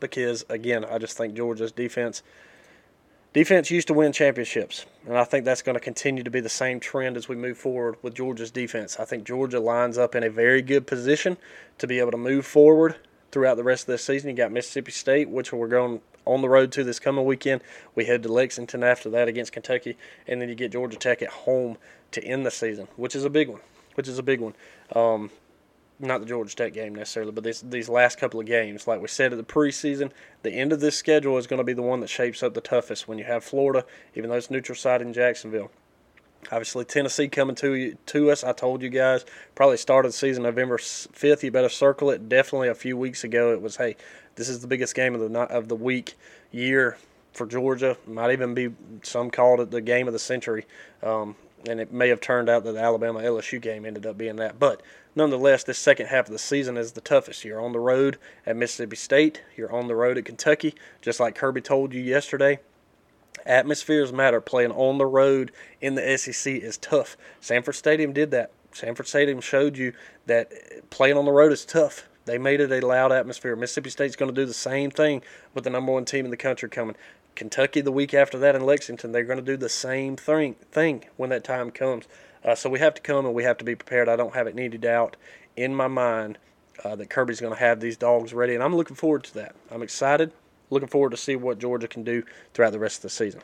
because 0.00 0.44
again, 0.48 0.84
I 0.84 0.98
just 0.98 1.16
think 1.16 1.34
Georgia's 1.34 1.72
defense 1.72 2.22
defense 3.32 3.70
used 3.70 3.88
to 3.88 3.94
win 3.94 4.12
championships, 4.12 4.86
and 5.06 5.18
I 5.18 5.24
think 5.24 5.44
that's 5.44 5.60
going 5.60 5.74
to 5.74 5.80
continue 5.80 6.22
to 6.22 6.30
be 6.30 6.40
the 6.40 6.48
same 6.48 6.80
trend 6.80 7.16
as 7.16 7.28
we 7.28 7.36
move 7.36 7.58
forward 7.58 7.96
with 8.00 8.14
Georgia's 8.14 8.50
defense. 8.50 8.98
I 8.98 9.04
think 9.04 9.24
Georgia 9.24 9.60
lines 9.60 9.98
up 9.98 10.14
in 10.14 10.22
a 10.22 10.30
very 10.30 10.62
good 10.62 10.86
position 10.86 11.36
to 11.78 11.86
be 11.86 11.98
able 11.98 12.12
to 12.12 12.16
move 12.16 12.46
forward 12.46 12.96
throughout 13.32 13.56
the 13.56 13.64
rest 13.64 13.82
of 13.82 13.86
this 13.88 14.04
season. 14.04 14.30
You 14.30 14.36
got 14.36 14.52
Mississippi 14.52 14.92
State, 14.92 15.28
which 15.28 15.52
we're 15.52 15.68
going 15.68 16.00
on 16.24 16.40
the 16.40 16.48
road 16.48 16.72
to 16.72 16.84
this 16.84 17.00
coming 17.00 17.24
weekend. 17.24 17.62
We 17.94 18.04
head 18.04 18.22
to 18.22 18.32
Lexington 18.32 18.82
after 18.84 19.10
that 19.10 19.28
against 19.28 19.52
Kentucky, 19.52 19.96
and 20.26 20.40
then 20.40 20.48
you 20.48 20.54
get 20.54 20.72
Georgia 20.72 20.96
Tech 20.96 21.20
at 21.20 21.30
home 21.30 21.76
to 22.12 22.24
end 22.24 22.46
the 22.46 22.50
season, 22.50 22.88
which 22.96 23.14
is 23.14 23.24
a 23.24 23.30
big 23.30 23.48
one. 23.48 23.60
Which 23.96 24.08
is 24.08 24.18
a 24.18 24.22
big 24.22 24.40
one. 24.40 24.54
Um, 24.94 25.30
not 26.00 26.20
the 26.20 26.26
Georgia 26.26 26.54
Tech 26.54 26.72
game 26.72 26.94
necessarily, 26.94 27.32
but 27.32 27.44
this, 27.44 27.60
these 27.60 27.88
last 27.88 28.18
couple 28.18 28.40
of 28.40 28.46
games, 28.46 28.86
like 28.86 29.00
we 29.00 29.08
said 29.08 29.32
at 29.32 29.38
the 29.38 29.44
preseason, 29.44 30.10
the 30.42 30.50
end 30.50 30.72
of 30.72 30.80
this 30.80 30.96
schedule 30.96 31.38
is 31.38 31.46
going 31.46 31.58
to 31.58 31.64
be 31.64 31.72
the 31.72 31.82
one 31.82 32.00
that 32.00 32.10
shapes 32.10 32.42
up 32.42 32.54
the 32.54 32.60
toughest. 32.60 33.06
When 33.06 33.18
you 33.18 33.24
have 33.24 33.44
Florida, 33.44 33.86
even 34.14 34.30
though 34.30 34.36
it's 34.36 34.50
neutral 34.50 34.76
site 34.76 35.02
in 35.02 35.12
Jacksonville, 35.12 35.70
obviously 36.50 36.84
Tennessee 36.84 37.28
coming 37.28 37.56
to 37.56 37.74
you, 37.74 37.98
to 38.06 38.30
us. 38.30 38.44
I 38.44 38.52
told 38.52 38.82
you 38.82 38.90
guys 38.90 39.24
probably 39.54 39.76
started 39.76 40.08
the 40.08 40.14
season 40.14 40.42
November 40.42 40.78
fifth. 40.78 41.44
You 41.44 41.50
better 41.50 41.68
circle 41.68 42.10
it. 42.10 42.28
Definitely 42.28 42.68
a 42.68 42.74
few 42.74 42.96
weeks 42.96 43.24
ago, 43.24 43.52
it 43.52 43.62
was 43.62 43.76
hey, 43.76 43.96
this 44.36 44.48
is 44.48 44.60
the 44.60 44.66
biggest 44.66 44.94
game 44.94 45.14
of 45.14 45.20
the 45.20 45.28
night 45.28 45.50
of 45.50 45.68
the 45.68 45.76
week, 45.76 46.14
year 46.50 46.98
for 47.32 47.46
Georgia. 47.46 47.96
Might 48.06 48.32
even 48.32 48.54
be 48.54 48.74
some 49.02 49.30
called 49.30 49.60
it 49.60 49.70
the 49.70 49.80
game 49.80 50.06
of 50.06 50.12
the 50.12 50.18
century. 50.18 50.66
Um, 51.02 51.36
and 51.68 51.80
it 51.80 51.92
may 51.92 52.08
have 52.08 52.20
turned 52.20 52.48
out 52.48 52.64
that 52.64 52.72
the 52.72 52.80
Alabama 52.80 53.20
LSU 53.20 53.60
game 53.60 53.84
ended 53.84 54.06
up 54.06 54.18
being 54.18 54.36
that. 54.36 54.58
But 54.58 54.82
nonetheless, 55.14 55.64
this 55.64 55.78
second 55.78 56.06
half 56.06 56.26
of 56.26 56.32
the 56.32 56.38
season 56.38 56.76
is 56.76 56.92
the 56.92 57.00
toughest. 57.00 57.44
You're 57.44 57.60
on 57.60 57.72
the 57.72 57.80
road 57.80 58.18
at 58.46 58.56
Mississippi 58.56 58.96
State, 58.96 59.42
you're 59.56 59.72
on 59.72 59.88
the 59.88 59.94
road 59.94 60.18
at 60.18 60.24
Kentucky, 60.24 60.74
just 61.00 61.20
like 61.20 61.34
Kirby 61.34 61.60
told 61.60 61.92
you 61.92 62.00
yesterday. 62.00 62.60
Atmospheres 63.46 64.12
matter. 64.12 64.40
Playing 64.40 64.72
on 64.72 64.98
the 64.98 65.06
road 65.06 65.52
in 65.80 65.94
the 65.96 66.16
SEC 66.16 66.54
is 66.54 66.78
tough. 66.78 67.16
Sanford 67.40 67.74
Stadium 67.74 68.12
did 68.12 68.30
that. 68.30 68.52
Sanford 68.72 69.06
Stadium 69.06 69.40
showed 69.40 69.76
you 69.76 69.92
that 70.26 70.50
playing 70.90 71.16
on 71.16 71.24
the 71.24 71.32
road 71.32 71.52
is 71.52 71.64
tough. 71.64 72.08
They 72.24 72.38
made 72.38 72.60
it 72.60 72.72
a 72.72 72.86
loud 72.86 73.12
atmosphere. 73.12 73.54
Mississippi 73.54 73.90
State's 73.90 74.16
going 74.16 74.34
to 74.34 74.40
do 74.40 74.46
the 74.46 74.54
same 74.54 74.90
thing 74.90 75.22
with 75.52 75.64
the 75.64 75.70
number 75.70 75.92
one 75.92 76.06
team 76.06 76.24
in 76.24 76.30
the 76.30 76.36
country 76.36 76.68
coming. 76.70 76.96
Kentucky 77.34 77.80
the 77.80 77.92
week 77.92 78.14
after 78.14 78.38
that 78.38 78.54
in 78.54 78.64
Lexington, 78.64 79.12
they're 79.12 79.24
going 79.24 79.38
to 79.38 79.44
do 79.44 79.56
the 79.56 79.68
same 79.68 80.16
thing 80.16 80.54
thing 80.70 81.04
when 81.16 81.30
that 81.30 81.44
time 81.44 81.70
comes. 81.70 82.06
Uh, 82.44 82.54
so 82.54 82.68
we 82.68 82.78
have 82.78 82.94
to 82.94 83.02
come 83.02 83.24
and 83.24 83.34
we 83.34 83.44
have 83.44 83.58
to 83.58 83.64
be 83.64 83.74
prepared. 83.74 84.08
I 84.08 84.16
don't 84.16 84.34
have 84.34 84.46
it 84.46 84.54
any 84.58 84.68
doubt 84.76 85.16
in 85.56 85.74
my 85.74 85.88
mind 85.88 86.38
uh, 86.84 86.94
that 86.96 87.10
Kirby's 87.10 87.40
going 87.40 87.54
to 87.54 87.58
have 87.58 87.80
these 87.80 87.96
dogs 87.96 88.34
ready, 88.34 88.54
and 88.54 88.62
I'm 88.62 88.76
looking 88.76 88.96
forward 88.96 89.24
to 89.24 89.34
that. 89.34 89.54
I'm 89.70 89.82
excited. 89.82 90.32
Looking 90.70 90.88
forward 90.88 91.10
to 91.10 91.16
see 91.16 91.36
what 91.36 91.58
Georgia 91.58 91.88
can 91.88 92.04
do 92.04 92.24
throughout 92.52 92.72
the 92.72 92.78
rest 92.78 92.98
of 92.98 93.02
the 93.02 93.10
season. 93.10 93.42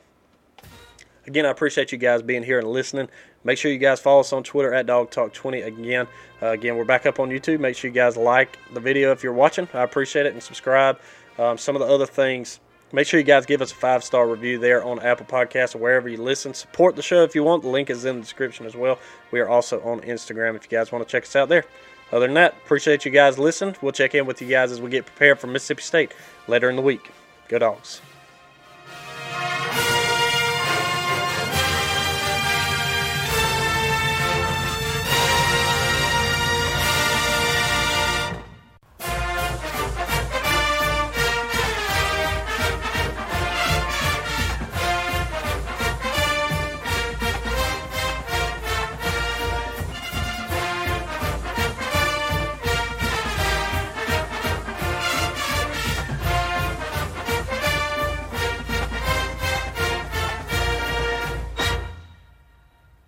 Again, 1.27 1.47
I 1.47 1.51
appreciate 1.51 1.93
you 1.93 1.99
guys 1.99 2.23
being 2.23 2.43
here 2.43 2.59
and 2.59 2.69
listening. 2.69 3.09
Make 3.45 3.59
sure 3.59 3.71
you 3.71 3.79
guys 3.79 4.01
follow 4.01 4.21
us 4.21 4.33
on 4.33 4.43
Twitter 4.43 4.73
at 4.73 4.87
Dawg 4.87 5.11
Talk 5.11 5.33
20 5.33 5.61
Again, 5.61 6.07
uh, 6.43 6.49
again, 6.49 6.77
we're 6.77 6.85
back 6.85 7.07
up 7.07 7.21
on 7.21 7.31
YouTube. 7.31 7.61
Make 7.61 7.77
sure 7.77 7.89
you 7.89 7.95
guys 7.95 8.17
like 8.17 8.59
the 8.73 8.81
video 8.81 9.13
if 9.13 9.23
you're 9.23 9.33
watching. 9.33 9.69
I 9.75 9.83
appreciate 9.83 10.27
it 10.27 10.33
and 10.33 10.43
subscribe. 10.43 10.99
Um, 11.39 11.57
some 11.57 11.77
of 11.77 11.81
the 11.81 11.89
other 11.89 12.07
things, 12.07 12.61
make 12.93 13.07
sure 13.07 13.19
you 13.21 13.25
guys 13.25 13.47
give 13.47 13.63
us 13.63 13.73
a 13.73 13.75
five 13.75 14.05
star 14.05 14.29
review 14.29 14.59
there 14.59 14.85
on 14.85 15.01
Apple 15.01 15.27
Podcasts 15.27 15.75
or 15.75 15.79
wherever 15.79 16.09
you 16.09 16.17
listen. 16.17 16.55
Support 16.55 16.97
the 16.97 17.03
show 17.03 17.23
if 17.23 17.35
you 17.35 17.43
want. 17.45 17.63
The 17.63 17.69
link 17.69 17.91
is 17.91 18.05
in 18.05 18.17
the 18.17 18.23
description 18.23 18.67
as 18.67 18.75
well. 18.77 18.99
We 19.31 19.41
are 19.41 19.49
also 19.49 19.81
on 19.83 20.01
Instagram 20.01 20.57
if 20.57 20.65
you 20.65 20.77
guys 20.77 20.93
want 20.93 21.07
to 21.07 21.11
check 21.11 21.25
us 21.25 21.37
out 21.37 21.49
there. 21.49 21.65
Other 22.13 22.27
than 22.27 22.35
that, 22.35 22.55
appreciate 22.65 23.05
you 23.05 23.11
guys 23.11 23.39
listening. 23.39 23.77
We'll 23.81 23.93
check 23.93 24.15
in 24.15 24.27
with 24.27 24.43
you 24.43 24.49
guys 24.49 24.73
as 24.73 24.81
we 24.81 24.91
get 24.91 25.07
prepared 25.07 25.39
for 25.39 25.47
Mississippi 25.47 25.83
State 25.83 26.13
later 26.49 26.69
in 26.69 26.77
the 26.77 26.83
week. 26.83 27.13
Go 27.49 27.59
Dawgs. 27.59 28.01